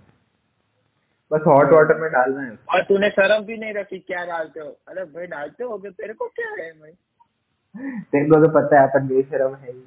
बस 1.32 1.42
हॉट 1.48 1.70
वाटर 1.70 1.98
में 1.98 2.12
डालना 2.12 2.42
है 2.42 2.60
और 2.70 2.84
तूने 2.84 3.10
शर्म 3.10 3.46
भी 3.46 3.58
नहीं 3.58 3.74
रखी 3.74 4.00
क्या 4.00 4.26
डालते 4.26 4.60
हो? 4.60 4.78
अरे 4.88 5.04
भाई 5.04 5.28
डालते 5.28 5.64
हो 5.64 5.78
कि 5.78 5.90
तेरे 5.90 6.14
को 6.14 6.28
क्या 6.28 6.64
है 6.64 6.72
भाई? 6.72 6.92
तेरे 8.02 8.26
को 8.26 8.48
तो 8.48 8.50
पता 8.50 8.82
है 8.82 8.88
अपन 8.88 9.08
बेशरम 9.08 9.56
है 9.56 9.72
ही। 9.72 9.84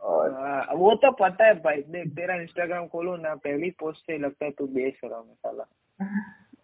और 0.00 0.32
हाँ, 0.32 0.66
वो 0.74 0.94
तो 0.94 1.12
पता 1.12 1.46
है 1.46 1.54
भाई। 1.54 1.76
देख 1.76 2.08
तेरा 2.08 2.34
इंस्टाग्राम 2.34 2.86
खोलो 2.86 3.16
ना 3.16 3.34
पहली 3.34 3.70
पोस्ट 3.70 4.00
से 4.00 4.18
लगता 4.18 4.44
है 4.44 4.50
तू 4.50 4.66
बेशरम 4.66 5.28
है 5.28 5.34
साला। 5.34 5.64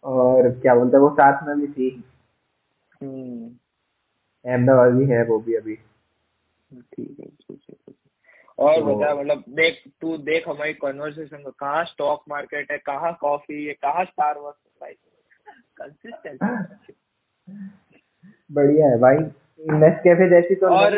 और 0.04 0.50
क्या 0.50 0.74
बोलते 0.74 0.96
हैं 0.96 1.02
वो 1.02 1.10
साथ 1.10 1.46
में 1.46 1.60
भी 1.60 1.66
थी। 1.66 2.04
हम्म। 3.02 3.50
अहमदाबाद 4.50 4.94
ही 4.94 5.06
है 5.06 5.24
वो 5.24 5.38
भी 5.38 5.54
अभी। 5.54 5.76
ठीक 6.74 7.16
है 7.20 7.26
ठीक 7.26 7.60
है। 7.70 7.76
और 8.58 8.74
तो- 8.74 8.84
बता 8.86 9.14
मतलब 9.14 9.44
देख 9.48 9.82
तू 10.00 10.16
देख 10.18 10.48
हमारी 10.48 10.72
कन्वर्सेशन 10.74 11.36
में 11.36 11.52
कहाँ 11.58 11.84
स्टॉक 11.84 12.24
मार्केट 12.28 12.70
है 12.72 12.78
कहाँ 12.78 13.12
कॉफ़ी 13.20 13.64
है 13.64 13.74
कहाँ 13.74 14.04
स्टार 14.04 14.38
वर्स 14.38 14.56
भाई 14.80 14.94
कंसिस्टेंट 15.76 16.38
बढ़िया 18.52 18.88
है 18.88 18.98
भाई 18.98 19.16
नेस्ट 19.60 20.02
कैफ़े 20.04 20.28
जैसी 20.30 20.54
तो 20.54 20.66
और। 20.66 20.94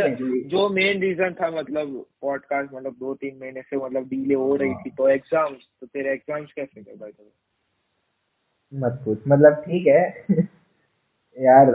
जो 0.48 0.68
मेन 0.68 1.00
रीजन 1.00 1.34
था 1.34 1.50
मतलब 1.50 2.06
पॉडकास्ट 2.20 2.72
मतलब 2.74 2.92
दो 2.92 3.14
तीन 3.14 3.38
महीने 3.40 3.62
से 3.62 3.76
मतलब 3.76 4.08
डिले 4.08 4.34
हो 4.34 4.56
रही 4.56 4.74
थी 4.74 4.90
तो 4.90 5.08
एग्ज़ाम्स 5.08 5.68
तो 5.80 5.86
तेरे 5.86 6.12
एग्ज़ाम्स 6.12 6.52
कैसे 6.52 6.82
गए 6.82 6.94
भाई? 6.94 7.12
मत 8.72 9.00
पूछ 9.04 9.18
मतलब 9.28 9.62
ठीक 9.66 9.86
है 9.86 10.26
यार 11.36 11.70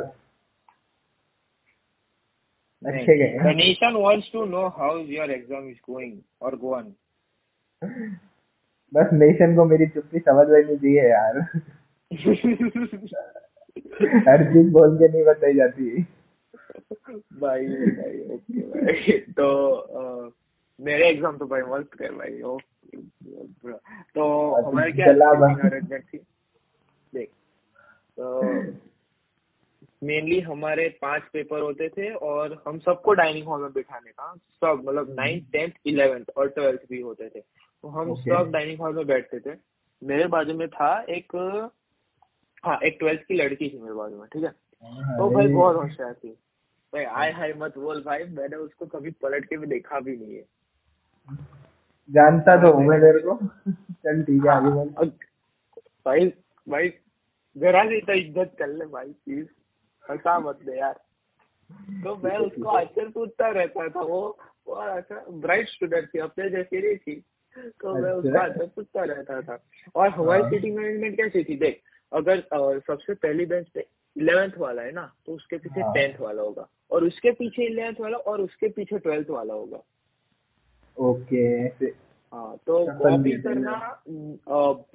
अच्छे 2.85 3.17
गए। 3.17 3.37
The 3.43 3.53
nation 3.59 3.97
wants 4.01 4.31
to 4.31 4.45
know 4.45 4.65
how 4.79 4.91
your 5.15 5.27
exam 5.37 5.69
is 5.71 5.79
going 5.89 6.13
or 6.39 6.51
go 6.57 6.73
on. 6.75 6.91
बस 8.93 9.09
नेशन 9.13 9.55
को 9.55 9.65
मेरी 9.65 9.87
चुप्पी 9.87 10.19
समझ 10.19 10.47
लेनी 10.49 10.77
चाहिए 10.77 11.09
यार। 11.09 11.39
हर 14.27 14.43
चीज़ 14.53 14.71
बोल 14.71 14.97
के 14.97 15.07
नहीं 15.07 15.23
बताई 15.23 15.53
जाती। 15.53 16.01
भाई 17.39 17.67
भाई 17.67 18.19
ओके 18.35 18.61
भाई। 18.61 19.17
तो 19.37 19.47
अ, 19.71 20.29
मेरे 20.79 21.09
एग्ज़ाम 21.09 21.37
तो 21.37 21.45
भाई 21.45 21.61
मस्त 21.61 21.97
गए 22.01 22.09
भाई। 22.09 22.41
ओके 22.41 22.97
तो 24.15 24.51
अच्छा, 24.51 24.69
हमारे 24.69 24.91
क्या 24.91 25.05
अरेंजमेंट 25.05 26.03
थी 26.03 26.17
देख 27.13 27.29
तो 28.19 28.61
मेनली 30.05 30.39
हमारे 30.39 30.87
पाँच 31.01 31.23
पेपर 31.33 31.61
होते 31.61 31.89
थे 31.89 32.09
और 32.29 32.63
हम 32.67 32.79
सबको 32.79 33.13
डाइनिंग 33.13 33.47
हॉल 33.47 33.61
में 33.61 33.71
बिठाने 33.73 34.11
का। 34.11 34.33
सब 34.35 34.81
मतलब 34.85 35.13
नाइन्थ 35.19 35.51
टेंथ 35.51 35.71
इलेवेंथ 35.85 36.25
और 36.37 36.49
ट्वेल्थ 36.49 36.81
भी 36.89 37.01
होते 37.01 37.29
थे। 37.29 37.39
तो 37.39 37.87
हम 37.89 38.11
Okay. 38.11 38.29
सब 38.29 38.51
डाइनिंग 38.51 38.79
हॉल 38.79 38.95
में 38.95 39.05
बैठते 39.07 39.39
थे। 39.39 39.57
मेरे 40.01 40.27
बाजू 40.27 40.53
में 40.53 40.67
था 40.69 40.89
एक 41.09 41.35
हाँ 42.63 42.77
एक 42.83 42.97
ट्वेल्थ 42.99 43.21
की 43.27 43.33
लड़की 43.33 43.69
थी 43.69 43.77
मेरे 43.79 43.93
बाजू 43.93 44.17
में 44.17 44.27
ठीक 44.33 44.43
है? 44.43 44.49
तो 44.49 45.29
भाई 45.29 45.47
बहुत 45.47 45.75
होशियार 45.75 46.13
थी। 46.13 46.29
भाई 46.93 47.03
आय 47.03 47.31
हाय 47.31 47.53
मत 47.57 47.77
बोल 47.77 48.01
भाई 48.03 48.23
मैंने 48.31 48.55
उसको 48.57 48.85
कभी 48.85 49.11
पलट 49.21 49.45
के 49.45 49.57
भी 49.57 49.67
देखा 49.67 49.99
भी 49.99 50.15
नहीं 50.17 50.35
है। 50.35 50.43
जानता 52.09 52.55
तो 52.61 52.71
हूँ 52.73 52.85
मैं 52.87 52.99
तेरे 53.01 53.19
को। 53.19 53.35
चल 53.71 54.23
ठीक 54.23 54.45
है 54.45 54.51
आगे 54.51 54.69
हाँ, 54.69 55.05
भाई 56.05 56.27
भाई 56.67 56.89
जरा 57.55 57.83
सी 57.83 58.01
तो 58.01 58.13
इज़्ज़त 58.13 58.55
कर 58.59 58.67
ले 58.67 58.85
भाई 58.87 59.07
प्लीज़ 59.07 59.45
हंसा 60.09 60.37
मत 60.39 60.59
दे 60.65 60.77
यार। 60.79 60.99
तो 62.03 62.15
मैं 62.23 62.37
उसको 62.37 62.69
आंसर 62.69 63.09
पूछता 63.09 63.47
रहता 63.51 63.87
था 63.89 64.01
वो 64.01 64.19
वो 64.67 64.73
अच्छा 64.73 65.23
ब्राइट 65.41 65.67
स्टूडेंट 65.69 66.07
थी 66.13 66.19
अपने 66.19 66.49
जैसी 66.49 66.81
नहीं 66.81 66.97
थी। 66.97 67.15
तो 67.81 67.93
मैं 67.93 68.11
उसको 68.11 68.29
अच्छा। 68.29 68.41
आंसर 68.41 68.67
पूछता 68.75 69.03
रहता 69.03 69.41
था। 69.41 69.57
और 69.95 70.09
हमारी 70.09 70.41
हाँ। 70.41 70.49
सीटिंग 70.49 70.75
मैनेजमेंट 70.77 71.17
कैसी 71.17 71.43
थी? 71.43 71.55
देख 71.57 71.81
अगर 72.11 72.41
सबसे 72.79 73.13
पहली 73.15 73.45
बेंच 73.45 73.67
पे 73.69 73.85
इलेवेंथ 74.15 74.57
वाला 74.57 74.81
है 74.81 74.91
ना 74.91 75.11
तो 75.25 75.33
उसके 75.33 75.57
पीछे 75.57 75.81
हाँ। 75.81 75.93
टेंथ 75.93 76.19
वाला 76.21 76.41
होगा। 76.41 76.67
और 76.91 77.03
उसके 77.03 77.31
पीछे 77.31 77.65
इलेवेंथ 77.65 78.01
वाला 78.01 78.17
और 78.17 78.41
उसके 78.41 78.67
पीछे 78.69 78.99
ट्वेल्थ 78.99 79.29
वाला 79.29 79.53
होगा। 79.53 79.81
ओके। 80.97 81.45
हाँ 82.33 82.55
तो 82.67 82.85
कॉपी 82.99 83.31
करना 83.41 84.03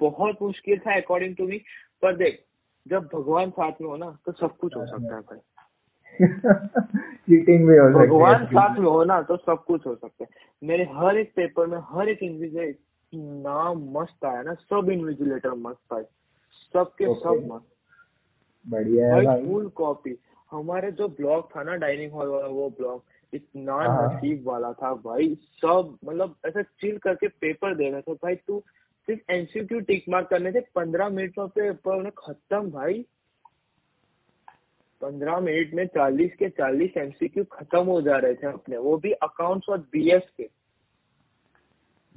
बहुत 0.01 0.41
मुश्किल 0.41 0.79
था 0.79 0.95
अकॉर्डिंग 0.95 1.35
टू 1.35 1.47
मी 1.47 1.57
पर 2.01 2.15
देख 2.15 2.43
जब 2.87 3.09
भगवान 3.13 3.49
साथ 3.49 3.71
में 3.81 3.87
हो 3.87 3.97
ना 3.97 4.17
तो 4.25 4.31
सब 4.31 4.57
कुछ 4.57 4.75
हो 4.75 4.85
सकता 4.85 5.15
है 5.15 5.21
भाई। 5.21 5.39
चीटिंग 7.15 7.67
भी 7.67 7.77
हो 7.77 7.89
सकती 7.89 7.99
है। 7.99 8.07
भगवान 8.07 8.45
साथ 8.45 8.79
में 8.79 8.87
हो 8.87 9.03
ना 9.03 9.21
तो 9.21 9.37
सब 9.37 9.63
कुछ 9.63 9.87
हो 9.87 9.95
सकता 9.95 10.23
है। 10.23 10.27
मेरे 10.63 10.83
हर 10.83 11.17
एक 11.17 11.33
पेपर 11.35 11.67
में 11.67 11.77
हर 11.77 12.09
एक 12.09 12.23
इन्विजिलेटर 12.23 12.69
इतना 12.69 13.73
मस्त 13.73 14.25
आया 14.25 14.41
ना 14.41 14.53
सब 14.53 14.89
इन्विजिलेटर 14.89 15.49
मस्त 15.49 15.93
आए 15.93 16.03
सबके. 16.73 17.05
सब 17.15 17.47
मस्त। 17.51 17.67
बढ़िया 18.67 19.15
है 19.15 19.51
फुल 19.51 19.69
कॉपी 19.69 20.17
हमारे 20.51 20.91
जो 20.91 21.07
ब्लॉग 21.07 21.55
था 21.55 21.63
ना 21.63 21.75
डाइनिंग 21.75 22.11
हॉल 22.11 22.27
वाला 22.27 22.47
वो 22.47 22.69
ब्लॉग 22.69 23.03
इतना 23.33 23.73
हाँ। 23.73 24.13
नसीब 24.13 24.47
वाला 24.47 24.73
था 24.73 24.93
भाई। 24.93 25.35
सब 25.35 25.97
मतलब 26.05 26.35
ऐसा 26.45 26.61
चिल 26.61 26.97
करके 26.97 27.27
पेपर 27.27 27.75
दे 27.75 27.89
रहे 27.89 28.01
थे। 28.01 28.13
भाई 28.13 28.35
तू 28.35 28.63
सिर्फ़ 29.11 29.31
एमसीक्यू 29.31 29.79
टिक 29.79 30.05
मार्क 30.09 30.27
करने 30.27 30.51
थे 30.51 30.59
पंद्रह 30.59 31.09
मिनट 31.09 31.33
में 31.39 31.47
पेपर 31.47 31.95
उन्हें 31.95 32.11
खत्म 32.17 32.71
भाई। 32.71 33.05
पंद्रह 35.01 35.39
मिनट 35.39 35.73
में 35.73 35.87
चालीस 35.87 36.35
के 36.35 36.49
चालीस 36.49 36.97
एमसीक्यू 36.97 37.43
खत्म 37.43 37.85
हो 37.85 38.01
जा 38.01 38.17
रहे 38.17 38.33
थे 38.33 38.47
अपने। 38.47 38.77
वो 38.77 38.97
भी 38.97 39.11
अकाउंट्स 39.11 39.69
और 39.69 39.77
बीएस 39.77 40.23
के। 40.37 40.49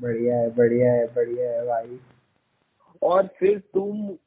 बढ़िया 0.01 0.37
है 0.37 0.55
बढ़िया 0.55 0.93
है 0.93 1.15
बढ़िया 1.15 1.51
है 1.51 1.67
भाई। 1.67 2.01
और 3.03 3.27
फिर 3.27 3.59
तुम 3.59 4.19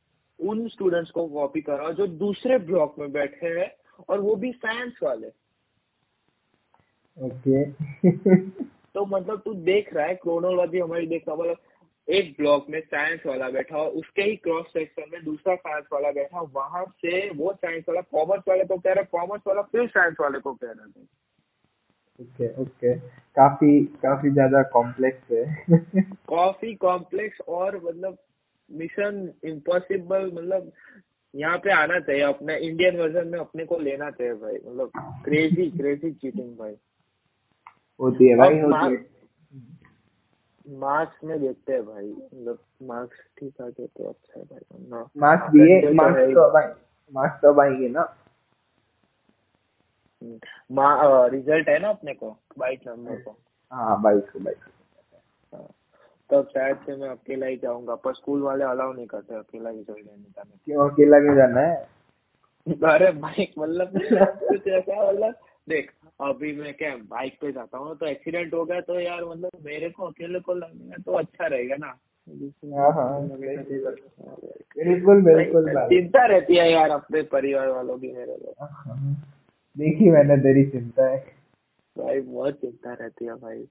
उन 0.50 0.68
स्टूडेंट्स 0.68 1.12
को 1.12 1.28
कॉपी 1.28 1.62
कराओ 1.62 1.94
जो 1.94 2.08
दूसरे 2.08 2.58
ब्लॉक 2.58 3.00
में 3.00 3.12
बैठे 3.12 3.48
हैं 3.48 3.72
और 4.10 4.20
वो 4.20 4.36
भी 4.36 4.52
साइंस 4.52 5.00
वाले। 5.04 5.28
Okay 7.22 7.72
okay. 7.72 8.52
तो 8.94 9.06
मतलब 9.06 9.42
तू 9.46 9.54
देख 9.54 9.94
रहा 9.94 10.06
है 10.06 10.16
क्रोनोलॉजी 10.16 10.80
हमारी 10.80 11.08
देख 11.08 11.24
मतलब 11.30 11.58
एक 12.08 12.36
ब्लॉक 12.38 12.66
में 12.70 12.80
साइंस 12.82 13.20
वाला 13.26 13.50
बैठा 13.50 13.78
और 13.78 13.90
उसके 13.92 14.22
ही 14.22 14.36
क्रॉस 14.36 14.66
सेक्शन 14.66 15.10
में 15.14 15.24
दूसरा 15.24 15.56
साइंस 15.56 15.86
वाला 15.94 16.12
बैठा 16.12 16.40
हो 16.40 16.52
वहाँ 16.56 16.86
से 16.86 17.30
वो 17.30 17.54
साइंस 17.54 17.84
वाला 17.90 18.02
कॉमर्स 18.02 18.44
वाले 18.48 18.64
को 18.64 18.78
कह 18.78 18.94
रहा 18.94 19.00
है 19.00 19.08
कॉमर्स 19.12 19.42
वाला 19.48 19.62
फिर 19.62 19.88
साइंस 19.88 20.16
वाले 20.22 20.40
को 20.40 20.54
कह 20.54 20.68
रहा 20.68 20.86
है। 20.86 21.06
Okay 22.20 22.62
okay. 22.62 22.94
काफ़ी 23.36 23.84
काफ़ी 24.04 24.30
ज़्यादा 24.30 24.62
कॉम्प्लेक्स 24.64 25.32
है। 25.32 25.66
काफ़ी 26.04 26.74
कॉम्प्लेक्स 26.76 27.42
और 27.48 27.76
मतलब 27.86 28.18
मिशन 28.72 29.34
इम्पॉसिबल 29.44 30.32
मतलब 30.34 30.72
यहाँ 31.36 31.58
पे 31.58 31.72
आना 31.72 32.00
चाहिए 32.00 32.22
अपने 32.22 32.58
इंडियन 32.58 32.98
वर्जन 32.98 33.28
में 33.28 33.40
अपने 33.40 33.66
को 33.66 33.80
लेना 33.80 34.12
चाहिए 34.12 34.34
भाई 34.34 34.56
मतलब 34.56 34.92
क्रेजी 35.26 35.70
क्रेजी 35.70 36.12
चीटिंग 36.12 36.58
भाई। 36.58 36.76
होती 38.00 38.30
है 38.30 38.36
भाई 38.36 38.60
होती 38.60 38.94
है। 38.96 39.17
मार्क्स 40.68 41.24
में 41.24 41.40
देखते 41.42 41.74
हैं 41.74 41.86
भाई। 41.86 42.10
मतलब 42.10 42.60
मार्क्स 42.84 43.18
ठीक 43.38 43.62
आ 43.62 43.68
गए 43.68 43.88
तो 43.88 44.10
अच्छा 44.10 44.40
है 44.40 44.46
भाई। 44.46 44.62
वरना 44.72 45.08
मार्क्स 45.18 45.52
दिए 45.52 45.82
तो 45.82 45.94
मार्क्स 45.94 46.34
तो 46.34 46.58
आए 46.58 46.74
मार्क्स 47.14 47.42
तो 47.42 47.60
आएँगे 47.62 47.90
ना। 47.90 48.08
रिज़ल्ट 51.28 51.70
है 51.70 51.80
ना 51.80 51.90
अपने 51.90 52.14
को 52.14 52.38
बाईस 52.58 52.80
नवंबर 52.88 53.16
को। 53.16 53.36
हाँ 53.72 54.02
बाईस 54.02 54.30
को 54.30 54.40
बाईस 54.40 54.58
हाँ, 55.54 55.68
तब 56.30 56.48
शायद 56.48 56.78
से 56.78 56.96
मैं 56.96 57.10
अकेला 57.10 57.46
ही 57.46 57.58
जाऊँगा 57.58 57.96
पर 57.96 58.14
स्कूल 58.14 58.42
वाले 58.42 58.64
अलाउ 58.64 58.94
नहीं 58.94 59.08
करते 59.08 59.36
अकेला 59.36 59.70
ही 59.70 59.78
रिज़ल्ट 59.78 59.98
लेने 59.98 60.32
का। 60.36 60.44
क्यों 60.66 60.90
अकेला 60.90 61.20
क्यों 61.20 61.36
जाना 61.36 61.62
है? 61.62 61.76
अरे 62.68 63.12
बाइक 63.12 63.54
मतलब 63.60 63.92
कुछ 64.44 64.68
ऐसा 64.68 65.12
मतलब 65.12 65.36
देख 65.70 65.92
अभी 66.22 66.56
मैं 66.56 66.74
क्या 66.74 66.96
बाइक 66.96 67.38
पे 67.42 67.52
जाता 67.52 67.78
हूँ 67.78 67.98
तो 67.98 68.06
एक्सीडेंट 68.06 68.54
हो 68.54 68.66
गया 68.66 68.82
तो 68.82 69.00
यार 69.00 69.26
मतलब 69.26 69.50
मेरे 69.66 69.90
को 69.90 70.06
अकेले 70.06 70.40
को 70.40 70.54
लगेगा 70.54 70.96
तो 71.06 71.12
अच्छा 71.12 71.48
रहेगा 71.48 71.76
ना। 71.76 71.88
हाँ 72.80 72.94
हाँ 72.94 73.30
बिल्कुल 73.30 75.22
बिल्कुल। 75.22 75.74
चिंता 75.76 76.26
रहती 76.26 76.56
है 76.56 76.72
यार 76.72 76.90
अपने 76.90 77.22
परिवार 77.22 77.68
वालों 77.68 77.98
की 77.98 78.12
मेरे 78.12 78.38
को 78.38 78.66
हाँ, 78.66 79.16
देखी 79.78 80.10
मैंने 80.10 80.38
तेरी 80.38 80.66
चिंता 80.66 81.10
है। 81.10 81.18
भाई 81.98 82.20
बहुत 82.22 82.54
चिंता 82.54 82.94
रहती 82.94 83.26
है 83.26 83.34
भाई। 83.34 83.68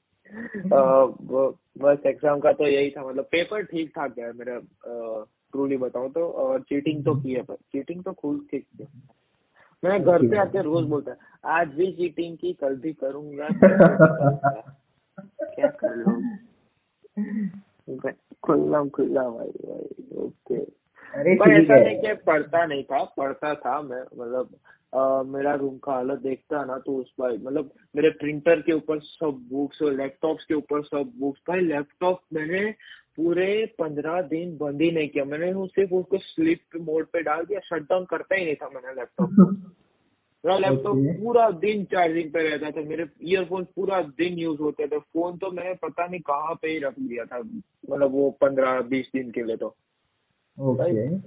बस 1.79 2.07
एग्ज़ाम 2.07 2.41
का 2.41 2.53
तो 2.53 2.67
यही 2.67 2.91
था 2.91 3.09
मतलब 3.09 3.25
पेपर 3.25 3.63
ठीक 3.63 3.89
ठाक 3.89 4.15
गया 4.17 4.33
मेरा 4.33 4.61
ट्रूली 5.53 5.77
बताऊँ 5.77 6.13
तो 6.13 6.29
और 6.29 6.61
चीटिंग 6.61 7.05
तो 7.05 7.15
की 7.15 7.33
है 7.33 7.43
पर 7.43 7.55
चीटिंग 7.55 8.05
तो 8.05 8.13
खूब 8.13 8.47
ठीक 8.51 8.67
की 8.79 8.85
मैं 9.85 10.03
घर 10.03 10.27
पे 10.27 10.37
आके 10.37 10.63
रोज 10.63 10.85
बोलता 10.85 11.11
है 11.11 11.19
आज 11.45 11.69
भी 11.69 11.93
चीटिंग 11.93 12.37
की 12.39 12.53
कल 12.53 12.77
भी 12.77 12.93
करूँगा। 12.93 13.49
क्या 15.55 15.69
कर 15.69 15.97
लो 15.97 16.21
खुल्ला 18.45 18.85
खुल्ला 18.85 19.29
भाई 19.29 19.49
भाई 19.49 20.17
ओके। 20.17 20.65
पर 21.37 21.53
ऐसा 21.53 21.77
नहीं 21.85 22.01
कि 22.01 22.15
पढ़ता 22.15 22.67
नहीं 22.67 22.85
था 22.85 23.05
पढ़ता 23.05 23.55
था 23.55 23.81
मैं 23.83 24.03
मतलब 24.03 24.59
मेरा 25.27 25.55
रूम 25.55 25.79
का 25.79 25.93
हालत 25.93 26.19
देखता 26.19 26.65
ना 26.65 26.79
तो 26.79 26.97
उस 26.97 27.11
पर 27.11 27.33
मतलब 27.33 27.71
मेरे 27.97 28.11
प्रिंटर 28.11 28.61
के 28.61 28.73
ऊपर 28.73 29.01
सब 29.01 29.39
बुक्स 29.53 29.83
और 29.83 29.93
लैपटॉप्स 29.93 30.45
के 30.45 30.55
ऊपर 30.55 30.83
सब 30.83 31.13
बुक्स 31.19 31.41
भाई 31.49 31.61
लैपटॉप 31.61 32.21
मैंने 32.33 32.75
पूरे 33.17 33.75
पंद्रह 33.79 34.23
दिन 34.23 34.57
बंद 34.57 34.83
ही 34.83 34.91
नहीं 34.91 35.09
किया। 35.09 35.25
मैंने 35.25 35.53
वो 35.53 35.67
सिर्फ़ 35.67 35.95
उसको 35.95 36.19
स्लिप 36.19 36.61
मोड 36.81 37.07
पे 37.07 37.23
डाल 37.23 37.45
दिया 37.45 37.61
शट 37.61 37.83
डाउन 37.83 38.05
करता 38.05 38.35
ही 38.35 38.45
नहीं 38.45 38.55
था 38.55 38.69
मैंने 38.69 38.95
लैपटॉप 38.95 39.31
मेरा 40.47 40.59
लैपटॉप 40.59 40.97
पूरा 40.97 41.51
दिन 41.51 41.85
चार्जिंग 41.85 42.33
पे 42.33 42.49
रहता 42.49 42.71
था। 42.71 42.85
मेरे 42.85 43.07
ईयरफोन 43.23 43.65
पूरा 43.65 44.03
दिन 44.03 44.39
यूज़ 44.39 44.61
होते 44.61 44.87
थे। 44.87 44.99
फ़ोन 44.99 45.39
तो 45.39 45.51
मैंने 45.51 45.75
पता 45.75 46.07
नहीं 46.07 46.21
कहाँ 46.21 46.55
पे 46.55 46.69
ही 46.69 46.79
रख 46.79 46.99
दिया 46.99 47.25
था 47.25 47.39
मतलब 47.91 48.11
वो 48.11 48.31
पंद्रह 48.31 48.81
बीस 48.81 49.11
दिन 49.15 49.31
के 49.31 49.43
लिए 49.43 49.57
तो। 49.57 49.77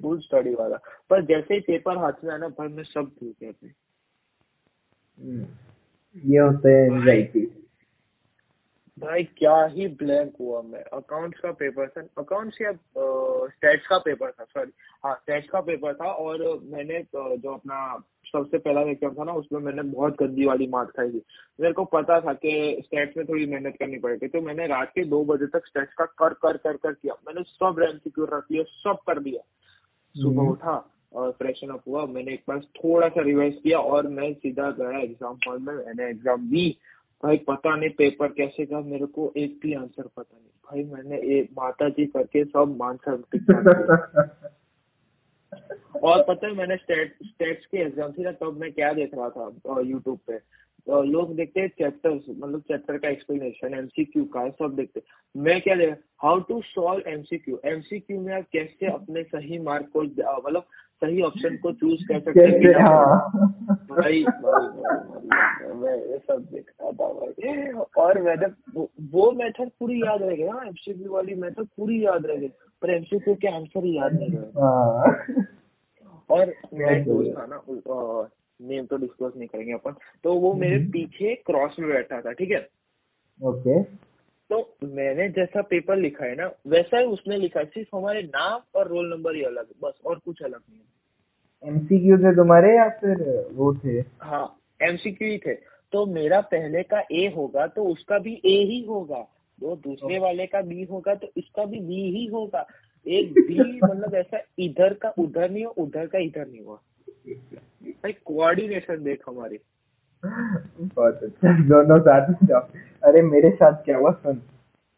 फुल 0.02 0.20
स्टडी 0.20 0.54
वाला। 0.54 0.78
पर 1.10 1.26
जैसे 1.26 1.54
ही 1.54 1.60
पेपर 1.60 1.98
हाथ 1.98 2.14
में 2.24 2.32
आना 2.32 2.48
पर 2.50 2.68
मैं 2.68 2.84
सब 2.84 3.02
भूल 3.02 3.34
गया। 3.44 3.52
हम्म, 5.20 5.46
ये 6.32 6.40
होता 6.40 6.70
है 6.70 6.86
एंजाइटी 6.86 7.59
भाई 9.00 9.24
क्या 9.38 9.56
ही 9.74 9.88
ब्लैंक 9.98 10.34
हुआ 10.40 10.62
मैं। 10.62 10.84
अकाउंट्स 10.94 11.40
का 11.40 11.52
पेपर 11.60 11.88
था। 11.88 12.02
अकाउंट्स 12.18 12.62
या 12.62 12.72
स्टैट्स 13.52 13.88
का 13.88 13.98
पेपर 14.06 14.32
था 14.32 14.44
सॉरी 14.44 14.72
हाँ 15.06 15.14
स्टैट्स 15.16 15.50
का 15.50 15.62
पेपर 15.62 15.94
था 15.96 16.12
और 16.24 16.44
मैंने 16.72 17.00
जो 17.14 17.54
अपना 17.54 17.78
सबसे 18.26 18.58
पहला 18.58 18.82
एग्ज़ाम 18.90 19.14
था 19.14 19.24
ना 19.24 19.34
उसमें 19.34 19.60
मैंने 19.62 19.84
बहुत 19.84 20.16
गंदी 20.22 20.46
वाली 20.46 20.68
मार्क्स 20.68 20.96
खाई 20.96 21.10
थी। 21.12 21.22
मेरे 21.60 21.74
को 21.74 21.86
पता 21.94 22.20
था 22.22 22.34
कि 22.36 22.52
स्टैट्स 22.86 23.18
में 23.18 23.26
थोड़ी 23.28 23.46
मेहनत 23.46 23.76
करनी 23.80 23.98
पड़ेगी 24.00 24.28
तो 24.28 24.42
मैंने 24.42 24.68
रात 24.68 24.92
के 24.96 25.04
दो 25.06 25.24
बजे 25.26 25.48
तक 25.54 25.68
स्टेट्स 25.68 25.94
का 25.94 26.06
कर 26.20 26.34
कर 26.44 26.58
कर 26.58 26.78
कर 26.78 26.94
किया। 26.94 27.14
मैंने 27.28 27.44
सब 27.46 27.80
रैंक 27.80 28.02
सिक्योर 28.04 28.36
रख 28.36 28.52
लिया 28.52 28.64
सब 28.76 28.98
कर 29.08 29.20
दिया। 29.22 29.42
सुबह 30.16 30.42
हम्म। 30.42 30.52
उठा 30.52 30.76
और 31.14 31.32
फ्रेशन 31.32 31.70
अप 31.70 31.84
हुआ। 31.88 32.06
मैंने 32.08 32.34
एक 32.34 32.44
बार 32.48 32.60
थोड़ा 32.76 33.08
सा 33.08 33.22
रिवाइज 33.24 33.60
किया 33.64 33.80
और 33.80 34.08
मैं 34.10 34.34
सीधा 34.36 34.70
गया 34.80 35.00
एग्ज़ाम 35.00 35.38
हॉल 35.48 35.60
में। 35.60 35.74
मैंने 35.76 36.10
एग्ज़ाम 36.10 36.48
दी 36.50 36.70
भाई 37.24 37.38
पता 37.38 37.76
नहीं 37.76 37.90
पेपर 37.90 38.28
कैसे 38.28 38.66
का 38.66 38.80
मेरे 38.82 39.06
को 39.06 39.34
एक 39.38 39.60
भी 39.64 39.74
आंसर 39.74 40.04
पता 40.04 40.38
नहीं। 40.38 40.50
भाई 40.66 40.84
मैंने 40.94 41.40
एक 41.40 41.50
माता 41.58 41.90
जी 41.90 42.06
करके 42.06 42.44
सब 42.46 42.80
आंसर। 42.84 43.24
और 46.04 46.24
पता 46.24 46.48
है 46.48 46.54
मैंने 46.54 46.76
स्टेट 46.76 47.18
स्टेट्स 47.24 47.66
की 47.66 47.78
एग्ज़ाम 47.78 48.12
थी 48.12 48.24
ना 48.24 48.32
तब 48.32 48.58
मैं 48.62 48.72
क्या 48.74 48.92
देख 48.94 49.14
रहा 49.14 49.30
था 49.30 49.82
यूट्यूब 49.82 50.20
पे। 50.28 50.38
तो 50.88 51.02
लोग 51.04 51.36
देखते 51.36 51.60
हैं 51.60 51.68
चैप्टर्स 51.68 52.22
मतलब 52.30 52.62
चैप्टर 52.62 52.98
का 52.98 53.10
एक्सप्लेनेशन 53.10 53.74
एमसीक्यू 53.74 54.24
का 54.26 54.50
सब 54.50 54.76
देखते 54.76 55.02
मैं 55.36 55.62
क्या 55.62 55.76
देख 55.76 55.98
how 56.24 56.40
to 56.40 56.62
solve 56.62 57.10
MCQ 57.10 57.60
MCQ 57.66 58.22
में 58.22 58.34
आप 58.36 58.46
कैसे 58.54 58.86
अपने 58.86 59.24
सही 59.24 59.60
मार्क 59.60 59.90
को 59.96 60.04
मतलब 60.04 60.64
सही 61.02 61.22
ऑप्शन 61.22 61.56
को 61.58 61.72
चूज़ 61.74 62.04
कर 62.08 62.20
सकते 62.20 62.46
हैं। 62.46 62.74
हाँ। 62.84 63.30
भाई 63.90 64.24
भाई 64.24 64.68
भाई, 64.70 65.74
मैं 65.74 65.96
ये 65.98 66.18
सब 66.18 66.46
देख 66.52 66.72
रहा 66.82 66.92
था 66.92 67.08
भाई 67.14 67.72
और 67.98 68.22
मैंने 68.22 68.46
वो, 68.76 68.90
वो 69.12 69.32
मेथड 69.32 69.70
पूरी 69.80 70.02
याद 70.02 70.22
रह 70.22 70.36
गई 70.36 70.48
हाँ 70.48 70.66
एमसीक्यू 70.66 71.12
वाली 71.14 71.36
मेथड 71.36 71.68
पूरी 71.78 72.04
याद 72.06 72.26
रह 72.26 72.36
गई 72.36 72.48
पर 72.82 72.92
एमसीक्यू 72.92 73.36
के 73.36 73.56
आंसर 73.56 73.86
ही 73.86 73.96
याद 73.98 74.14
नहीं 74.14 74.30
रहे। 74.32 74.62
हाँ। 74.62 75.46
और 76.30 76.54
मेरा 76.74 77.00
दोस्त 77.04 77.38
था 77.38 77.46
ना 77.46 78.30
नेम 78.60 78.86
तो 78.86 78.98
डिस्क्लोज 78.98 79.34
नहीं 79.38 79.48
करेंगे 79.48 79.74
अपन। 79.74 79.96
तो 80.24 80.34
वो 80.40 80.54
मेरे 80.54 80.78
पीछे 80.92 81.34
क्रॉस 81.46 81.76
में 81.80 81.90
बैठा 81.90 82.22
था 82.22 82.32
ठीक 82.32 82.52
है? 82.52 82.68
ओके 83.40 83.82
तो 84.50 84.78
मैंने 84.84 85.30
जैसा 85.30 85.62
पेपर 85.62 85.98
लिखा 85.98 86.26
है 86.26 86.36
ना 86.36 86.52
वैसा 86.68 86.98
ही 86.98 87.06
उसने 87.06 87.38
लिखा 87.38 87.60
है। 87.60 87.66
सिर्फ़ 87.66 87.96
हमारे 87.96 88.22
नाम 88.22 88.62
और 88.76 88.88
रोल 88.88 89.10
नंबर 89.10 89.36
ही 89.36 89.44
अलग 89.44 89.68
बस 89.84 89.94
और 90.06 90.20
कुछ 90.20 90.42
अलग 90.42 90.62
नहीं 90.70 90.80
है। 90.80 91.00
एमसीक्यू 91.74 92.18
थे 92.18 92.36
तुम्हारे 92.36 92.76
या 92.76 92.90
फिर 92.90 93.48
वो 93.52 93.76
थे? 93.76 94.04
हाँ 94.22 94.60
एमसीक्यू 94.82 95.28
ही 95.30 95.38
थे। 95.38 95.54
तो 95.92 96.06
मेरा 96.06 96.42
पहले 96.42 96.84
का 96.84 97.04
ए 97.12 97.34
होगा 97.36 97.68
तो 97.68 97.84
उसका 97.84 98.20
भी 98.20 98.42
ए 98.46 98.64
ही 98.64 98.86
होगा। 98.86 99.28
जो 99.62 99.76
दूसरे 99.76 100.20
वाले 100.20 100.46
का 100.48 100.62
बी 100.62 100.84
होगा 100.84 101.16
तो 101.16 101.28
इसका 101.38 101.66
भी 101.66 101.80
बी 101.80 102.18
ही 102.18 102.26
होगा। 102.26 102.68
एक 103.08 103.34
बी 103.34 103.82
मतलब 103.84 104.16
ऐसा 104.16 104.40
इधर 104.60 104.94
का 104.94 105.14
उधर 105.20 105.50
नहीं 105.50 105.66
हो 105.66 105.72
उधर 105.72 106.08
का 106.08 106.20
इधर 106.20 106.48
नहीं 106.48 106.62
हुआ। 106.62 106.80
भाई 107.84 108.12
कोऑर्डिनेशन 108.12 109.04
देख 109.04 109.24
हमारी। 109.28 109.60
बहुत 110.24 111.20
अच्छा। 111.24 111.52
दोनों 111.68 112.00
साथ 112.00 112.30
में 112.30 112.48
जाओ 112.48 112.62
अरे 113.04 113.22
मेरे 113.22 113.50
साथ 113.52 113.84
क्या 113.86 113.98
हुआ 113.98 114.12
सुन। 114.12 114.42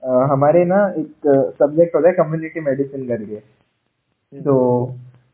अ, 0.04 0.10
हमारे 0.32 0.64
ना 0.66 0.78
एक 0.98 1.28
सब्जेक्ट 1.60 1.96
होता 1.96 2.08
है 2.08 2.14
कम्युनिटी 2.14 2.60
मेडिसिन 2.60 3.08
करके। 3.08 3.36
तो 4.34 4.56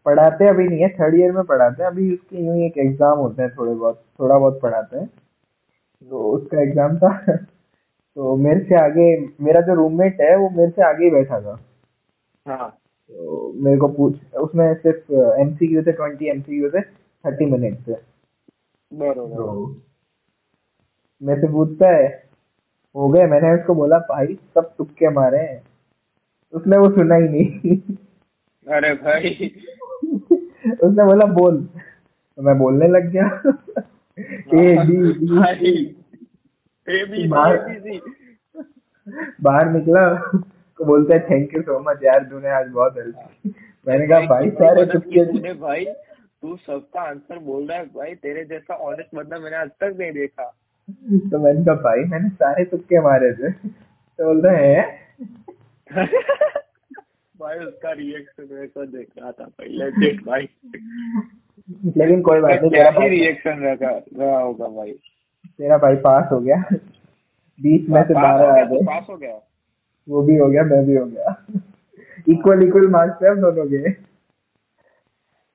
पढ़ाते 0.06 0.48
अभी 0.48 0.68
नहीं 0.68 0.82
है 0.82 0.90
थर्ड 0.90 1.16
ईयर 1.16 1.32
में 1.32 1.44
पढ़ाते 1.44 1.84
हैं। 1.84 1.90
अभी 1.90 2.14
उसके 2.14 2.46
यूँ 2.46 2.56
ही 2.56 2.66
एक 2.66 2.78
एग्ज़ाम 2.78 3.18
होता 3.18 3.44
है 3.44 3.50
थोड़े 3.50 3.74
बहुत 3.74 4.02
थोड़ा 4.20 4.38
बहुत 4.38 4.60
पढ़ाते 4.62 4.98
हैं। 4.98 5.08
तो 6.02 6.24
उसका 6.32 6.62
एग्ज़ाम 6.62 6.98
था। 6.98 7.12
तो 8.18 8.36
मेरे 8.36 8.60
से 8.60 8.76
आगे 8.76 9.06
मेरा 9.42 9.62
जो 9.62 9.74
रूममेट 9.74 10.22
है 10.22 10.36
वो 10.38 10.50
मेरे 10.50 10.70
से 10.72 10.84
आगे 10.84 11.04
ही 11.06 11.10
बैठा 11.12 11.40
था। 11.42 11.58
हाँ। 12.46 12.70
तो 13.10 13.52
मेरे 13.64 13.78
को 13.78 13.88
पूछ 13.88 14.36
उसमें 14.36 14.74
सिर्फ़ 14.76 15.12
एमसीक्यू 15.42 15.82
थे 15.84 15.92
ट्वेंटी 15.92 16.30
एमसीक्यू 16.30 16.70
थे 16.70 16.82
थर्टी 16.82 17.46
मिनट 17.46 17.80
से। 17.80 17.94
बरोबर. 18.94 19.36
तो 19.36 19.82
मेरे 21.22 21.42
से 21.42 21.48
पूछता 21.48 21.88
है 21.88 22.30
हो 22.96 23.10
गए? 23.10 23.26
मैंने 23.26 23.54
उसको 23.54 23.76
बोला 23.76 23.98
भाई 23.98 24.38
सब 24.56 24.74
तुक्के 24.78 25.10
मारे 25.10 25.38
हैं. 25.38 25.64
उसने 26.54 26.78
वो 26.78 26.90
सुना 26.90 27.16
ही 27.16 27.30
नहीं। 27.30 27.78
अरे 28.74 28.94
भाई। 28.94 29.52
उसने 30.84 31.04
बोला 31.06 31.26
बोल। 31.26 31.70
तो 32.38 32.42
मैं 32.44 32.58
बोलने 32.58 32.88
लग 32.88 33.08
गया। 33.08 33.26
A 34.62 34.78
B 34.86 35.14
D 35.54 35.96
A 36.90 37.06
B 37.06 37.28
बाहर- 37.28 37.80
सी। 37.80 38.02
बाहर 39.42 39.70
निकला। 39.70 40.16
तो 40.78 40.86
बोलता 40.86 41.14
है 41.14 41.20
थैंक 41.30 41.54
यू 41.56 41.62
सो 41.62 41.80
मच 41.80 42.00
यार 42.04 42.24
तूने 42.24 42.50
आज 42.50 42.68
बहुत 42.68 42.98
हेल्प 42.98 43.16
की। 43.18 43.54
मैंने 43.88 44.08
कहा 44.08 44.20
भाई 44.20 44.50
सारे 44.50 44.86
तुक्के 44.86 45.54
भाई। 45.54 45.86
तू 46.48 46.56
सबका 46.56 47.02
आंसर 47.02 47.40
बोल 47.40 47.68
रहा 47.68 47.78
है 47.78 47.86
भाई 47.86 48.16
तेरे 48.16 48.46
जैसा 48.46 48.76
ऑनेस्ट 48.76 49.16
बंदा 49.16 49.40
मैंने 49.40 49.58
आज 49.58 49.70
तक 49.70 49.96
नहीं 50.00 50.12
देखा। 50.12 50.56
तो 51.32 51.40
मैंने 51.40 51.66
कहा 51.66 51.76
भाई 51.76 52.04
मैंने 52.04 52.30
सारे 52.30 52.66
तुक्के 52.66 53.00
मारे 53.00 53.34
थे। 53.34 53.52
तो 54.18 54.26
बोल 54.26 54.42
रहे 54.42 54.74
हैं। 54.74 55.00
भाई 57.40 57.58
उसका 57.58 57.92
रिएक्शन 57.92 58.48
मेरे 58.52 58.68
को 58.68 58.86
देख 58.86 59.08
रहा 59.18 59.32
था 59.32 59.46
पहले 59.46 59.92
देख 59.92 60.24
भाई। 60.26 60.50
लेकिन 61.86 62.22
कोई 62.22 62.40
बात 62.40 62.62
नहीं 62.62 62.72
तेरा 62.72 62.90
ही 62.90 63.10
रिएक्शन 63.10 63.50
रहा 63.50 64.02
रहा 64.18 64.40
होगा 64.40 64.68
भाई। 64.68 64.92
तेरा 65.48 65.78
भाई 65.78 65.96
पास 65.96 66.32
हो 66.32 66.40
गया। 66.40 66.64
बीस 67.62 67.90
में 67.90 68.08
से 68.08 68.14
हो 68.14 68.20
बारह 68.20 68.62
आ 68.62 68.66
गए। 68.66 68.82
पास 68.82 69.06
हो 69.10 69.18
गया? 69.18 69.40
वो 70.10 70.22
भी 70.22 70.36
हो 70.36 70.48
गया 70.48 70.64
मैं 70.64 70.86
भी 70.86 70.96
हो 70.96 71.06
गया। 71.06 71.46
इक्वल 72.30 72.68
इक्वल 72.68 72.88
मार्क्स 72.88 73.18
पे 73.20 73.28
हम 73.28 73.42
दोनों 73.42 73.66
के 73.66 74.08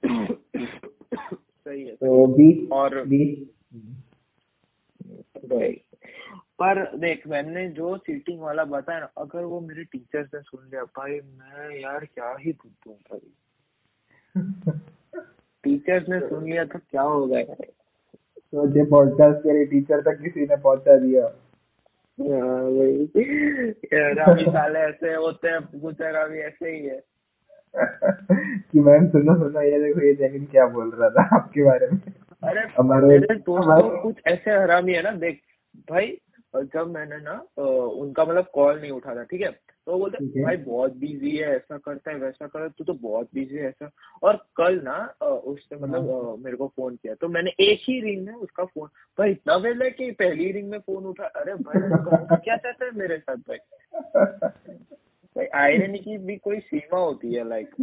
सही 1.73 1.85
है। 1.85 1.95
तो 1.95 2.27
बीस 2.27 2.71
और 2.73 3.05
बीस। 3.05 3.49
पर 6.59 6.97
देख 6.97 7.27
मैंने 7.27 7.69
जो 7.69 7.97
चीटिंग 7.97 8.41
वाला 8.41 8.65
बताया 8.65 9.01
ना 9.01 9.07
अगर 9.19 9.45
वो 9.45 9.61
मेरे 9.61 9.85
टीचर्स 9.85 10.29
ने 10.35 10.41
सुन 10.41 10.65
लिया 10.65 10.83
भाई 10.85 11.11
मैं 11.11 11.81
यार 11.81 12.05
क्या 12.05 12.37
ही 12.41 12.53
दूँ 12.53 12.95
भाई। 12.95 13.21
टीचर्स 15.65 16.09
ने 16.09 16.21
सुन 16.21 16.45
लिया 16.45 16.65
तो 16.65 16.79
क्या 16.79 17.03
होगा 17.03 17.39
यार 17.39 17.67
तो 18.53 18.67
ये 18.77 18.85
पॉडकास्ट 18.85 19.39
तेरे 19.39 19.65
टीचर 19.65 20.01
तक 20.01 20.23
किसी 20.23 20.41
ने 20.41 20.57
पहुँचा 20.57 20.97
दिया। 20.99 21.25
हाँ, 22.19 22.63
वही। 22.63 23.05
यार 23.95 24.19
अभी 24.19 24.45
साले 24.45 24.79
ऐसे 24.79 25.15
होते 25.15 25.49
हैं 25.49 25.81
कुछ 25.81 26.03
अभी 26.03 26.39
ऐसे 26.39 26.71
ही 26.71 26.87
है। 26.87 27.01
कि 27.77 28.81
मैम 28.81 29.07
सुनो 29.09 29.35
सुनो 29.39 29.61
ये 29.63 29.79
देखो 29.83 30.01
ये 30.07 30.15
जैनिन 30.15 30.45
क्या 30.47 30.67
बोल 30.69 30.91
रहा 30.95 31.09
था 31.11 31.23
आपके 31.37 31.65
बारे 31.65 31.89
में। 31.91 31.99
अरे 32.43 32.61
हमारे 32.79 33.07
मेरे 33.07 33.35
दोस्त 33.39 34.03
कुछ 34.03 34.17
ऐसे 34.27 34.51
हरामी 34.51 34.93
है 34.93 35.03
ना 35.03 35.11
देख 35.19 35.41
भाई 35.91 36.19
जब 36.55 36.91
मैंने 36.95 37.17
ना 37.19 37.35
उनका 37.57 38.25
मतलब 38.25 38.47
कॉल 38.55 38.81
नहीं 38.81 38.91
उठा 38.91 39.15
था 39.17 39.23
ठीक 39.25 39.41
है? 39.41 39.51
तो 39.87 39.99
बोलते 39.99 40.43
भाई 40.43 40.57
बहुत 40.57 40.97
बिज़ी 40.97 41.37
है 41.37 41.55
ऐसा 41.57 41.77
करता 41.77 42.11
है 42.11 42.17
वैसा 42.19 42.47
करता 42.47 42.65
है 42.65 42.69
तू 42.79 42.85
तो 42.85 42.95
बहुत 42.95 43.29
बिज़ी 43.35 43.57
है 43.57 43.69
ऐसा। 43.69 43.91
और 44.23 44.37
कल 44.57 44.81
ना 44.85 44.97
उसने 45.27 45.79
मतलब 45.79 46.11
हाँ। 46.11 46.37
मेरे 46.45 46.57
को 46.57 46.67
फ़ोन 46.77 46.97
किया 46.97 47.15
तो 47.15 47.29
मैंने 47.29 47.51
एक 47.61 47.81
ही 47.83 48.01
रिंग 48.01 48.27
में 48.27 48.35
उसका 48.35 48.65
फ़ोन 48.65 48.89
भाई 49.19 49.31
इतना 49.31 49.57
वेल 49.65 49.83
है 49.83 49.91
कि 49.91 50.11
पहली 50.21 50.51
रिंग 50.53 50.71
में 50.71 50.79
फ़ोन 50.79 51.05
उठा। 51.07 51.25
अरे 51.25 51.55
भाई 51.55 51.81
क्या 52.37 52.57
चाहता 52.57 52.85
है 52.85 52.91
मेरे 52.95 53.19
साथ 53.19 53.37
भाई? 53.49 53.59
भाई 55.37 55.47
आयरनी 55.55 55.99
की 55.99 56.17
भी 56.19 56.37
कोई 56.37 56.59
सीमा 56.61 56.99
होती 56.99 57.35
है 57.35 57.49
लाइक 57.49 57.75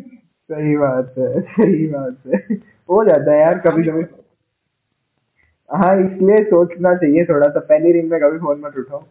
सही 0.49 0.75
बात 0.77 1.13
है 1.17 1.41
सही 1.41 1.87
बात 1.87 2.27
है। 2.27 2.55
हो 2.89 3.03
जाता 3.05 3.31
है 3.31 3.39
यार 3.39 3.59
कभी 3.59 3.83
कभी 3.83 4.03
हाँ 5.69 5.95
इसलिए 6.01 6.43
सोचना 6.43 6.93
चाहिए 6.95 7.25
थोड़ा 7.25 7.47
सा। 7.47 7.59
पहली 7.59 7.91
रिंग 7.91 8.09
में 8.11 8.19
कभी 8.21 8.37
फ़ोन 8.37 8.59
मत 8.59 8.77
उठाओ। 8.77 9.03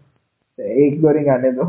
एक 0.59 1.01
दो 1.03 1.11
रिंग 1.11 1.29
आने 1.29 1.53
दो। 1.53 1.65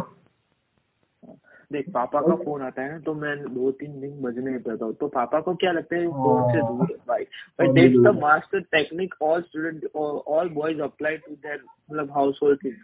देख 1.71 1.89
पापा 1.89 2.21
का 2.21 2.35
फ़ोन 2.35 2.61
आता 2.61 2.81
है 2.81 2.91
ना 2.91 2.99
तो 2.99 3.13
मैं 3.13 3.35
दो 3.53 3.71
तीन 3.71 3.99
दिन 4.01 4.21
बजने 4.21 4.57
देता 4.57 4.85
हूँ। 4.85 4.93
तो 4.93 5.07
पापा 5.07 5.39
को 5.39 5.53
क्या 5.55 5.71
लगता 5.71 5.95
है 5.95 6.07
फ़ोन 6.07 6.51
से 6.51 6.61
दूर 6.61 6.85
भाई। 7.07 7.23
भाई 7.23 7.65
phone 7.65 7.75
that's 7.75 7.97
the 8.05 8.19
master 8.21 8.59
technique 8.71 9.13
all 9.21 9.41
student 9.41 9.85
all 9.95 10.49
boys 10.49 10.81
apply 10.81 11.17
to 11.17 11.35
their 11.35 11.61
मतलब 11.91 12.11
हाउस 12.11 12.39
होल्ड 12.43 12.63
थिंग्स 12.63 12.77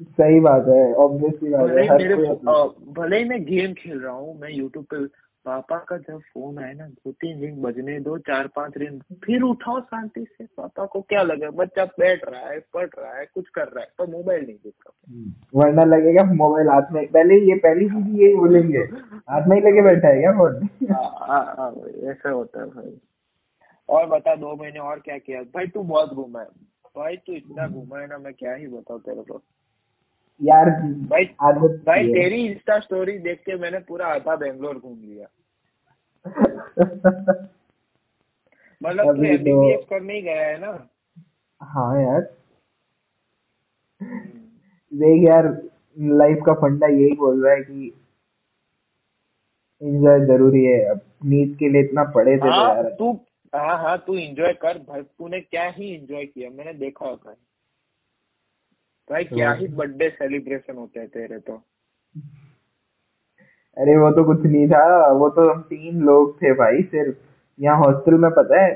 सही 0.00 0.40
बात 0.40 0.66
है 0.68 0.94
ऑब्वियसली 0.94 1.50
बात 1.50 1.60
भले 1.60 1.82
है 1.82 1.88
हर 1.88 1.98
मेरे 1.98 2.14
भले 2.92 3.18
ही 3.18 3.24
मैं 3.24 3.44
गेम 3.44 3.72
खेल 3.74 4.00
रहा 4.00 4.12
हूँ 4.12 4.40
मैं 4.40 4.50
यूट्यूब 4.50 4.84
पे 4.84 5.06
पापा 5.44 5.78
का 5.78 5.96
जब 5.96 6.18
फ़ोन 6.18 6.58
आए 6.58 6.72
ना 6.74 6.86
दो 6.86 7.12
तीन 7.12 7.40
रिंग 7.40 7.62
बजने 7.62 8.00
दो 8.00 8.18
चार 8.18 8.46
पाँच 8.46 8.72
रिंग 8.76 9.00
फिर 9.24 9.42
उठाओ 9.42 9.80
शांति 9.80 10.24
से 10.24 10.44
पापा 10.44 10.86
को 10.86 11.00
क्या 11.00 11.22
लगे 11.22 11.50
बच्चा 11.50 11.84
बैठ 11.84 12.24
रहा 12.28 12.40
है 12.40 12.58
पढ़ 12.74 12.88
रहा 12.98 13.14
है 13.14 13.26
कुछ 13.34 13.48
कर 13.48 13.68
रहा 13.68 13.80
है 13.80 13.88
पर 13.98 14.06
मोबाइल 14.06 14.44
नहीं 14.46 14.56
देखता 14.56 14.92
वरना 15.54 15.84
लगेगा 15.84 16.24
मोबाइल 16.24 16.68
हाथ 16.68 16.92
में 16.92 17.06
पहले 17.06 17.34
ये 17.34 17.54
पहली 17.58 17.88
चीज़ 17.88 18.20
यही 18.22 18.34
बोलेंगे 18.34 18.78
हाथ 19.28 19.48
में 19.48 19.56
ही 19.56 19.62
लेके 19.62 19.82
बैठा 19.82 20.08
है 20.08 20.20
क्या 20.20 20.32
फ़ोन 20.32 20.68
हाँ, 20.92 21.18
हाँ, 21.28 21.54
हाँ, 21.58 21.74
ऐसा 22.10 22.30
होता 22.30 22.60
है 22.60 22.66
भाई। 22.66 22.98
और 23.88 24.06
बता 24.06 24.34
दो 24.34 24.56
महीने 24.56 24.78
और 24.78 24.98
क्या 24.98 25.18
किया? 25.18 25.42
भाई 25.42 25.66
तू 25.66 25.82
बहुत 25.82 26.12
घूमा 26.14 26.40
है 26.40 26.46
भाई 26.96 27.16
तू 27.16 27.32
इतना 27.32 27.68
घूमा 27.68 27.98
है 27.98 28.06
ना 28.06 28.18
मैं 28.18 28.34
क्या 28.34 28.54
ही 28.54 28.66
बताऊँ 28.66 29.00
तेरे 29.00 29.22
को। 29.22 29.42
यार 30.42 30.70
भाई 30.82 31.24
आदत 31.42 31.82
भाई 31.86 32.08
तेरी 32.08 32.46
इंस्टा 32.46 32.78
स्टोरी 32.78 33.18
देख 33.18 33.40
के 33.40 33.56
मैंने 33.56 33.78
पूरा 33.78 34.06
आधा 34.06 34.36
बेंगलोर 34.36 34.78
घूम 34.78 34.98
लिया। 35.00 35.26
मतलब 38.82 39.04
तू 39.04 39.12
तो- 39.12 39.24
एमबीबीएस 39.24 39.84
करने 39.90 40.14
ही 40.14 40.22
गया 40.22 40.46
है 40.46 40.60
ना? 40.60 40.88
हाँ 41.62 42.02
यार। 42.02 42.20
देख 44.92 45.28
यार 45.28 45.62
लाइफ 45.98 46.38
का 46.46 46.54
फंडा 46.54 46.86
यही 46.86 47.12
बोल 47.12 47.44
रहा 47.44 47.54
है 47.54 47.62
कि 47.62 47.92
एंजॉय 49.82 50.20
ज़रूरी 50.20 50.64
है। 50.64 50.84
अब 50.84 51.00
नींद 51.24 51.56
के 51.58 51.68
लिए 51.68 51.82
इतना 51.82 52.04
पढ़े 52.04 52.36
थे 52.36 52.40
तो 52.40 52.50
हाँ 52.50 52.74
यार। 52.74 52.88
तू 52.98 53.12
हाँ 53.54 53.78
हाँ 53.78 53.98
तू 54.06 54.14
एंजॉय 54.14 54.52
कर। 54.52 54.78
भाई 54.78 55.02
तूने 55.02 55.40
क्या 55.40 55.68
ही 55.68 55.94
एंजॉय 55.94 56.24
किया? 56.26 56.50
मैंने 56.50 56.72
देखा 56.72 57.06
होगा। 57.06 57.34
भाई 59.10 59.24
क्या 59.24 59.52
ही 59.52 59.66
बर्थडे 59.68 60.08
सेलिब्रेशन 60.10 60.76
होते 60.76 61.00
हैं 61.00 61.08
तेरे 61.08 61.38
तो। 61.38 61.62
अरे 63.76 63.96
वो 63.96 64.10
तो 64.10 64.24
कुछ 64.24 64.42
नहीं 64.42 64.68
था 64.68 64.84
वो 65.12 65.28
तो 65.30 65.48
हम 65.50 65.60
तीन 65.62 66.00
लोग 66.02 66.36
थे 66.42 66.52
भाई 66.54 66.82
सिर्फ़। 66.84 67.16
यहाँ 67.60 67.76
हॉस्टल 67.78 68.14
में 68.14 68.30
पता 68.30 68.60
है 68.62 68.72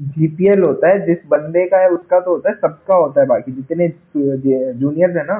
जीपीएल 0.00 0.62
होता 0.62 0.88
है 0.88 1.04
जिस 1.06 1.18
बंदे 1.26 1.66
का 1.68 1.78
है 1.78 1.88
उसका 1.88 2.20
तो 2.20 2.30
होता 2.30 2.50
है 2.50 2.56
सबका 2.56 2.94
होता 2.94 3.20
है 3.20 3.26
बाकी 3.26 3.52
जितने 3.52 3.88
जूनियर्स 4.16 5.16
है 5.16 5.24
ना 5.24 5.34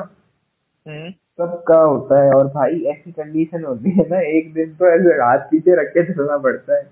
हम्म। 0.86 1.10
सबका 1.38 1.78
होता 1.80 2.22
है। 2.22 2.30
और 2.32 2.46
भाई 2.46 2.82
ऐसी 2.84 3.12
कंडीशन 3.12 3.64
होती 3.64 3.90
है 3.90 4.08
ना 4.08 4.20
एक 4.28 4.52
दिन 4.54 4.74
तो 4.74 4.88
ऐसे 4.88 5.14
हाथ 5.22 5.48
पीछे 5.50 5.74
रख 5.80 5.88
के 5.88 6.04
चलना 6.12 6.36
पड़ता 6.38 6.76
है। 6.76 6.82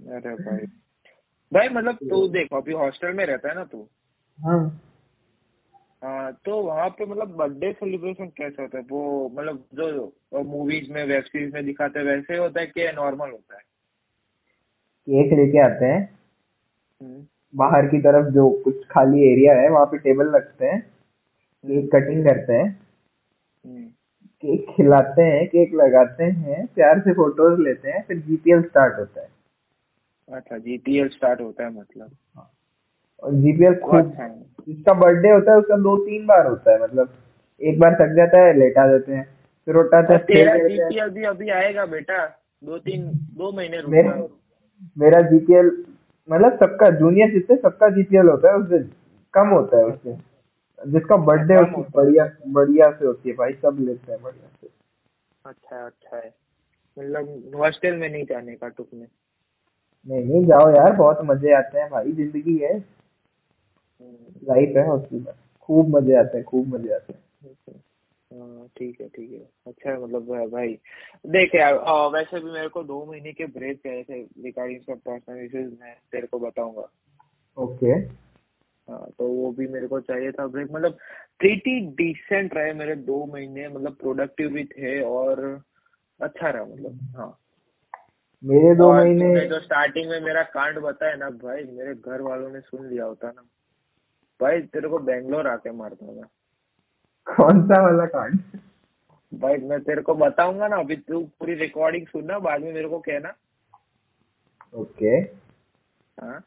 अरे 0.00 0.34
भाई। 0.34 0.66
भाई 1.52 1.68
मतलब 1.68 1.98
तू 2.10 2.26
देखो 2.28 2.56
अभी 2.56 2.72
हॉस्टल 2.72 3.12
में 3.12 3.24
रहता 3.26 3.48
है 3.48 3.54
ना 3.54 3.64
तू? 3.64 3.86
हाँ। 4.38 4.80
हाँ 6.02 6.32
तो 6.44 6.62
वहाँ 6.62 6.88
पे 6.88 7.06
मतलब 7.06 7.28
बर्थडे 7.28 7.72
सेलिब्रेशन 7.72 8.26
कैसे 8.26 8.62
होता 8.62 8.78
है? 8.78 8.84
वो 8.90 9.28
मतलब 9.28 9.64
जो 9.74 10.16
मूवीज़ 10.44 10.92
में 10.92 11.04
वेब 11.04 11.22
सीरीज़ 11.22 11.54
में 11.54 11.64
दिखाते 11.64 11.98
हैं 11.98 12.06
वैसे 12.06 12.36
होता 12.36 12.60
है 12.60 12.66
कि 12.66 12.92
नॉर्मल 12.92 13.30
होता 13.30 13.54
है? 13.54 13.60
केक 15.08 15.32
लेके 15.32 15.58
आते 15.58 15.84
हैं। 15.84 16.18
हम्म, 17.02 17.26
बाहर 17.54 17.86
की 17.86 17.98
तरफ़ 17.98 18.26
जो 18.34 18.50
कुछ 18.64 18.86
खाली 18.90 19.32
एरिया 19.32 19.54
है 19.54 19.68
वहाँ 19.68 19.86
पे 19.86 19.98
टेबल 19.98 20.34
रखते 20.36 20.66
हैं। 20.66 20.80
केक 21.66 21.90
कटिंग 21.92 22.24
करते 22.24 22.52
हैं। 22.52 22.80
हम्म, 23.66 23.84
केक 24.42 24.66
खिलाते 24.76 25.22
हैं 25.22 25.46
केक 25.48 25.74
लगाते 25.74 26.24
हैं 26.24 26.66
प्यार 26.66 27.00
से 27.00 27.12
फ़ोटोज़ 27.12 27.60
लेते 27.60 27.90
हैं 27.90 28.04
फिर 28.04 28.18
जीपीएल 28.18 28.62
स्टार्ट 28.62 28.98
होता 28.98 29.20
है। 29.20 29.28
अच्छा 30.28 30.58
जीपीएल 30.58 31.08
स्टार्ट 31.08 31.40
होता 31.40 31.64
है 31.64 31.70
मतलब। 31.70 32.16
और 33.22 33.32
जीपीएल 33.34 33.74
खूब 33.80 33.98
अच्छा 33.98 34.26
जिसका 34.68 34.92
बर्थडे 34.94 35.30
होता 35.30 35.52
है 35.52 35.58
उसका 35.58 35.76
दो 35.78 35.96
तीन 35.98 36.26
बार 36.26 36.46
होता 36.46 36.72
है। 36.72 36.82
मतलब 36.82 37.08
एक 37.60 37.78
बार 37.80 37.94
थक 37.94 38.14
जाता 38.16 38.38
है 38.38 38.52
लेटा 38.58 38.86
देते 38.88 39.12
हैं। 39.12 39.24
फिर 39.66 39.76
उठाते 39.76 40.14
हैं। 40.14 40.22
तेरा 40.24 40.54
जीपीएल 40.58 41.08
भी 41.10 41.22
अभी 41.24 41.48
आएगा 41.50 41.84
बेटा। 41.86 42.24
दो 42.62 42.78
तीन 42.78 43.04
दो 43.38 43.50
महीने 43.52 43.82
मेरा 43.88 44.12
मेरा 44.96 45.20
जीपीएल 45.22 45.70
मतलब 46.28 46.56
सबका 46.58 46.90
जूनियर 46.98 47.30
जिससे 47.32 47.56
सबका 47.56 47.88
जीपीएल 47.90 48.28
होता 48.28 48.50
है 48.50 48.56
उससे 48.56 48.78
कम 49.34 49.48
होता 49.48 49.78
है 49.78 49.84
उससे। 49.84 50.16
जिसका 50.78 51.16
बर्थडे 51.26 51.56
उसकी। 51.56 51.82
बढ़िया 51.94 52.24
बढ़िया 52.52 52.90
से 52.90 53.06
होती 53.06 53.28
है 53.28 53.34
भाई 53.36 53.52
सब 53.54 53.76
लेते 53.80 54.12
हैं 54.12 54.22
बढ़िया 54.22 54.48
से। 54.60 54.68
अच्छा 55.44 55.84
अच्छा 55.86 56.16
है। 56.16 56.34
मतलब 56.96 57.54
हॉस्टल 57.56 57.96
में 57.96 58.08
नहीं 58.08 58.24
जाने 58.24 58.54
का 58.54 58.68
टुक 58.68 58.88
में 58.94 59.06
नहीं 60.06 60.24
नहीं 60.24 60.44
जाओ 60.46 60.68
यार 60.70 60.92
बहुत 60.96 61.18
मज़े 61.24 61.52
आते 61.52 61.78
हैं 61.78 61.88
भाई 61.90 62.12
ज़िंदगी 62.12 62.56
है। 62.58 62.78
लाइफ 64.44 64.76
है 64.76 64.86
हॉस्टल 64.86 65.16
में 65.16 65.34
खूब 65.60 65.96
मज़े 65.96 66.14
आते 66.14 66.36
हैं 66.36 66.46
खूब 66.46 66.66
मज़े 66.68 66.94
आते 66.94 67.12
हैं। 67.12 67.22
हाँ 68.32 68.68
ठीक 68.76 69.00
है 69.00 69.08
ठीक 69.08 69.32
है। 69.32 69.48
अच्छा 69.66 69.90
है 69.90 70.02
मतलब 70.02 70.50
भाई- 70.50 70.78
देख 71.26 71.54
यार 71.54 71.74
वैसे 72.10 72.40
भी 72.40 72.50
मेरे 72.50 72.68
को 72.68 72.82
दो 72.82 73.04
महीने 73.04 73.32
के 73.32 73.46
ब्रेक 73.46 73.80
गए 73.84 74.02
थे 74.02 74.22
रिगार्डिंग 74.22 74.80
सब 74.80 74.98
पर्सनल 74.98 75.44
इश्यूज़ 75.44 75.80
मैं 75.80 75.96
तेरे 76.12 76.26
को 76.26 76.38
बताऊँगा। 76.38 76.88
ओके 77.58 77.86
हाँ 78.88 79.10
तो 79.18 79.28
वो 79.28 79.52
भी 79.52 79.66
मेरे 79.66 79.86
को 79.86 80.00
चाहिए 80.00 80.32
था 80.32 80.46
ब्रेक 80.46 80.70
मतलब 80.70 80.98
प्रीटी 81.38 81.80
डिसेंट 81.80 82.54
रहे 82.54 82.72
मेरे 82.72 82.94
दो 82.94 83.26
महीने 83.26 83.68
मतलब 83.68 83.94
प्रोडक्टिव 83.94 84.50
भी 84.50 84.64
थे 84.64 85.00
और 85.02 85.62
अच्छा 86.20 86.50
रहा 86.50 86.64
मतलब 86.64 86.98
हाँ। 87.16 87.38
मेरे 88.44 88.74
दो 88.74 88.92
महीने 88.92 89.46
जो 89.46 89.60
स्टार्टिंग 89.60 90.10
में 90.10 90.20
मेरा 90.20 90.42
कांड 90.42 90.78
बताया 90.78 91.14
ना 91.16 91.30
भाई 91.30 91.64
मेरे 91.64 91.94
घर 91.94 92.20
वालों 92.20 92.50
ने 92.50 92.60
सुन 92.60 92.86
लिया 92.86 93.04
होता 93.04 93.30
ना। 93.30 93.42
भाई 94.40 94.60
तेरे 94.72 94.88
को 94.88 94.98
बेंगलोर 94.98 95.46
आके 95.48 95.70
मारता 95.72 96.06
मैं 96.06 96.24
कौन 97.26 97.62
सा 97.68 97.80
वाला 97.82 98.06
कांड 98.06 98.38
भाई 99.32 99.56
मैं 99.62 99.80
तेरे 99.84 100.02
को 100.02 100.14
बताऊँगा 100.14 100.68
ना 100.68 100.76
अभी 100.76 100.96
तू 100.96 101.20
पूरी 101.38 101.54
रिकॉर्डिंग 101.54 102.06
सुनना 102.06 102.38
बाद 102.38 102.60
में 102.62 102.72
मेरे 102.72 102.88
को 102.88 102.98
कहना। 102.98 103.32
ओके। 104.74 105.16
हाँ। 106.20 106.38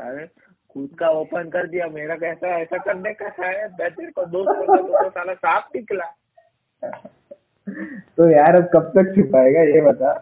अरे 0.00 0.26
खुद 0.70 0.96
का 0.98 1.08
ओपन 1.10 1.48
कर 1.50 1.66
दिया 1.66 1.86
मेरा 1.88 2.16
कैसा 2.16 2.48
ऐसा 2.58 2.78
करने 2.78 3.12
का 3.14 3.28
है 3.38 3.52
मैं 3.70 3.90
तेरे 3.90 4.10
को 4.10 4.24
दोस्त 4.26 4.50
तो 4.68 5.10
साला 5.10 5.34
सांप 5.34 5.76
निकला। 5.76 6.06
तो 8.12 8.30
यार 8.30 8.56
अब 8.56 8.68
कब 8.74 8.92
तक 8.96 9.14
छुपाएगा 9.16 9.60
ये 9.62 9.80
बता। 9.80 10.12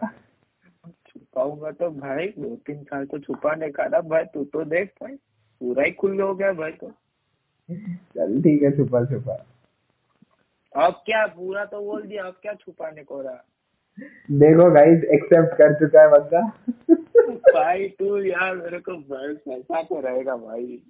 छुपाऊँगा 1.07 1.71
तो 1.71 1.89
भाई 1.91 2.27
दो 2.37 2.55
तीन 2.65 2.83
साल 2.83 3.05
तो 3.05 3.19
छुपाने 3.19 3.69
का 3.71 3.87
ना 3.87 4.01
भाई 4.09 4.23
तू 4.33 4.43
तो 4.43 4.63
देख 4.65 4.93
भाई। 5.01 5.17
पूरा 5.61 5.83
ही 5.83 5.91
खुल 5.91 6.21
हो 6.21 6.33
गया 6.35 6.51
भाई 6.53 6.71
तो। 6.71 6.91
चल 8.15 8.41
ठीक 8.41 8.63
है 8.63 8.71
छुपा 8.77 9.03
छुपा। 9.05 9.35
अब 10.75 11.01
क्या 11.05 11.25
पूरा 11.27 11.65
तो 11.65 11.79
बोल 11.81 12.01
दिया 12.01 12.23
अब 12.23 12.35
क्या 12.41 12.53
छुपाने 12.53 13.03
को 13.03 13.21
रहा? 13.21 13.43
देखो 14.31 14.69
गाइस 14.71 15.03
एक्सेप्ट 15.13 15.57
कर 15.57 15.73
चुका 15.73 16.01
है 16.01 16.09
बंदा। 16.09 16.41
भाई 17.51 17.87
तू 17.99 18.17
यार 18.17 18.55
मेरे 18.55 18.79
को 18.79 18.95
बस 19.09 19.37
ऐसा 19.49 19.81
तो 19.83 19.99
रहेगा 19.99 20.35
भाई। 20.37 20.81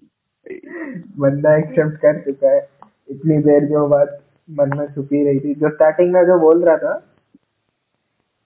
बंदा 1.17 1.55
एक्सेप्ट 1.57 1.97
कर 2.01 2.21
चुका 2.21 2.49
है। 2.49 2.67
इतनी 3.09 3.37
देर 3.43 3.65
जो 3.65 3.87
बात 3.87 4.21
मन 4.49 4.77
में 4.77 4.87
छुपी 4.93 5.23
रही 5.25 5.39
थी। 5.39 5.53
जो 5.55 5.69
स्टार्टिंग 5.69 6.13
में 6.13 6.23
जो 6.23 6.39
बोल 6.39 6.63
रहा 6.65 6.77
था 6.77 6.97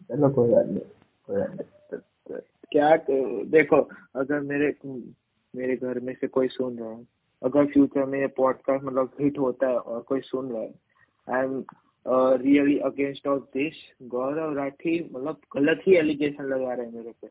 चलो 0.10 0.30
कोई 0.30 0.52
बात 0.52 0.66
नहीं 0.66 0.80
कोई 1.28 1.38
बात 1.38 1.52
नहीं। 1.52 2.40
क्या 2.72 2.96
देखो 3.52 3.82
अगर 4.16 4.40
मेरे 4.42 4.72
मेरे 5.54 5.76
घर 5.76 6.00
में 6.00 6.14
से 6.14 6.28
कोई 6.28 6.48
सुन 6.48 6.78
रहा 6.78 6.90
है। 6.90 7.06
अगर 7.42 7.66
फ्यूचर 7.66 8.06
में 8.06 8.20
ये 8.20 8.28
पॉडकास्ट 8.28 8.84
मतलब 8.84 9.12
हिट 9.22 9.38
होता 9.40 9.68
है 9.68 9.78
और 9.78 10.02
कोई 10.02 10.22
सुन 10.22 10.52
रहा 10.52 10.62
है 10.62 10.74
I 11.28 11.44
am 11.44 11.64
really 12.42 12.78
against 12.80 13.28
of 13.28 13.44
this 13.54 13.74
Gaurav 14.04 14.56
Rathee 14.58 15.00
मतलब 15.14 15.42
गलत 15.56 15.82
ही 15.88 15.96
एलिगेशन 15.96 16.44
लगा 16.44 16.74
रहे 16.74 16.86
हैं 16.86 16.94
मेरे 16.94 17.14
पे। 17.22 17.28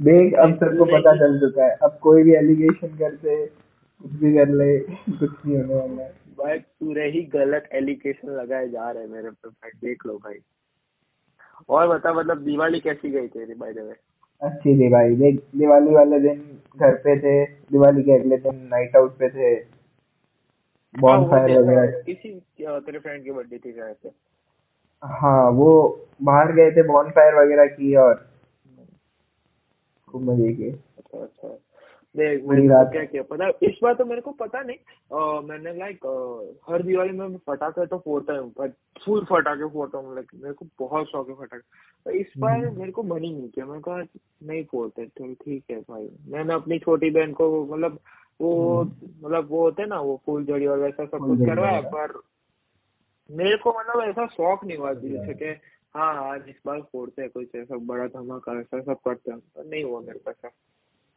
देख 0.00 0.34
अब 0.34 0.54
सबको 0.54 0.84
पता 0.84 1.14
चल 1.16 1.38
चुका 1.38 1.64
है। 1.64 1.76
अब 1.82 1.98
कोई 2.02 2.22
भी 2.22 2.34
एलिगेशन 2.34 2.96
करते 2.98 3.46
कुछ 3.46 4.12
भी 4.12 4.32
कर 4.34 4.48
ले 4.48 4.78
कुछ 4.78 5.30
नहीं 5.46 5.56
होने 5.56 5.74
वाला 5.74 6.02
है। 6.02 6.12
भाई 6.38 6.58
पूरे 6.58 7.10
ही 7.10 7.22
गलत 7.32 7.68
एलिगेशन 7.72 8.28
लगाए 8.30 8.68
जा 8.68 8.90
रहे 8.90 9.02
हैं 9.02 9.10
मेरे 9.10 9.30
पे। 9.30 9.70
देख 9.80 10.06
लो 10.06 10.16
भाई। 10.18 10.38
और 11.68 11.88
बता 11.88 12.12
मतलब 12.12 12.44
दिवाली 12.44 12.80
कैसी 12.80 13.10
गई 13.10 13.26
तेरी 13.28 13.54
बाय 13.54 13.72
द 13.72 13.78
वे 13.78 13.94
अच्छी 14.42 14.74
थी 14.80 14.88
भाई। 14.88 15.14
देख 15.16 15.40
दिवाली 15.56 15.94
वाले 15.94 16.20
दिन 16.20 16.38
घर 16.76 16.94
पे 16.96 17.16
थे 17.18 17.44
दिवाली 17.72 18.02
के 18.02 18.12
अगले 18.12 18.36
दिन 18.36 18.56
नाइट 18.70 18.96
आउट 18.96 19.18
पे 19.18 19.28
थे। 19.28 19.54
बॉन 20.94 21.28
फायर 21.30 21.58
वगैरह। 21.58 22.00
किसी 22.02 22.28
तेरे 22.60 22.98
फ्रेंड 22.98 23.24
की 23.24 23.30
बर्थडे 23.30 23.58
थी 23.58 23.72
शायद 23.72 23.96
से। 24.02 24.10
हाँ 25.02 25.50
वो 25.50 25.70
बाहर 26.22 26.52
गए 26.52 26.70
थे 26.70 26.82
बॉन 26.82 27.10
फायर 27.10 27.34
वगैरह 27.34 27.66
की 27.66 27.94
और 27.96 28.14
खूब 30.08 30.22
मज़े 30.22 30.52
किए। 30.54 30.70
अच्छा 30.70 31.22
अच्छा। 31.22 31.48
मैंने 32.16 32.66
क्या 32.90 33.04
किया? 33.04 33.22
पता 33.22 33.48
इस 33.62 33.78
बार 33.82 33.94
तो 33.94 34.04
मेरे 34.04 34.20
को 34.20 34.30
पता 34.32 34.62
नहीं 34.62 34.76
आ, 35.12 35.40
मैंने 35.40 35.72
लाइक 35.78 36.06
हर 36.70 36.82
दिवाली 36.82 37.12
में 37.12 37.36
फटाखे 37.36 37.86
तो 37.86 37.98
फोड़ता 37.98 38.32
हूँ 38.32 38.50
पर 38.52 38.68
फुल 39.04 39.24
फटाके 39.24 39.68
फोड़ता 39.68 39.98
हूँ 39.98 40.14
लाइक 40.14 40.30
मेरे 40.34 40.54
को 40.54 40.66
बहुत 40.80 41.06
शौक 41.06 41.28
है 41.28 41.34
फटाखे 41.34 41.62
तो 42.04 42.10
इस 42.10 42.26
बार 42.38 42.64
हम्म। 42.64 42.78
मेरे 42.78 42.92
को 42.92 43.02
मन 43.02 43.24
ही 43.24 43.32
नहीं 43.32 43.48
किया 43.48 43.66
मैं 43.66 43.80
कहा 43.80 44.02
नहीं 44.42 44.64
फोड़ते 44.64 45.06
तो 45.06 45.34
ठीक 45.34 45.64
है 45.70 45.80
भाई। 45.80 46.08
मैंने 46.28 46.54
अपनी 46.54 46.78
छोटी 46.78 47.10
बहन 47.10 47.32
को 47.32 47.66
मतलब 47.66 47.98
वो 48.40 48.80
हम्म। 48.82 49.26
मतलब 49.26 49.48
वो 49.50 49.60
होते 49.60 49.86
ना 49.86 50.00
वो 50.00 50.20
फूल 50.26 50.44
जड़ी 50.44 50.66
और 50.66 50.78
वैसा 50.78 51.04
सब 51.04 51.18
कुछ 51.18 51.38
करवाया 51.38 51.80
पर 51.80 52.20
मेरे 53.30 53.56
को 53.56 53.70
मतलब 53.78 54.02
ऐसा 54.08 54.26
शौक 54.26 54.64
नहीं 54.64 54.78
हुआ 54.78 54.92
दिल 54.92 55.26
से 55.26 55.34
कि 55.34 55.60
हाँ 55.94 56.32
आज 56.32 56.42
इस 56.48 56.56
बार 56.66 56.80
फोड़ते 56.80 57.22
हैं 57.22 57.30
कुछ 57.30 57.54
ऐसा 57.54 57.76
बड़ा 57.76 58.06
धमाका 58.06 58.60
ऐसा 58.60 58.80
सब 58.80 58.98
करते 59.04 59.32
हैं 59.32 59.40
नहीं 59.70 59.84
हुआ 59.84 60.00
मेरे 60.00 60.18
पास 60.18 60.50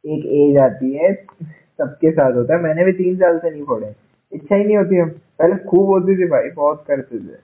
एक 0.04 0.26
एज 0.38 0.56
आती 0.62 0.92
है 0.94 1.12
सबके 1.14 2.10
साथ 2.12 2.32
होता 2.32 2.56
है। 2.56 2.62
मैंने 2.62 2.84
भी 2.84 2.92
तीन 2.92 3.16
साल 3.16 3.38
से 3.38 3.50
नहीं 3.50 3.64
फोड़े। 3.66 3.94
इच्छा 4.32 4.54
ही 4.54 4.64
नहीं 4.64 4.76
होती 4.76 4.96
हम 4.96 5.08
पहले 5.38 5.56
खूब 5.64 5.86
होती 5.88 6.16
थी 6.16 6.28
भाई 6.30 6.50
बहुत 6.52 6.84
करते 6.88 7.18
थे। 7.18 7.38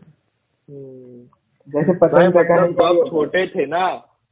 हम्म। 0.69 1.23
जैसे 1.69 1.93
पतंग 1.99 2.37
मतलब 2.37 3.05
छोटे 3.09 3.47
थे 3.47 3.67
ना 3.67 3.89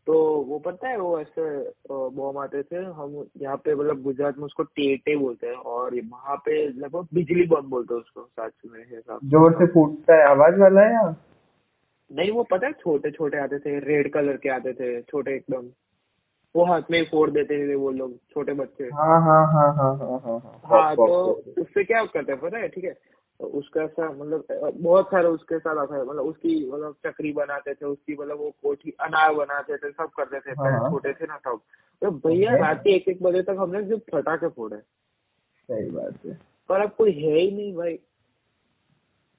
तो 0.06 0.14
वो 0.48 0.58
पता 0.58 0.88
है 0.88 0.96
वो 0.98 1.18
ऐसे 1.20 1.42
बॉम 1.90 2.38
आते 2.38 2.62
थे। 2.62 2.76
हम 2.76 3.24
यहाँ 3.38 3.56
पे 3.56 3.74
मतलब 3.74 4.02
गुजरात 4.02 4.38
में 4.38 4.44
उसको 4.44 4.62
टेटे 4.62 5.16
बोलते 5.16 5.46
हैं 5.46 5.54
और 5.54 5.94
वहाँ 5.94 6.36
पे 6.44 6.66
लगभग 6.68 7.06
बिजली 7.14 7.46
बम 7.46 7.68
बोलते 7.70 7.94
हैं 7.94 8.00
उसको 8.00 8.22
साथ 8.22 8.50
में 8.66 8.80
हिसाब 8.80 9.18
ज़ोर 9.24 9.52
से 9.52 9.66
फूटता 9.66 10.14
है। 10.14 10.28
आवाज़ 10.28 10.58
वाला 10.60 10.80
है 10.80 10.92
या? 10.92 11.14
नहीं 12.10 12.30
वो 12.32 12.42
पता 12.50 12.66
है 12.66 12.72
छोटे 12.72 13.10
छोटे 13.10 13.38
आते 13.38 13.58
थे 13.58 13.78
रेड 13.80 14.12
कलर 14.12 14.36
के 14.36 14.48
आते 14.48 14.72
थे 14.72 15.00
छोटे 15.02 15.34
एकदम। 15.34 15.68
वो 16.58 16.64
हाथ 16.64 16.90
में 16.90 17.04
फोड़ 17.04 17.30
देते 17.30 17.68
थे 17.68 17.74
वो 17.74 17.90
लोग 17.90 18.16
छोटे 18.30 18.52
बच्चे। 18.52 18.84
हाँ 18.84 19.20
हाँ 19.22 19.46
हाँ 19.52 19.66
हाँ 19.74 19.96
हाँ 19.96 20.18
हाँ 20.20 20.40
हाँ, 20.40 20.60
हाँ। 20.64 20.94
तो 20.96 21.42
उससे 21.58 21.84
क्या 21.84 22.04
करते 22.04 22.32
हैं 22.32 22.40
पता 22.40 22.58
है 22.58 22.68
ठीक 22.68 22.84
है? 22.84 22.92
तो 23.40 23.46
उसका 23.46 23.86
सा 23.86 24.08
मतलब 24.10 24.72
बहुत 24.74 25.06
सारे 25.06 25.28
उसके 25.28 25.58
साथ 25.58 25.76
आता 25.76 25.96
है 25.96 26.04
मतलब 26.04 26.24
उसकी 26.24 26.70
मतलब 26.70 26.94
चक्री 27.06 27.32
बनाते 27.32 27.74
थे 27.74 27.86
उसकी 27.86 28.16
मतलब 28.16 28.38
वो 28.38 28.50
कोठी 28.62 28.90
अनार 28.90 29.34
बनाते 29.34 29.76
थे 29.76 29.90
सब 29.90 30.08
करते 30.16 30.40
थे 30.40 30.50
हाँ, 30.50 30.80
हाँ। 30.80 30.90
छोटे 30.90 31.12
थे 31.12 31.26
ना 31.26 31.36
सब 31.36 31.60
तो 32.02 32.10
भैया 32.10 32.56
रात 32.56 32.80
के 32.84 32.90
एक 32.90 33.08
एक 33.08 33.22
बजे 33.22 33.42
तक 33.42 33.56
हमने 33.58 33.84
सिर्फ़ 33.84 34.16
फटाके 34.16 34.48
फोड़े। 34.48 34.76
सही 34.76 35.90
बात 35.90 36.26
है। 36.26 36.38
पर 36.68 36.80
अब 36.80 36.90
कोई 36.90 37.12
है 37.12 37.38
ही 37.38 37.50
नहीं 37.50 37.74
भाई। 37.74 37.98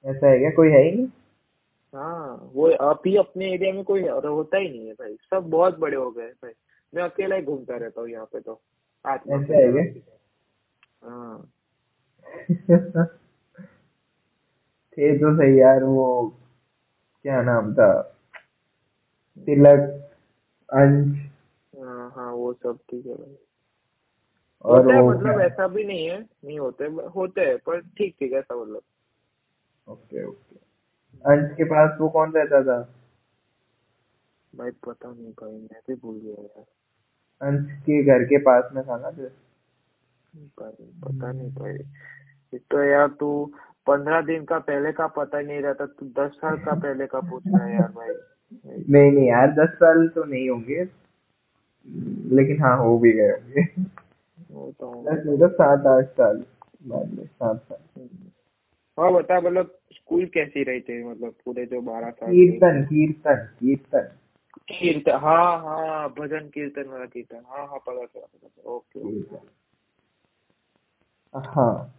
ऐसा 0.04 0.26
है 0.26 0.38
क्या? 0.38 0.50
कोई 0.50 0.68
है 0.68 0.82
ही 0.82 0.96
नहीं? 0.96 1.06
हाँ 1.94 2.50
वो 2.54 2.68
अभी 2.68 3.16
अपने 3.16 3.52
एरिया 3.52 3.72
में 3.72 3.84
कोई 3.84 4.02
होता 4.08 4.58
ही 4.58 4.68
नहीं 4.68 4.86
है 4.86 4.92
भाई। 4.92 5.14
सब 5.14 5.50
बहुत 5.50 5.78
बड़े 5.78 5.96
हो 5.96 6.10
गए 6.10 6.26
भाई। 6.26 6.52
मैं 6.94 7.02
अकेला 7.02 7.36
ही 7.36 7.42
घूमता 7.42 7.76
रहता 7.76 8.00
हूँ 8.00 8.08
यहाँ 8.10 8.26
पे 8.26 8.40
तो। 8.40 8.60
हाँ 11.04 11.50
थे 14.92 15.18
तो 15.18 15.36
सही 15.36 15.60
यार 15.60 15.84
वो 15.84 16.06
क्या 17.22 17.42
नाम 17.42 17.72
था? 17.74 18.16
तिलक 19.46 19.80
अंश। 20.72 21.18
हाँ 21.80 22.12
हाँ 22.16 22.32
वो 22.32 22.52
सब 22.52 22.78
ठीक 22.90 23.06
है 23.06 23.14
भाई। 23.14 23.36
और 24.64 24.84
होता 24.84 24.94
है 24.94 25.02
मतलब 25.08 25.40
ऐसा 25.40 25.66
भी 25.66 25.84
नहीं 25.84 26.06
है 26.10 26.20
नहीं 26.20 26.58
होते 26.58 26.84
होते 27.14 27.40
हैं 27.40 27.58
पर 27.58 27.80
ठीक 27.80 28.16
ठीक 28.20 28.32
ऐसा 28.32 28.54
मतलब। 28.54 28.82
Okay 29.86 30.24
okay. 30.24 30.56
अंश 31.24 31.56
के 31.56 31.64
पास 31.64 31.96
वो 32.00 32.08
कौन 32.08 32.32
रहता 32.32 32.62
था? 32.62 32.80
भाई 34.56 34.70
पता 34.70 35.12
नहीं 35.12 35.32
भाई 35.32 35.52
मैं 35.52 35.80
भी 35.88 35.94
भूल 35.94 36.20
गया 36.20 36.42
यार। 36.42 36.64
अंश 37.42 37.70
के 37.70 38.02
घर 38.02 38.24
के 38.24 38.38
पास 38.38 38.64
में 38.74 38.84
था 38.84 38.96
ना 38.98 39.10
फिर? 39.10 39.32
पता 41.04 41.32
नहीं 41.32 41.50
भाई। 41.50 41.78
तो 42.70 42.84
यार 42.84 43.08
तू 43.08 43.52
पंद्रह 43.86 44.20
दिन 44.20 44.44
का 44.44 44.58
पहले 44.58 44.92
का 44.92 45.06
पता 45.06 45.38
ही 45.38 45.46
नहीं 45.46 45.60
रहता 45.60 45.86
तू 45.86 46.06
दस 46.06 46.30
साल 46.30 46.56
का 46.56 46.72
पहले 46.74 47.06
का 47.06 47.20
पूछ 47.20 47.42
रहा 47.46 47.66
है 47.66 47.74
यार 47.74 47.92
भाई। 47.92 48.14
नहीं 48.88 49.12
नहीं 49.12 49.28
यार 49.28 49.50
दस 49.50 49.68
साल 49.68 50.08
तो 50.08 50.24
नहीं 50.24 50.50
होंगे। 50.50 50.88
लेकिन 52.34 52.62
हाँ 52.62 52.76
हो 52.78 52.98
भी 52.98 53.12
गए 53.12 53.30
होंगे। 53.30 53.64
तो 54.70 55.02
तो 55.36 55.48
सात 55.48 55.86
आठ 55.86 56.04
साल 56.04 56.44
बाद 56.86 57.14
में 57.14 57.26
सात 57.26 57.56
साल। 57.56 58.08
और 58.98 59.12
बता 59.12 59.40
मतलब 59.40 59.78
स्कूल 59.92 60.26
कैसी 60.26 60.62
रही 60.62 60.80
थी 60.80 61.04
मतलब 61.04 61.34
पूरे 61.44 61.66
जो 61.66 61.80
बारह 61.80 62.10
साल 62.10 62.30
कीर्तन 62.30 62.84
कीर्तन 62.84 63.34
कीर्तन। 63.34 64.08
कीर्तन 64.70 65.12
हाँ 65.12 65.58
हाँ 65.58 66.08
भजन 66.08 66.48
कीर्तन 66.48 66.88
वाला 66.88 67.04
कीर्तन 67.04 67.42
हाँ 67.48 67.66
हाँ 67.66 67.78
पता 67.78 68.04
चला 68.04 68.26
पता 68.26 68.48
चला 68.48 68.72
ओके 68.72 69.00
हाँ। 71.34 71.94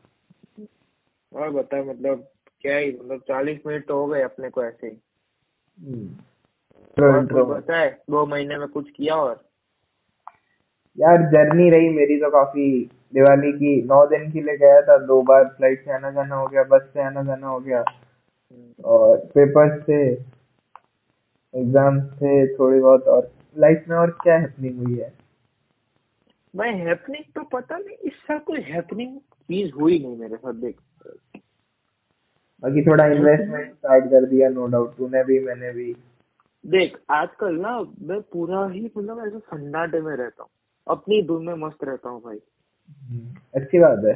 और 1.33 1.49
बता 1.49 1.83
मतलब 1.83 2.27
क्या 2.61 2.77
ही 2.77 2.91
मतलब 2.91 3.19
चालीस 3.19 3.59
मिनट 3.67 3.87
तो 3.87 3.97
हो 3.99 4.07
गए 4.07 4.21
अपने 4.21 4.49
को 4.49 4.63
ऐसे 4.63 4.87
ही। 4.87 4.97
हम्म। 5.77 7.03
और 7.03 7.17
इंट्रो 7.17 7.45
कुछ 7.45 7.57
बता 7.57 7.77
है 7.77 7.89
दो 8.09 8.25
महीने 8.25 8.57
में 8.57 8.67
कुछ 8.67 8.89
किया 8.89 9.15
और? 9.15 9.43
यार 10.99 11.17
जर्नी 11.17 11.69
रही 11.69 11.89
मेरी 11.89 12.17
तो 12.17 12.29
काफ़ी। 12.29 12.89
दिवाली 13.13 13.51
की 13.51 13.81
नौ 13.81 14.05
दिन 14.05 14.31
के 14.31 14.41
लिए 14.41 14.57
गया 14.57 14.81
था 14.81 14.97
दो 14.97 15.21
बार 15.21 15.43
फ़्लाइट 15.45 15.85
से 15.85 15.91
आना 15.91 16.11
जाना 16.11 16.35
हो 16.35 16.47
गया 16.47 16.63
बस 16.63 16.81
से 16.93 17.01
आना 17.01 17.23
जाना 17.23 17.47
हो 17.47 17.59
गया। 17.59 17.83
और 18.85 19.17
पेपर 19.17 19.81
थे 19.81 20.15
एग्ज़ाम्स 21.53 22.03
थे 22.13 22.33
थोड़ी 22.55 22.79
बहुत 22.79 23.07
और 23.07 23.31
लाइफ 23.57 23.85
में 23.89 23.95
और 23.97 24.11
क्या 24.23 24.37
हैपनिंग 24.37 24.77
हुई 24.79 24.97
है? 24.99 25.13
भाई 26.53 26.69
हैपनिंग 26.77 27.23
तो 27.35 27.43
पता 27.49 27.77
नहीं 27.77 27.95
इस 28.07 28.13
साल 28.27 28.39
कोई 28.39 28.61
हैपनिंग 28.61 29.17
चीज़ 29.19 29.71
हुई 29.71 29.99
नहीं 29.99 30.17
मेरे 30.17 30.37
साथ 30.37 30.53
देख। 30.53 30.77
बाकी 32.63 32.81
थोड़ा 32.81 33.05
इन्वेस्टमेंट 33.07 33.71
स्टार्ट 33.71 34.05
कर 34.05 34.25
दिया 34.25 34.49
नो 34.49 34.65
डाउट 34.67 34.95
तूने 34.95 35.23
भी 35.23 35.39
मैंने 35.39 35.71
भी। 35.73 35.93
देख 36.63 36.97
आजकल 37.09 37.55
ना 37.55 37.79
मैं 38.01 38.19
पूरा 38.33 38.65
ही 38.67 38.83
मतलब 38.97 39.25
ऐसे 39.27 39.39
सन्नाटे 39.39 40.01
में 40.01 40.15
रहता 40.15 40.43
हूँ। 40.43 40.49
अपनी 40.87 41.21
धुन 41.21 41.45
में 41.45 41.53
मस्त 41.57 41.83
रहता 41.83 42.09
हूँ 42.09 42.21
भाई। 42.21 42.39
अच्छी 43.55 43.79
बात 43.79 44.03
है। 44.05 44.15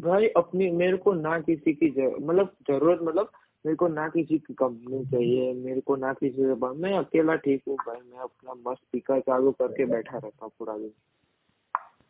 भाई 0.00 0.28
अपनी 0.36 0.70
मेरे 0.70 0.96
को 0.96 1.12
ना 1.12 1.38
किसी 1.40 1.72
की 1.72 1.90
मतलब 1.98 2.52
ज़रूरत 2.68 2.98
मतलब 3.02 3.30
मेरे 3.64 3.76
को 3.76 3.88
ना 3.88 4.08
किसी 4.08 4.38
की 4.38 4.54
कंपनी 4.54 5.04
चाहिए 5.04 5.52
मेरे 5.54 5.80
को 5.80 5.96
ना 5.96 6.12
किसी 6.12 6.42
से 6.42 6.54
बात 6.54 6.76
मैं 6.76 6.92
अकेला 6.98 7.34
ठीक 7.36 7.62
हूँ 7.68 7.76
भाई 7.76 7.98
मैं 8.12 8.18
अपना 8.18 8.54
मस्त 8.70 8.82
स्पीकर 8.82 9.20
चालू 9.20 9.50
करके 9.52 9.84
बैठा 9.86 10.18
रहता 10.18 10.44
हूँ 10.44 10.52
पूरा 10.58 10.78
दिन। 10.78 10.92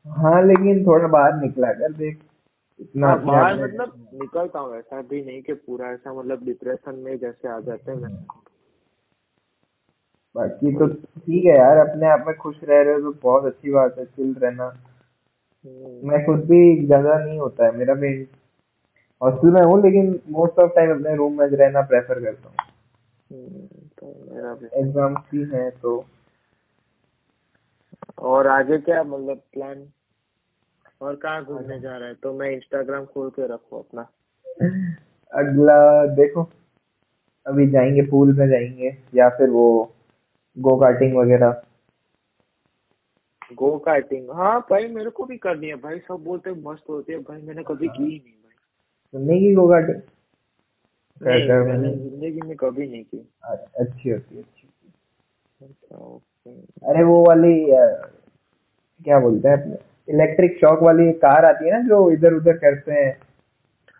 हाँ 0.06 0.42
लेकिन 0.46 0.84
थोड़ा 0.86 1.08
बाहर 1.08 1.34
निकला 1.40 1.72
कर 1.72 1.92
देख 1.92 2.20
इतना 2.80 3.06
हाँ, 3.06 3.24
बाहर 3.24 3.62
मतलब 3.64 3.92
निकलता 4.14 4.58
हूँ 4.58 4.76
ऐसा 4.76 5.02
भी 5.02 5.24
नहीं 5.24 5.42
कि 5.42 5.52
पूरा 5.52 5.90
ऐसा 5.92 6.12
मतलब 6.12 6.44
डिप्रेशन 6.44 6.94
में 6.94 7.18
जैसे 7.18 7.48
आ 7.48 7.58
जाते 7.60 7.92
हैं 7.92 8.26
बाकी 10.34 10.72
तो 10.72 10.86
ठीक 10.88 11.44
है 11.44 11.56
यार 11.58 11.76
अपने 11.78 12.06
आप 12.08 12.24
में 12.26 12.36
खुश 12.36 12.56
रह 12.64 12.82
रहे 12.82 12.94
हो 12.94 13.00
तो 13.00 13.12
बहुत 13.22 13.44
अच्छी 13.44 13.70
बात 13.70 13.98
है 13.98 14.04
चिल 14.04 14.34
रहना। 14.34 14.66
हम्म, 15.64 16.08
मैं 16.10 16.26
खुद 16.26 16.40
भी 16.40 16.86
ज़्यादा 16.86 17.18
नहीं 17.24 17.38
होता 17.38 17.66
है 17.66 17.76
मेरा 17.76 17.94
भी 17.94 18.12
हॉस्टल 19.22 19.48
में 19.48 19.62
हूँ 19.62 19.82
लेकिन 19.82 20.20
मोस्ट 20.28 20.58
ऑफ़ 20.58 20.72
टाइम 20.72 20.90
अपने 20.90 21.14
रूम 21.16 21.38
में 21.38 21.46
रहना 21.46 21.80
प्रेफर 21.80 22.20
करता 22.20 22.48
हूँ। 22.48 22.56
हम्म, 23.30 23.66
तो 23.98 24.80
एग्ज़ाम 24.80 25.14
भी 25.14 25.44
है 25.54 25.70
तो। 25.70 26.04
और 28.18 28.46
आगे 28.46 28.78
क्या 28.78 29.02
मतलब 29.02 29.40
प्लान 29.52 29.86
और 31.00 31.16
कहाँ 31.16 31.44
घूमने 31.44 31.80
जा 31.80 31.96
रहा 31.96 32.08
है? 32.08 32.14
तो 32.14 32.32
मैं 32.32 32.50
इंस्टाग्राम 32.50 33.04
खोल 33.04 33.30
के 33.30 33.46
रखू 33.46 33.78
अपना। 33.78 34.02
अगला 35.32 36.06
देखो 36.06 36.48
अभी 37.46 37.66
जाएँगे 37.70 38.02
पूल 38.02 38.32
में 38.32 38.48
जाएँगे 38.48 38.96
या 39.14 39.28
फिर 39.28 39.50
वो 39.50 39.94
गो 40.58 40.76
कार्टिंग 40.76 41.16
वगैरह। 41.16 41.62
गो 43.54 43.78
कार्टिंग 43.78 44.30
हाँ 44.30 44.60
भाई 44.70 44.86
मेरे 44.88 45.10
को 45.10 45.24
भी 45.24 45.36
करनी 45.36 45.68
है। 45.68 45.74
भाई 45.74 45.98
सब 45.98 46.24
बोलते 46.24 46.50
हैं 46.50 46.62
मस्त 46.62 46.84
होती 46.88 47.12
है। 47.12 47.18
भाई 47.18 47.42
मैंने 47.42 47.62
कभी 47.62 47.88
की 47.88 48.02
ही 48.02 48.18
नहीं। 48.18 48.41
सुनने 49.14 49.40
की 49.40 49.54
कार्टिंग 49.54 50.00
ज़िंदगी 51.20 52.40
में 52.40 52.56
कभी 52.56 52.88
नहीं 52.88 53.04
की। 53.04 53.28
अच्छी 53.80 54.10
होती 54.10 54.38
अच्छी 54.38 54.68
अच्छा 55.60 55.96
ओके। 55.96 56.50
अरे 56.88 57.02
वो 57.02 57.24
वाली 57.24 57.66
क्या 59.04 59.18
बोलते 59.18 59.48
हैं 59.48 59.56
अपने 59.62 59.76
इलेक्ट्रिक 60.14 60.56
शॉक 60.56 60.82
वाली 60.82 61.12
कार 61.12 61.44
आती 61.44 61.64
है 61.64 61.72
ना 61.72 61.88
जो 61.88 62.10
इधर 62.10 62.32
उधर 62.32 62.56
करते 62.56 62.92
हैं 62.92 63.20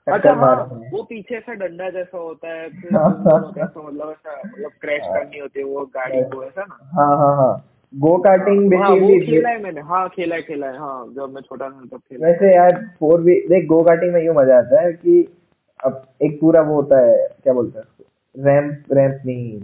अच्छा 0.07 0.33
हाँ 0.33 0.55
वो 0.93 1.03
पीछे 1.03 1.41
से 1.41 1.55
डंडा 1.55 1.91
जैसा 1.91 2.19
होता 2.19 2.49
है 2.49 2.69
फिर 2.81 2.93
मतलब 2.93 4.11
ऐसा 4.11 4.43
मतलब 4.45 4.71
क्रैश 4.81 5.03
हाँ। 5.03 5.13
करनी 5.15 5.39
होती 5.39 5.61
है 5.61 5.65
वो 5.67 5.85
गाड़ी 5.87 6.23
को 6.23 6.45
ऐसा 6.45 6.65
ना? 6.65 6.79
हाँ 6.93 7.17
हाँ 7.19 7.37
हाँ। 7.37 7.72
गो 7.95 8.17
कार्टिंग 8.19 8.75
हाँ 8.75 8.91
बेसिकली 8.95 9.27
खेला 9.27 9.49
है 9.49 9.63
मैंने। 9.63 9.81
हाँ 9.81 10.09
खेला 10.09 10.37
है 10.37 10.43
खेला 10.43 10.67
है। 10.67 10.79
हाँ 10.79 11.07
जब 11.15 11.33
मैं 11.35 11.41
छोटा 11.43 11.69
था 11.71 11.85
तब 11.87 11.99
खेला 11.99 12.27
वैसे 12.29 12.55
यार 12.55 12.79
फोर 13.01 13.21
वी 13.21 13.35
देख 13.49 13.67
गो 13.69 13.83
कार्टिंग 13.83 14.13
में 14.15 14.23
यूँ 14.25 14.35
मज़ा 14.35 14.59
आता 14.59 14.81
है 14.83 14.93
कि 14.93 15.23
अब 15.81 16.03
एक 16.23 16.41
पूरा 16.41 16.61
वो 16.63 16.75
होता 16.75 16.99
है 17.01 17.17
क्या 17.43 17.53
बोलते 17.53 17.79
हैं 17.79 17.85
उसको? 17.87 18.05
रैंप 18.35 18.93
रैंप 18.93 19.23
नहीं। 19.27 19.61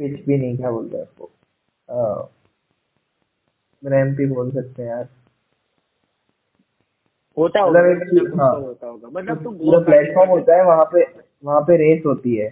पिच 0.00 0.24
भी 0.26 0.38
नहीं 0.38 0.56
क्या 0.56 0.70
बोलते 0.70 0.96
हैं 0.96 1.04
उसको? 1.04 1.30
रैंप 3.82 4.16
ही 4.20 4.26
बोल 4.26 4.50
सकते 4.50 4.82
हैं 4.82 4.88
यार। 4.88 5.08
होता 7.36 7.60
होगा 7.60 7.80
मतलब 7.80 8.14
ना 8.14 8.30
कुछ 8.30 8.40
हाँ। 8.40 8.54
तो 8.54 8.66
होता 8.66 8.86
होगा। 8.86 9.08
मतलब 9.08 9.42
तुम 9.44 9.54
पूरा 9.58 9.78
प्लेटफॉर्म 9.78 10.30
होता 10.30 10.56
है। 10.56 10.64
वहाँ 10.64 10.84
पे 10.84 11.04
वहाँ 11.44 11.60
पे 11.60 11.76
रेस 11.76 12.02
होती 12.06 12.34
है। 12.36 12.48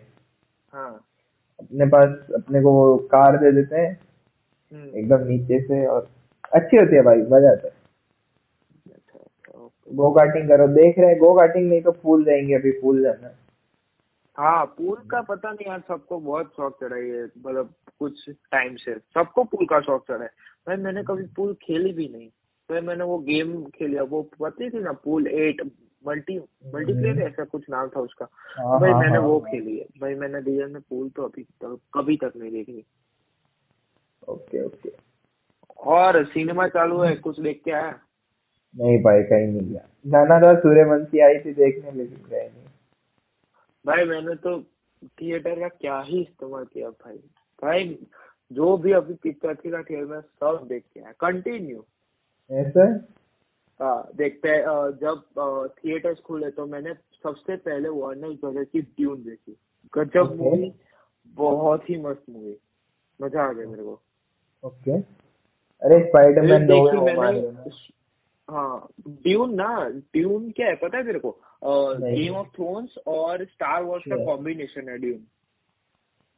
हाँ। 0.73 0.91
अपने 1.65 1.87
पास 1.87 2.33
अपने 2.35 2.61
को 2.61 2.97
कार 2.97 3.37
दे 3.37 3.53
देते 3.53 3.77
हैं। 3.77 4.01
हम्म, 4.73 4.89
एकदम 4.99 5.27
नीचे 5.27 5.61
से 5.61 5.87
और 5.87 6.09
अच्छी 6.53 6.77
होती 6.77 6.97
है 6.97 7.03
भाई 7.03 7.17
मज़ा 7.17 7.51
आता 7.51 7.69
है। 7.69 7.83
गो 9.91 10.11
कार्टिंग 10.11 10.49
करो 10.49 10.67
देख 10.67 10.99
रहे 10.99 11.09
हैं 11.09 11.19
गो 11.19 11.35
कार्टिंग 11.35 11.69
नहीं 11.69 11.83
तो 11.83 11.93
पूल 11.93 12.25
जाएँगे 12.25 12.55
अभी 12.55 12.71
पूल 12.71 13.03
जाना। 13.03 13.35
हाँ 14.39 14.65
पूल 14.79 14.97
का 15.11 15.21
पता 15.23 15.51
नहीं 15.51 15.71
यार 15.71 15.83
सबको 15.89 16.19
बहुत 16.19 16.53
शौक 16.57 16.77
चढ़ा 16.81 16.97
है 16.97 17.25
मतलब 17.25 17.75
कुछ 17.99 18.31
टाइम 18.31 18.77
से। 18.77 18.95
सबको 18.95 19.45
पूल 19.45 19.67
का 19.67 19.81
शौक 19.81 20.05
चढ़ा 20.09 20.23
है। 20.23 20.31
भाई 20.69 20.77
मैंने 20.77 21.03
कभी 21.03 21.27
पूल 21.37 21.55
खेली 21.63 21.93
भी 21.93 22.09
नहीं। 22.09 22.29
तो 22.69 22.83
मैंने 22.83 23.05
वो 23.05 23.19
गेम 23.19 23.65
खेलिया 23.65 24.03
वो 24.03 24.23
पता 24.23 24.69
थी 24.69 24.81
ना 24.81 24.93
पूल 24.93 25.27
एट 25.27 25.63
मल्टी 26.07 26.39
मल्टीप्लेयर 26.75 27.21
ऐसा 27.23 27.45
कुछ 27.45 27.65
नाम 27.71 27.89
था 27.89 28.01
उसका। 28.01 28.29
हाँ 28.59 28.81
भाई 28.81 28.91
हाँ 28.91 29.01
मैंने 29.01 29.19
हाँ। 29.19 29.27
वो 29.27 29.39
खेली 29.41 29.79
है। 29.79 29.87
भाई 30.01 30.15
मैंने 30.15 30.41
रियल 30.41 30.71
में 30.71 30.81
पूल 30.83 31.09
तो 31.09 31.23
अभी 31.23 31.43
तक 31.43 31.79
कभी 31.95 32.17
तक 32.17 32.33
नहीं 32.37 32.51
देखी। 32.51 32.85
Okay 34.29 34.65
okay. 34.65 34.93
और 35.79 36.25
सिनेमा 36.25 36.67
चालू 36.69 37.01
है 37.01 37.15
कुछ 37.17 37.41
देख 37.41 37.61
के 37.65 37.71
आया? 37.71 37.99
नहीं 38.75 38.99
भाई 38.99 39.23
कहीं 39.23 39.47
नहीं 39.47 39.71
गया। 39.71 39.89
जाना 40.07 40.39
था 40.41 40.55
सूर्यवंशी 40.61 41.21
आई 41.21 41.39
थी 41.39 41.53
देखने 41.55 41.91
लेकिन 41.91 42.19
गए 42.31 42.49
नहीं। 42.49 42.65
भाई 43.85 44.05
मैंने 44.05 44.35
तो 44.35 44.61
थिएटर 45.21 45.61
का 45.61 45.69
क्या 45.69 46.01
ही 46.01 46.21
इस्तेमाल 46.21 46.65
किया 46.65 46.89
भाई। 46.91 47.17
भाई 47.63 47.99
जो 48.51 48.77
भी 48.77 48.93
अभी 48.93 49.15
पिक्चर 49.15 49.55
थी 49.55 49.71
ना 49.71 49.83
थिएटर 49.83 50.05
में 50.05 50.21
सब 50.21 50.67
देख 50.69 50.85
के 50.95 51.01
आया। 51.01 51.13
कंटिन्यू 51.21 51.85
ऐसा 52.51 52.87
देखते 53.81 54.49
हैं 54.49 54.63
जब 55.01 55.71
थिएटर्स 55.79 56.19
खुले 56.21 56.51
तो 56.51 56.67
मैंने 56.67 56.93
सबसे 57.25 57.57
पहले 57.59 57.89
वार्नर 57.91 58.29
ब्रदर 58.43 58.65
की 58.65 58.81
ड्यून 58.81 59.23
देखी। 59.23 59.57
गजब 59.93 60.35
मूवी 60.37 60.73
बहुत 61.37 61.91
ही 61.91 61.97
मस्त 62.03 62.23
मूवी 62.31 62.57
मज़ा 63.21 63.43
आ 63.43 63.53
गया 63.53 63.69
मेरे 63.69 63.83
को। 63.83 64.01
ओके 64.63 64.93
अरे 64.93 65.99
स्पाइडरमैन 66.05 66.63
नो। 66.63 66.83
वे 66.85 67.21
है 67.23 67.71
हाँ 68.51 68.89
ड्यून 69.09 69.55
ना 69.55 69.69
ड्यून 69.89 70.51
क्या 70.51 70.67
है 70.67 70.75
पता 70.77 70.99
है 70.99 71.05
तेरे 71.05 71.19
को? 71.19 71.31
गेम 71.63 72.35
ऑफ़ 72.37 72.49
थ्रोन्स 72.49 72.99
और 73.07 73.45
स्टार 73.45 73.83
वॉर्स 73.83 74.05
का 74.09 74.25
कॉम्बिनेशन 74.25 74.89
है 74.89 74.99
ड्यून 74.99 75.25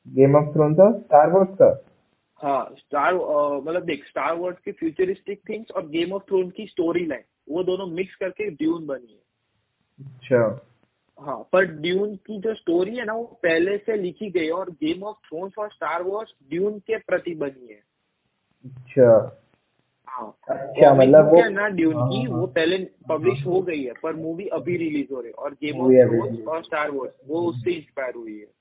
गेम 0.06 0.36
ऑफ़ 0.36 0.52
थ्रोन्स 0.54 0.78
और 0.78 0.98
स्टार 1.00 1.30
वॉर्स 1.30 1.48
का? 1.52 1.66
हाँ 1.66 1.95
स्टार 2.40 3.14
मतलब 3.60 3.84
देख 3.84 4.04
स्टार 4.06 4.34
वॉर्स 4.34 4.58
की 4.64 4.72
फ्यूचरिस्टिक 4.72 5.40
थिंग्स 5.48 5.70
और 5.70 5.88
गेम 5.88 6.12
ऑफ़ 6.12 6.22
थ्रोन 6.22 6.50
की 6.50 6.66
स्टोरी 6.66 7.06
लाइन 7.06 7.22
वो 7.50 7.62
दोनों 7.62 7.86
मिक्स 7.86 8.14
करके 8.14 8.50
ड्यून 8.50 8.86
बनी 8.86 9.12
है। 9.12 9.26
अच्छा। 10.00 10.66
हाँ 11.20 11.48
पर 11.52 11.64
ड्यून 11.64 12.16
की 12.16 12.38
जो 12.38 12.54
स्टोरी 12.54 12.96
है 12.96 13.04
ना 13.04 13.12
वो 13.12 13.24
पहले 13.42 13.76
से 13.78 13.96
लिखी 13.96 14.30
गई 14.30 14.44
है 14.44 14.52
और 14.52 14.70
गेम 14.70 15.02
ऑफ़ 15.02 15.16
थ्रोन्स 15.16 15.52
और 15.58 15.70
स्टार 15.70 16.02
वॉर्स 16.02 16.34
ड्यून 16.50 16.78
के 16.78 16.98
प्रति 16.98 17.34
बनी 17.34 17.72
है। 17.72 17.82
अच्छा। 18.64 19.42
हाँ 20.08 20.28
अच्छा 20.48 20.94
मतलब 20.94 21.26
वो 21.26 21.48
ना 21.48 21.68
ड्यून 21.68 21.96
हाँ, 21.96 22.08
की 22.08 22.22
हाँ, 22.22 22.38
वो 22.40 22.46
पहले 22.46 22.78
पब्लिश 23.08 23.46
हो 23.46 23.60
गई 23.62 23.82
है 23.82 23.92
पर 24.02 24.14
मूवी 24.14 24.46
अभी 24.46 24.76
रिलीज़ 24.76 25.14
हो 25.14 25.20
रही 25.20 25.28
है 25.28 25.34
और 25.34 25.54
गेम 25.54 25.80
ऑफ़ 25.80 25.92
थ्रोन्स 25.92 26.48
और 26.48 26.62
स्टार 26.62 26.90
वॉर्स 26.90 27.12
वो 27.26 27.40
उससे 27.40 27.70
इंस्पायर 27.70 28.14
हुई 28.14 28.38
है। 28.38 28.55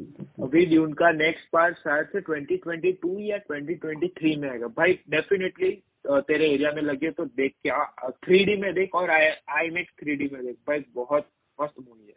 अभी 0.00 0.64
ड्यून 0.66 0.92
का 0.92 1.10
नेक्स्ट 1.12 1.48
पार्ट 1.52 1.76
शायद 1.76 2.06
से 2.06 2.20
2022 2.20 3.18
या 3.20 3.38
2023 3.38 4.36
में 4.36 4.48
आएगा। 4.50 4.66
भाई 4.66 4.98
डेफिनेटली 5.10 5.70
तेरे 6.06 6.48
एरिया 6.50 6.72
में 6.72 6.82
लगे 6.82 7.10
तो 7.10 7.24
देख 7.24 7.54
के 7.66 7.70
थ्री 8.10 8.44
डी 8.44 8.56
में 8.56 8.72
देख 8.74 8.94
और 8.94 9.10
आई 9.10 9.70
मैक्स 9.70 9.92
थ्री 10.00 10.16
डी 10.16 10.28
में 10.32 10.44
देख। 10.46 10.56
भाई 10.68 10.84
बहुत 10.94 11.28
मस्त 11.60 11.74
मूवी 11.88 12.06
है। 12.06 12.16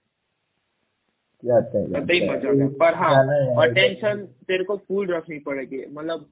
हैं 2.19 2.29
मज़ा। 2.29 2.67
पर 2.77 2.93
हाँ 2.95 3.13
और 3.55 3.73
टेंशन 3.73 4.25
तेरे 4.47 4.63
को 4.63 4.77
फुल 4.77 5.07
रखनी 5.07 5.39
पड़ेगी। 5.39 5.85
मतलब 5.91 6.29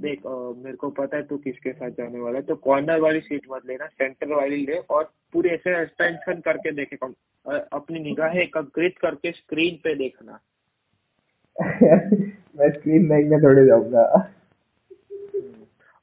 देख 0.00 0.26
अ, 0.26 0.52
मेरे 0.64 0.76
को 0.76 0.90
पता 0.90 1.16
है 1.16 1.22
तू 1.22 1.36
किसके 1.38 1.72
साथ 1.72 1.90
जाने 1.90 2.20
वाला 2.20 2.38
है 2.38 2.44
तो 2.44 2.56
कॉर्नर 2.56 3.00
वाली 3.00 3.20
सीट 3.20 3.46
मत 3.52 3.66
लेना 3.66 3.86
सेंटर 3.86 4.34
वाली 4.34 4.66
ले 4.66 4.78
और 4.78 5.12
पूरे 5.32 5.50
ऐसे 5.50 5.84
टेंशन 5.84 6.40
करके 6.40 6.72
देखे। 6.72 6.96
अपनी 6.96 8.00
निगाहें 8.00 8.40
एकत्रित 8.40 8.98
करके 8.98 9.32
स्क्रीन 9.32 9.76
पे 9.84 9.94
देखना। 9.94 10.40
मैं 12.56 12.70
स्क्रीन 12.70 13.08
देखने 13.08 13.38
थोड़े 13.38 13.66
जाऊँगा 13.66 14.32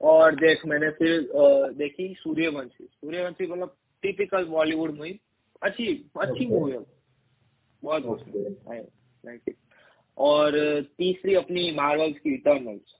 और 0.01 0.35
देख 0.35 0.65
मैंने 0.65 0.89
फिर 0.89 1.29
देखी 1.73 2.15
सूर्यवंशी। 2.19 2.83
सूर्यवंशी 2.83 3.47
मतलब 3.47 3.75
टिपिकल 4.03 4.45
बॉलीवुड 4.45 4.95
मूवी 4.95 5.19
अच्छी 5.63 6.11
अच्छी 6.21 6.45
मूवी 6.45 6.71
है 6.71 6.79
बहुत. 7.83 8.25
और 10.17 10.51
तीसरी 10.97 11.35
अपनी 11.35 11.71
मार्वल्स 11.71 12.19
की 12.19 12.33
इटर्नल्स 12.33 12.95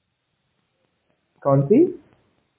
कौन 1.44 1.62
सी? 1.62 2.00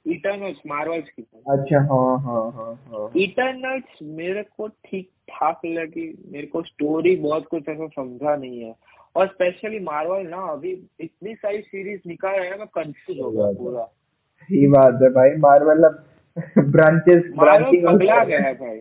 इटर्नल्स 0.06 0.58
मार्वल्स 0.66 1.08
की। 1.08 1.22
अच्छा 1.22 1.78
हाँ 1.80 2.18
हाँ 2.18 2.52
हाँ 2.52 2.74
हाँ। 2.74 3.10
इटर्नल्स 3.16 3.98
मेरे 4.02 4.42
को 4.42 4.68
ठीक 4.68 5.10
ठाक 5.30 5.60
लगी। 5.66 6.24
मेरे 6.32 6.46
को 6.46 6.62
स्टोरी 6.62 7.16
बहुत 7.16 7.46
कुछ 7.46 7.68
ऐसा 7.68 7.86
समझा 7.86 8.36
नहीं 8.36 8.60
है। 8.60 8.74
और 9.16 9.26
स्पेशली 9.26 9.78
मार्वल 9.78 10.26
ना 10.26 10.36
अभी 10.36 10.88
इतनी 11.00 11.34
सारी 11.34 11.60
सीरीज़ 11.60 12.00
निकाल 12.06 12.38
रहे 12.38 12.48
हैं 12.48 12.58
मैं 12.58 12.66
कंफ्यूज 12.66 13.20
हो 13.20 13.30
गया 13.30 13.46
पूरा। 13.46 13.84
सही 13.84 14.66
बात 14.66 14.98
है 15.02 15.08
भाई 15.08 15.30
मार्वल 15.30 15.82
अब 15.84 16.04
ब्रांचेस 16.58 17.22
ब्रांचिंग 17.38 17.86
पगला 17.86 18.24
गया 18.24 18.40
है। 18.40 18.54
भाई। 18.54 18.80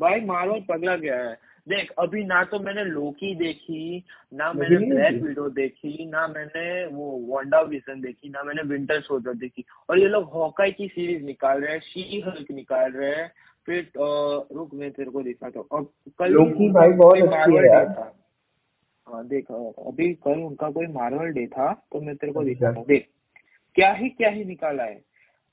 भाई 0.00 0.20
मार्वल 0.20 0.60
पगला 0.60 0.96
गया 0.96 1.16
है। 1.16 1.38
देख 1.68 1.90
अभी 1.98 2.24
ना 2.24 2.44
तो 2.44 2.58
मैंने 2.60 2.84
लोकी 2.84 3.34
देखी 3.34 4.04
ना 4.34 4.52
मैंने 4.52 4.76
ब्लैक? 4.76 5.22
विडो 5.22 5.48
देखी। 5.48 6.10
ना 6.10 6.28
मैंने 6.28 6.86
वो 6.86 7.36
वंडा 7.36 7.60
विजन 7.60 8.00
देखी 8.00 8.28
ना 8.28 8.42
मैंने 8.42 8.62
विंटर 8.62 9.00
सोल्जर 9.00 9.34
देखी। 9.34 9.64
और 9.90 9.98
ये 9.98 10.08
लोग 10.08 10.24
हॉकाई 10.24 10.72
की 10.72 10.88
सीरीज़ 10.88 11.24
निकाल 11.24 11.60
रहे 11.60 11.72
हैं 11.72 11.80
शी 11.80 12.20
हल्क 12.20 12.50
निकाल 12.50 12.92
रहे 12.92 13.10
हैं। 13.10 13.32
फिर 13.66 13.90
रुक 14.56 14.70
मैं 14.74 14.90
तेरे 14.90 15.10
को 15.10 15.22
दिखाता 15.22 15.58
हूँ। 15.58 15.66
अब 15.72 15.90
कल 16.18 16.32
लोकी 16.32 16.70
भाई 16.70 16.90
बहुत 16.90 17.16
अच्छी 17.16 17.28
है 17.28 17.38
मार्वल 17.38 17.62
डे 17.62 17.68
यार। 17.68 17.84
था 17.84 17.90
हाँ 17.90 18.12
देख 19.08 19.50
अभी 19.50 20.12
कल 20.24 20.40
उनका 20.42 20.70
कोई 20.70 20.86
मार्वल 20.92 21.32
डे 21.32 21.46
था 21.46 21.72
तो 21.92 22.00
मैं 22.00 22.14
तेरे 22.16 22.32
को 22.32 22.40
अच्छा। 22.40 22.48
दिखाता 22.48 22.78
हूँ। 22.78 22.86
देख 22.86 23.08
क्या 23.76 23.92
ही 23.92 24.08
क्या 24.10 24.30
ही 24.30 24.44
निकाला 24.44 24.84
है। 24.84 25.00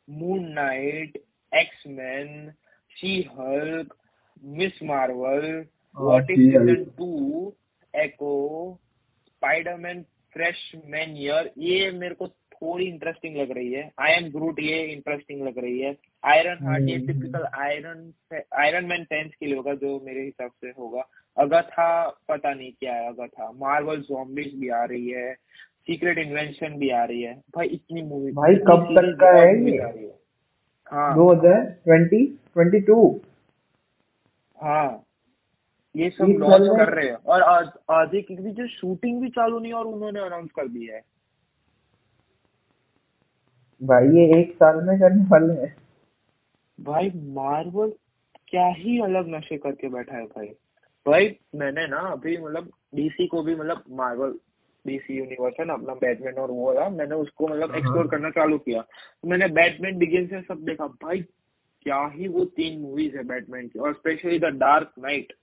Moon 0.07 0.45
Knight 0.53 1.17
X 1.51 1.83
Man 1.87 2.51
She 2.95 3.21
Hulk 3.31 3.95
Ms 4.43 4.81
Marvel 4.83 5.45
हाँ, 5.97 6.05
what 6.05 6.31
season 6.31 6.83
two 6.97 7.53
Echo 7.93 8.33
Spiderman 9.27 10.01
Freshman 10.87 11.15
Year 11.17 11.51
ये 11.57 11.91
मेरे 11.91 12.15
को 12.15 12.27
थोड़ी 12.27 12.85
इंटरेस्टिंग 12.85 13.35
लग 13.37 13.51
रही 13.51 13.71
है। 13.73 13.89
आई 14.01 14.11
एम 14.11 14.29
ग्रूट 14.31 14.59
ये 14.59 14.81
इंटरेस्टिंग 14.91 15.41
लग 15.47 15.57
रही 15.59 15.79
है। 15.79 15.95
आयरन 16.23 16.65
हार्ट 16.65 16.89
ये। 16.89 16.97
Typical 17.07 17.45
Iron 17.61 18.11
Iron 18.59 18.85
Man 18.85 19.03
fans 19.03 19.31
के 19.39 19.45
लिए 19.45 19.55
होगा 19.55 19.73
जो 19.73 19.99
मेरे 20.05 20.21
हिसाब 20.23 20.51
से 20.61 20.69
होगा। 20.79 21.03
अगथा 21.37 21.87
पता 22.29 22.53
नहीं 22.53 22.71
क्या 22.71 22.93
है 22.93 23.07
अगथा। 23.09 23.51
मार्वल 23.53 24.01
zombies 24.03 24.53
भी 24.59 24.69
आ 24.71 24.83
रही 24.83 25.09
है 25.09 25.33
सीक्रेट 25.87 26.17
इन्वेंशन 26.17 26.77
भी 26.77 26.89
आ 26.89 27.03
रही 27.03 27.21
है। 27.21 27.33
भाई 27.55 27.67
इतनी 27.67 28.01
मूवी 28.01 28.31
भाई, 28.31 28.55
कब 28.57 28.85
तक 28.91 29.17
का 29.21 29.31
है 29.31 29.49
ये? 29.63 29.77
है। 30.91 31.13
दो 31.15 31.31
हज़ार 31.31 31.63
ट्वेंटी 31.85 32.25
ट्वेंटी 32.53 32.79
टू। 32.81 32.95
हाँ। 34.57 35.01
ये 35.95 36.09
सब 36.09 36.25
लॉन्च 36.39 36.67
कर 36.77 36.93
रहे 36.93 37.07
हैं। 37.07 37.15
और 37.15 37.41
आज 37.41 37.69
आधे 37.91 38.21
की 38.21 38.35
भी 38.35 38.51
जो 38.51 38.67
शूटिंग 38.67 39.21
भी 39.21 39.29
चालू 39.29 39.59
नहीं 39.59 39.73
और 39.73 39.85
उन्होंने 39.87 40.19
अनाउंस 40.19 40.49
कर 40.55 40.67
दिया 40.67 40.95
है। 40.95 41.01
भाई 43.81 44.07
ये 44.07 44.25
एक 44.39 44.53
साल 44.55 44.83
में 44.83 44.97
करने 44.99 45.23
वाले 45.25 45.53
हैं। 45.61 45.75
भाई 46.79 47.11
मार्वल 47.33 47.93
क्या 48.47 48.67
ही 48.77 48.99
अलग 49.01 49.27
नशे 49.35 49.57
करके 49.57 49.89
बैठा 49.89 50.17
है 50.17 50.25
भाई। 50.25 50.47
भाई 51.07 51.35
मैंने 51.55 51.87
ना 51.87 51.97
अभी 51.97 52.37
मतलब 52.37 52.71
डीसी 52.95 53.27
को 53.27 53.43
भी 53.43 53.55
मतलब 53.55 53.83
मार्वल 53.89 54.39
डीसी 54.87 55.17
यूनिवर्स 55.17 55.55
है 55.59 55.65
ना 55.65 55.73
अपना 55.73 55.93
बैटमैन 55.93 56.33
और 56.33 56.51
वो 56.51 56.73
है 56.73 56.91
मैंने 56.91 57.15
उसको 57.15 57.47
मतलब 57.47 57.69
हाँ। 57.69 57.77
एक्सप्लोर 57.77 58.07
करना 58.07 58.29
चालू 58.29 58.57
किया। 58.57 58.81
तो 58.81 59.27
मैंने 59.27 59.47
बैटमैन 59.47 59.97
बिगिन 59.97 60.27
से 60.27 60.41
सब 60.41 60.57
देखा। 60.61 60.87
भाई 60.87 61.21
क्या 61.83 62.11
ही 62.15 62.27
वो 62.27 62.45
तीन 62.45 62.81
मूवीज़ 62.81 63.17
है 63.17 63.23
बैटमैन 63.23 63.67
की 63.67 63.79
और 63.79 63.93
स्पेशली 63.93 64.39
द 64.39 64.45
डार्क 64.45 64.91
नाइट 64.99 65.33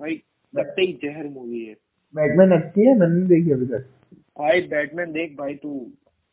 भाई 0.00 0.22
लगते 0.56 0.82
ही 0.82 0.92
जहर 1.04 1.28
मूवी 1.28 1.64
है। 1.64 1.74
बैटमैन 2.16 2.60
अच्छी 2.60 2.80
है? 2.80 2.98
मैंने 2.98 3.26
देखी 3.26 3.50
अभी 3.50 3.66
तक। 3.66 3.90
भाई 4.14 4.60
बैटमैन 4.60 5.12
देख 5.12 5.36
भाई 5.36 5.54
तू। 5.54 5.90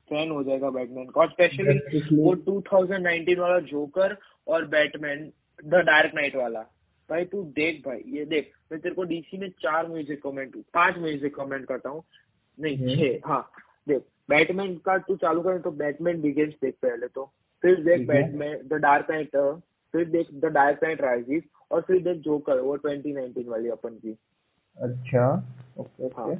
फ़ैन 0.09 0.31
हो 0.31 0.43
जाएगा 0.43 0.69
बैटमैन 0.69 1.05
का 1.05 1.21
और 1.21 1.29
स्पेशली। 1.29 2.23
वो 2.23 2.35
2019 2.35 3.37
वाला 3.37 3.59
जोकर 3.59 4.17
और 4.47 4.65
बैटमैन 4.65 5.31
द 5.65 5.75
डार्क 5.75 6.11
नाइट 6.15 6.35
वाला। 6.35 6.65
भाई 7.09 7.25
तू 7.25 7.43
देख 7.55 7.81
भाई 7.85 8.01
ये 8.07 8.25
देख 8.25 8.51
मैं 8.71 8.79
तेरे 8.81 8.95
को 8.95 9.03
डीसी 9.03 9.37
में 9.37 9.49
चार 9.61 9.87
मूवीज़ 9.87 10.09
रिकमेंड 10.09 10.55
पाँच 10.73 10.97
मूवीज़ 10.97 11.23
रिकमेंड 11.23 11.65
करता 11.65 11.89
हूँ। 11.89 12.03
नहीं 12.57 12.77
हम्म। 12.77 12.95
छह 12.95 13.27
हाँ 13.27 13.49
देख 13.87 14.03
बैटमैन 14.29 14.75
का 14.85 14.97
तू 14.97 15.15
चालू 15.15 15.41
करे 15.41 15.59
तो 15.59 15.71
बैटमैन 15.71 16.21
बिगिंस 16.21 16.53
देख 16.61 16.75
पहले 16.81 17.07
तो। 17.07 17.31
फिर 17.63 17.83
देख 17.83 18.07
बैटमैन 18.07 18.67
द 18.67 18.79
डार्क 18.81 19.11
नाइट 19.11 19.35
फिर 19.93 20.05
देख 20.09 20.27
द 20.33 20.51
डार्क 20.53 20.83
नाइट 20.83 21.01
राइजिस 21.01 21.43
और 21.71 21.81
फिर 21.81 22.01
देख 22.03 22.17
जोकर 22.23 22.59
वो 22.59 22.77
2019 22.77 23.47
वाली 23.47 23.69
अपन 23.69 23.95
की। 23.95 24.17
अच्छा 24.77 25.27
ओके 25.79 26.07
हाँ 26.17 26.35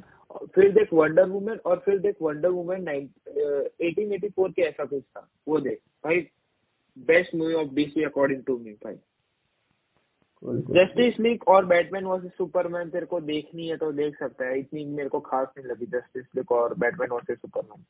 फिर 0.54 0.72
देख 0.72 0.92
वंडर 0.92 1.28
वुमेन 1.28 1.58
और 1.66 1.82
फिर 1.84 1.98
देख 1.98 2.16
Wonder 2.22 2.48
Woman 2.48 2.88
eighteen 2.88 4.12
eighty 4.12 4.28
four 4.28 4.50
के 4.50 4.62
ऐसा 4.62 4.84
कुछ 4.84 5.02
था 5.02 5.28
वो 5.48 5.60
देख। 5.60 5.78
भाई 6.04 6.26
best 6.96 7.34
movie 7.34 7.54
of 7.54 7.74
DC 7.74 8.04
according 8.04 8.42
to 8.44 8.58
me 8.58 8.72
भाई. 8.84 8.94
जस्टिस 10.46 11.20
लीग 11.20 11.42
और 11.48 11.66
बैटमैन 11.66 12.04
वर्सेस 12.04 12.32
सुपरमैन 12.38 12.90
तेरे 12.90 13.06
को 13.06 13.20
देखनी 13.20 13.68
है 13.68 13.76
तो 13.76 13.92
देख 13.92 14.18
सकता 14.18 14.44
है। 14.44 14.58
इतनी 14.58 14.84
मेरे 14.84 15.08
को 15.08 15.20
खास 15.20 15.46
नहीं 15.58 15.68
लगी 15.68 15.86
जस्टिस 15.86 16.24
लीग 16.36 16.52
और 16.52 16.74
बैटमैन 16.74 17.08
वर्सेस 17.10 17.38
सुपरमैन। 17.38 17.84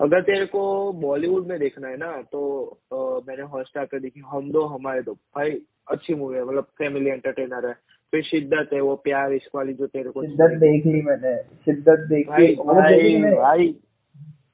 अगर 0.00 0.20
तेरे 0.22 0.46
को 0.46 0.92
बॉलीवुड 0.92 1.46
में 1.46 1.58
देखना 1.58 1.88
है 1.88 1.96
ना 1.96 2.22
तो 2.22 2.64
अ, 2.92 2.96
मैंने 3.28 3.42
हॉटस्टार 3.42 3.86
पे 3.86 4.00
देखी 4.00 4.20
हम 4.20 4.50
दो 4.52 4.62
हमारे 4.66 5.02
दो। 5.02 5.12
भाई 5.14 5.50
अच्छी 5.90 6.14
मूवी 6.14 6.36
है 6.36 6.44
मतलब 6.44 6.64
फैमिली 6.64 7.10
एंटरटेनर 7.10 7.66
है। 7.66 7.72
फिर 8.10 8.22
शिद्दत 8.22 8.70
है 8.72 8.80
वो 8.80 8.96
प्यार 8.96 9.32
इश्क 9.32 9.50
वाली 9.54 9.74
जो 9.74 9.86
तेरे 9.86 10.10
को 10.10 10.22
शिद्दत 10.22 10.50
देख 10.50 10.86
ली 10.86 11.02
मैंने 11.02 11.36
शिद्दत 11.42 11.98
देख 11.98 12.28
भाई 12.28 12.54
भाई 12.54 13.22
भाई। 13.22 13.76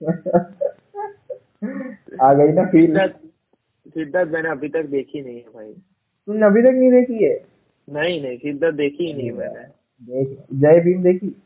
आ 2.22 2.34
गई 2.34 2.52
ना 2.52 2.64
फील 2.64 2.98
सिद्धार्थ 3.88 4.30
मैंने 4.30 4.48
अभी 4.48 4.68
तक 4.68 4.82
देखी 4.82 5.22
नहीं 5.22 5.36
है 5.36 5.52
भाई। 5.54 5.72
तुमने 6.26 6.46
अभी 6.46 6.62
तक 6.62 6.68
नहीं 6.68 6.90
देखी 6.90 7.24
है? 7.24 7.44
नहीं 7.90 8.22
नहीं 8.22 8.38
सिद्धार्थ 8.38 8.74
देखी 8.74 9.06
ही 9.06 9.12
नहीं 9.12 9.32
मैंने। 9.32 10.24
जय 10.60 10.80
भीम 10.80 11.02
देखी? 11.02 11.42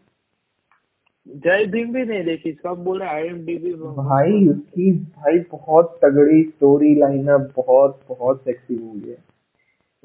जय 1.28 1.64
भीम 1.66 1.93
भी 1.93 2.05
नहीं 2.05 2.24
देखी 2.24 2.53
सब 2.53 2.84
बोल 2.84 3.01
रहे 3.01 3.09
आई 3.09 3.26
एम 3.26 3.47
डी 3.47 3.59
बी 3.59 3.72
भाई 3.74 4.49
उसकी 4.49 4.93
भाई 4.93 5.38
बहुत 5.38 5.99
तगड़ी 6.03 6.43
स्टोरी 6.43 6.95
लाइन 6.95 7.28
है 7.28 7.38
बहुत 7.38 8.01
बहुत 8.09 8.45
सेक्सी 8.45 8.78
मूवी 8.78 9.11
है। 9.11 9.16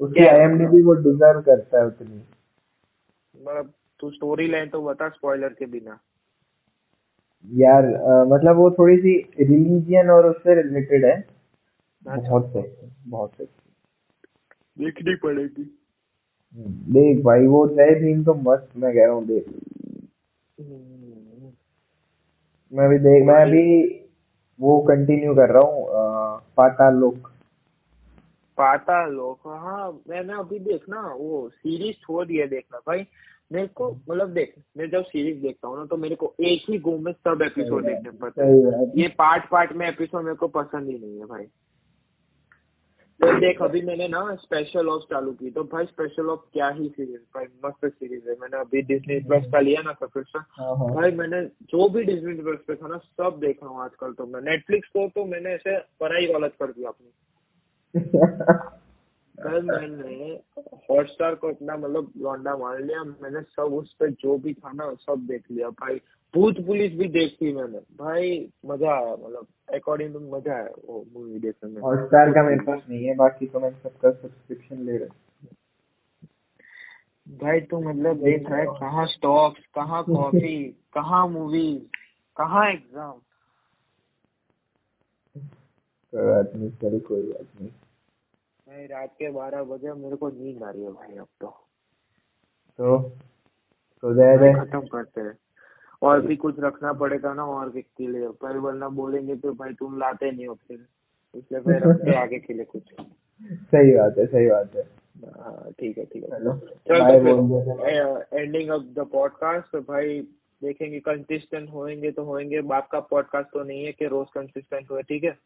उसकी 0.00 0.20
क्या? 0.20 0.32
आईएमडीबी 0.32 0.82
वो 0.82 0.92
डिजर्व 0.92 1.40
करता 1.40 1.78
है 1.78 1.86
उतनी। 1.86 2.16
मतलब 3.42 3.72
तू 4.00 4.10
स्टोरी 4.10 4.48
लाइन 4.48 4.68
तो 4.68 4.82
बता 4.82 5.08
स्पॉइलर 5.08 5.48
के 5.48 5.66
बिना। 5.66 5.98
यार 7.54 7.84
अ, 7.84 8.24
मतलब 8.24 8.56
वो 8.56 8.70
थोड़ी 8.70 8.96
सी 8.96 9.16
रिलीजियन 9.40 10.10
और 10.10 10.26
उससे 10.26 10.62
रिलेटेड 10.62 11.04
है। 11.04 11.37
बहुत 12.06 12.52
बहुत 13.06 13.32
देखनी 14.78 15.14
पड़ेगी। 15.16 15.64
देख 16.92 17.22
भाई 17.24 17.46
वो 17.46 17.66
जय 17.68 17.94
भीम 18.00 18.22
तो 18.24 18.34
मस्त 18.34 18.76
मैं 18.76 18.92
कह 18.94 19.04
रहा 19.04 19.14
हूँ 19.14 19.24
देख। 19.26 19.48
हम्म, 20.58 21.52
मैं 22.72 22.88
भी 22.88 22.98
देख 22.98 23.26
मैं 23.26 23.40
अभी 23.42 23.64
वो 24.60 24.78
कंटिन्यू 24.88 25.34
कर 25.34 25.52
रहा 25.52 25.62
हूँ 25.62 25.86
पाताल 26.56 26.94
लोक 26.94 27.30
पाता 28.58 29.04
लोग 29.06 29.48
हाँ 29.48 29.90
मैंने 30.08 30.32
अभी 30.32 30.58
देखना 30.58 31.00
वो 31.14 31.48
सीरीज़ 31.48 31.96
छोड़ 31.96 32.24
दिया 32.26 32.46
देखना 32.46 32.78
भाई। 32.86 33.06
मेरे 33.52 33.66
को 33.66 33.90
मतलब 33.90 34.32
देख 34.34 34.54
मैं 34.76 34.88
जब 34.90 35.04
सीरीज़ 35.04 35.40
देखता 35.42 35.68
हूँ 35.68 35.76
ना 35.78 35.84
तो 35.84 35.96
मेरे 35.96 36.14
को 36.14 36.32
एक 36.40 36.64
ही 36.70 36.78
गो 36.78 36.96
में 36.98 37.12
सब 37.12 37.42
एपिसोड 37.42 37.86
देखने 37.86 38.10
पड़ते 38.10 38.42
हैं। 38.42 38.90
ये 38.96 39.08
पार्ट 39.18 39.48
पार्ट 39.50 39.72
में 39.72 39.86
एपिसोड 39.88 40.24
मेरे 40.24 40.36
को 40.36 40.48
पसंद 40.48 40.88
ही 40.88 40.98
नहीं 40.98 41.18
है 41.18 41.26
भाई। 41.26 41.46
तो 43.20 43.38
देख 43.40 43.62
अभी 43.62 43.82
मैंने 43.82 44.08
ना 44.08 44.34
स्पेशल 44.34 44.88
ऑफ़ 44.88 45.02
चालू 45.02 45.32
की। 45.32 45.50
तो 45.50 45.64
भाई 45.64 45.84
स्पेशल 45.84 46.26
ऑफ़ 46.26 46.40
क्या 46.52 46.68
ही 46.68 46.88
सीरीज़ 46.88 47.20
भाई 47.34 47.44
मस्त 47.64 47.86
सीरीज़ 47.86 48.28
है। 48.28 48.36
मैंने 48.40 48.60
अभी 48.60 48.82
डिज्नी 48.82 49.18
प्लस 49.20 49.52
का 49.52 49.60
लिया 49.60 49.82
ना 49.82 49.92
सब्सक्रिप्शन 49.92 50.44
हाँ 50.50 50.76
हाँ। 50.76 50.94
भाई 50.94 51.10
मैंने 51.10 51.42
जो 51.44 51.88
भी 51.88 52.04
डिज्नी 52.04 52.34
प्लस 52.34 52.58
पे 52.68 52.74
था 52.74 52.88
ना 52.88 52.96
सब 52.96 53.38
देखा 53.40 53.66
रहा 53.66 53.74
हूँ 53.74 53.84
आजकल 53.84 54.12
तो 54.12 54.26
मैं। 54.26 54.40
नेटफ्लिक्स 54.40 54.88
को 54.88 55.08
तो 55.08 55.24
मैंने 55.24 55.50
ऐसे 55.50 55.78
पढ़ाई 55.78 56.26
गलत 56.26 56.54
कर 56.62 56.66
दिया 56.66 56.88
अपनी। 56.88 57.10
कल 59.42 59.62
मैंने 59.64 60.28
हॉटस्टार 60.90 61.34
को 61.34 61.48
अपना 61.48 61.76
मतलब 61.76 62.12
लौंडा 62.22 62.56
मान 62.56 62.82
लिया 62.82 63.02
मैंने 63.04 63.42
सब 63.42 63.74
उस 63.74 63.92
पे 64.00 64.10
जो 64.22 64.36
भी 64.38 64.54
था 64.54 64.72
ना 64.72 64.92
सब 65.00 65.26
देख 65.26 65.42
लिया। 65.50 65.68
भाई 65.82 65.96
भूत 66.34 66.56
पुलिस 66.66 66.92
भी 66.98 67.08
देखी 67.10 67.52
मैंने। 67.54 67.78
भाई 67.98 68.30
मज़ा 68.66 68.90
आया 68.94 69.12
मतलब 69.12 69.46
अकॉर्डिंग 69.74 70.12
टू 70.12 70.20
मज़ा 70.36 70.54
आया 70.54 70.72
वो 70.88 71.04
मूवी 71.12 71.38
देखने 71.38 71.70
में। 71.70 71.80
हॉटस्टार 71.82 72.32
का 72.32 72.42
मेरे 72.42 72.64
पास 72.64 72.82
नहीं 72.88 73.04
है 73.04 73.14
बाकी 73.16 73.46
तो 73.46 73.60
मैं 73.60 73.70
सबका 73.72 74.10
सब्सक्रिप्शन 74.10 74.82
ले 74.86 74.96
रहा 74.96 75.08
भाई 77.26 77.60
तू 77.70 77.80
मतलब 77.82 78.22
देख 78.24 78.50
रहा 78.50 78.58
है 78.58 78.66
कहाँ 78.66 79.06
स्टॉक्स 79.06 79.66
कहाँ 79.74 80.02
कॉफ़ी 80.04 80.56
कहाँ 80.94 81.26
मूवीज़ 81.28 81.82
कहाँ 82.36 82.70
एग्ज़ाम 82.70 83.12
कोई 86.12 86.26
बात 86.26 86.52
नहीं 86.54 86.70
चलो 86.72 86.98
कोई 87.08 87.22
बात 87.22 87.60
नहीं। 87.60 87.70
भाई 88.68 88.86
रात 88.86 89.08
के 89.08 89.30
बारह 89.30 89.62
बजे 89.62 89.92
मेरे 89.92 90.16
को 90.16 90.28
नींद 90.28 90.62
आ 90.62 90.70
रही 90.70 90.82
है 90.82 90.90
भाई 90.92 91.16
अब 91.16 91.26
तो। 91.40 91.48
तो 92.78 92.98
तो 94.02 94.14
दे 94.14 94.52
खत्म 94.54 94.80
करते 94.80 95.20
हैं। 95.20 95.38
और 96.02 96.20
भी 96.20 96.36
कुछ 96.36 96.58
रखना 96.60 96.92
पड़ेगा 96.92 97.32
ना 97.34 97.44
और 97.44 97.68
के 97.70 98.06
लिए। 98.06 98.28
पर 98.28 98.56
वरना 98.56 98.88
बोलेंगे 98.88 99.36
तो 99.36 99.52
भाई 99.52 99.72
तुम 99.74 99.98
लाते 99.98 100.30
नहीं 100.30 100.46
हो 100.46 100.54
फिर। 100.54 100.86
इसलिए 101.34 101.60
फिर 101.60 101.88
रखते 101.88 102.16
आगे 102.16 102.38
के 102.38 102.54
लिए 102.54 102.64
कुछ। 102.64 102.82
सही 103.52 103.94
बात 103.94 104.18
है 104.18 104.26
सही 104.26 104.50
बात 104.50 104.74
है। 104.76 104.82
हाँ, 105.30 105.72
ठीक 105.78 105.98
है 105.98 106.04
ठीक 106.04 106.24
है। 106.24 106.30
चलो 106.30 107.60
एंडिंग 108.38 108.70
ऑफ़ 108.70 108.82
द 108.82 109.06
पॉडकास्ट 109.12 109.76
भाई 109.76 110.20
देखेंगे 110.62 111.00
कंसिस्टेंट 111.00 111.70
होएँगे 111.70 112.10
तो 112.10 112.24
होएँगे। 112.24 112.60
बाप 112.60 112.88
का 112.92 113.00
पॉडकास्ट 113.00 113.48
तो 113.48 113.64
नहीं 113.64 113.84
है 113.84 113.92
कि 113.92 114.06
रोज 114.06 114.26
कंसिस्टेंट 114.34 114.90
हुए 114.90 115.02
ठीक 115.02 115.24
है? 115.24 115.38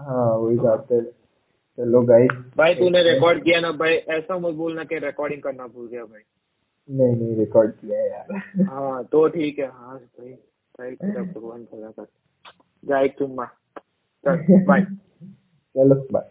हाँ 0.00 0.36
वही 0.36 0.56
बात 0.56 0.92
है। 0.92 1.25
चलो 1.78 2.02
गाइस 2.02 2.30
भाई 2.56 2.74
तूने 2.74 3.02
रिकॉर्ड 3.02 3.42
किया 3.44 3.60
ना 3.60 3.70
भाई 3.72 3.94
ऐसा 3.94 4.38
मत 4.38 4.54
बोलना 4.54 4.84
कि 4.84 4.98
रिकॉर्डिंग 4.98 5.42
करना 5.42 5.66
भूल 5.66 5.88
गया 5.88 6.04
भाई। 6.04 6.20
नहीं 6.88 7.16
नहीं 7.16 7.36
रिकॉर्ड 7.36 7.72
किया 7.72 7.98
है 7.98 8.10
यार। 8.10 8.64
हाँ 8.64 9.04
तो 9.04 9.28
ठीक 9.28 9.58
है। 9.58 9.66
हाँ 9.66 9.98
भाई 9.98 10.32
भाई 10.78 10.90
तेरा 10.90 11.22
भगवान 11.22 11.64
चला 11.64 11.90
कर। 11.90 12.06
जाए 12.84 13.08
तुम 13.08 13.26
चुम्मा 13.28 13.44
चल 14.24 14.64
बाय 14.64 14.80
चलो 15.76 16.06
बाय 16.12 16.30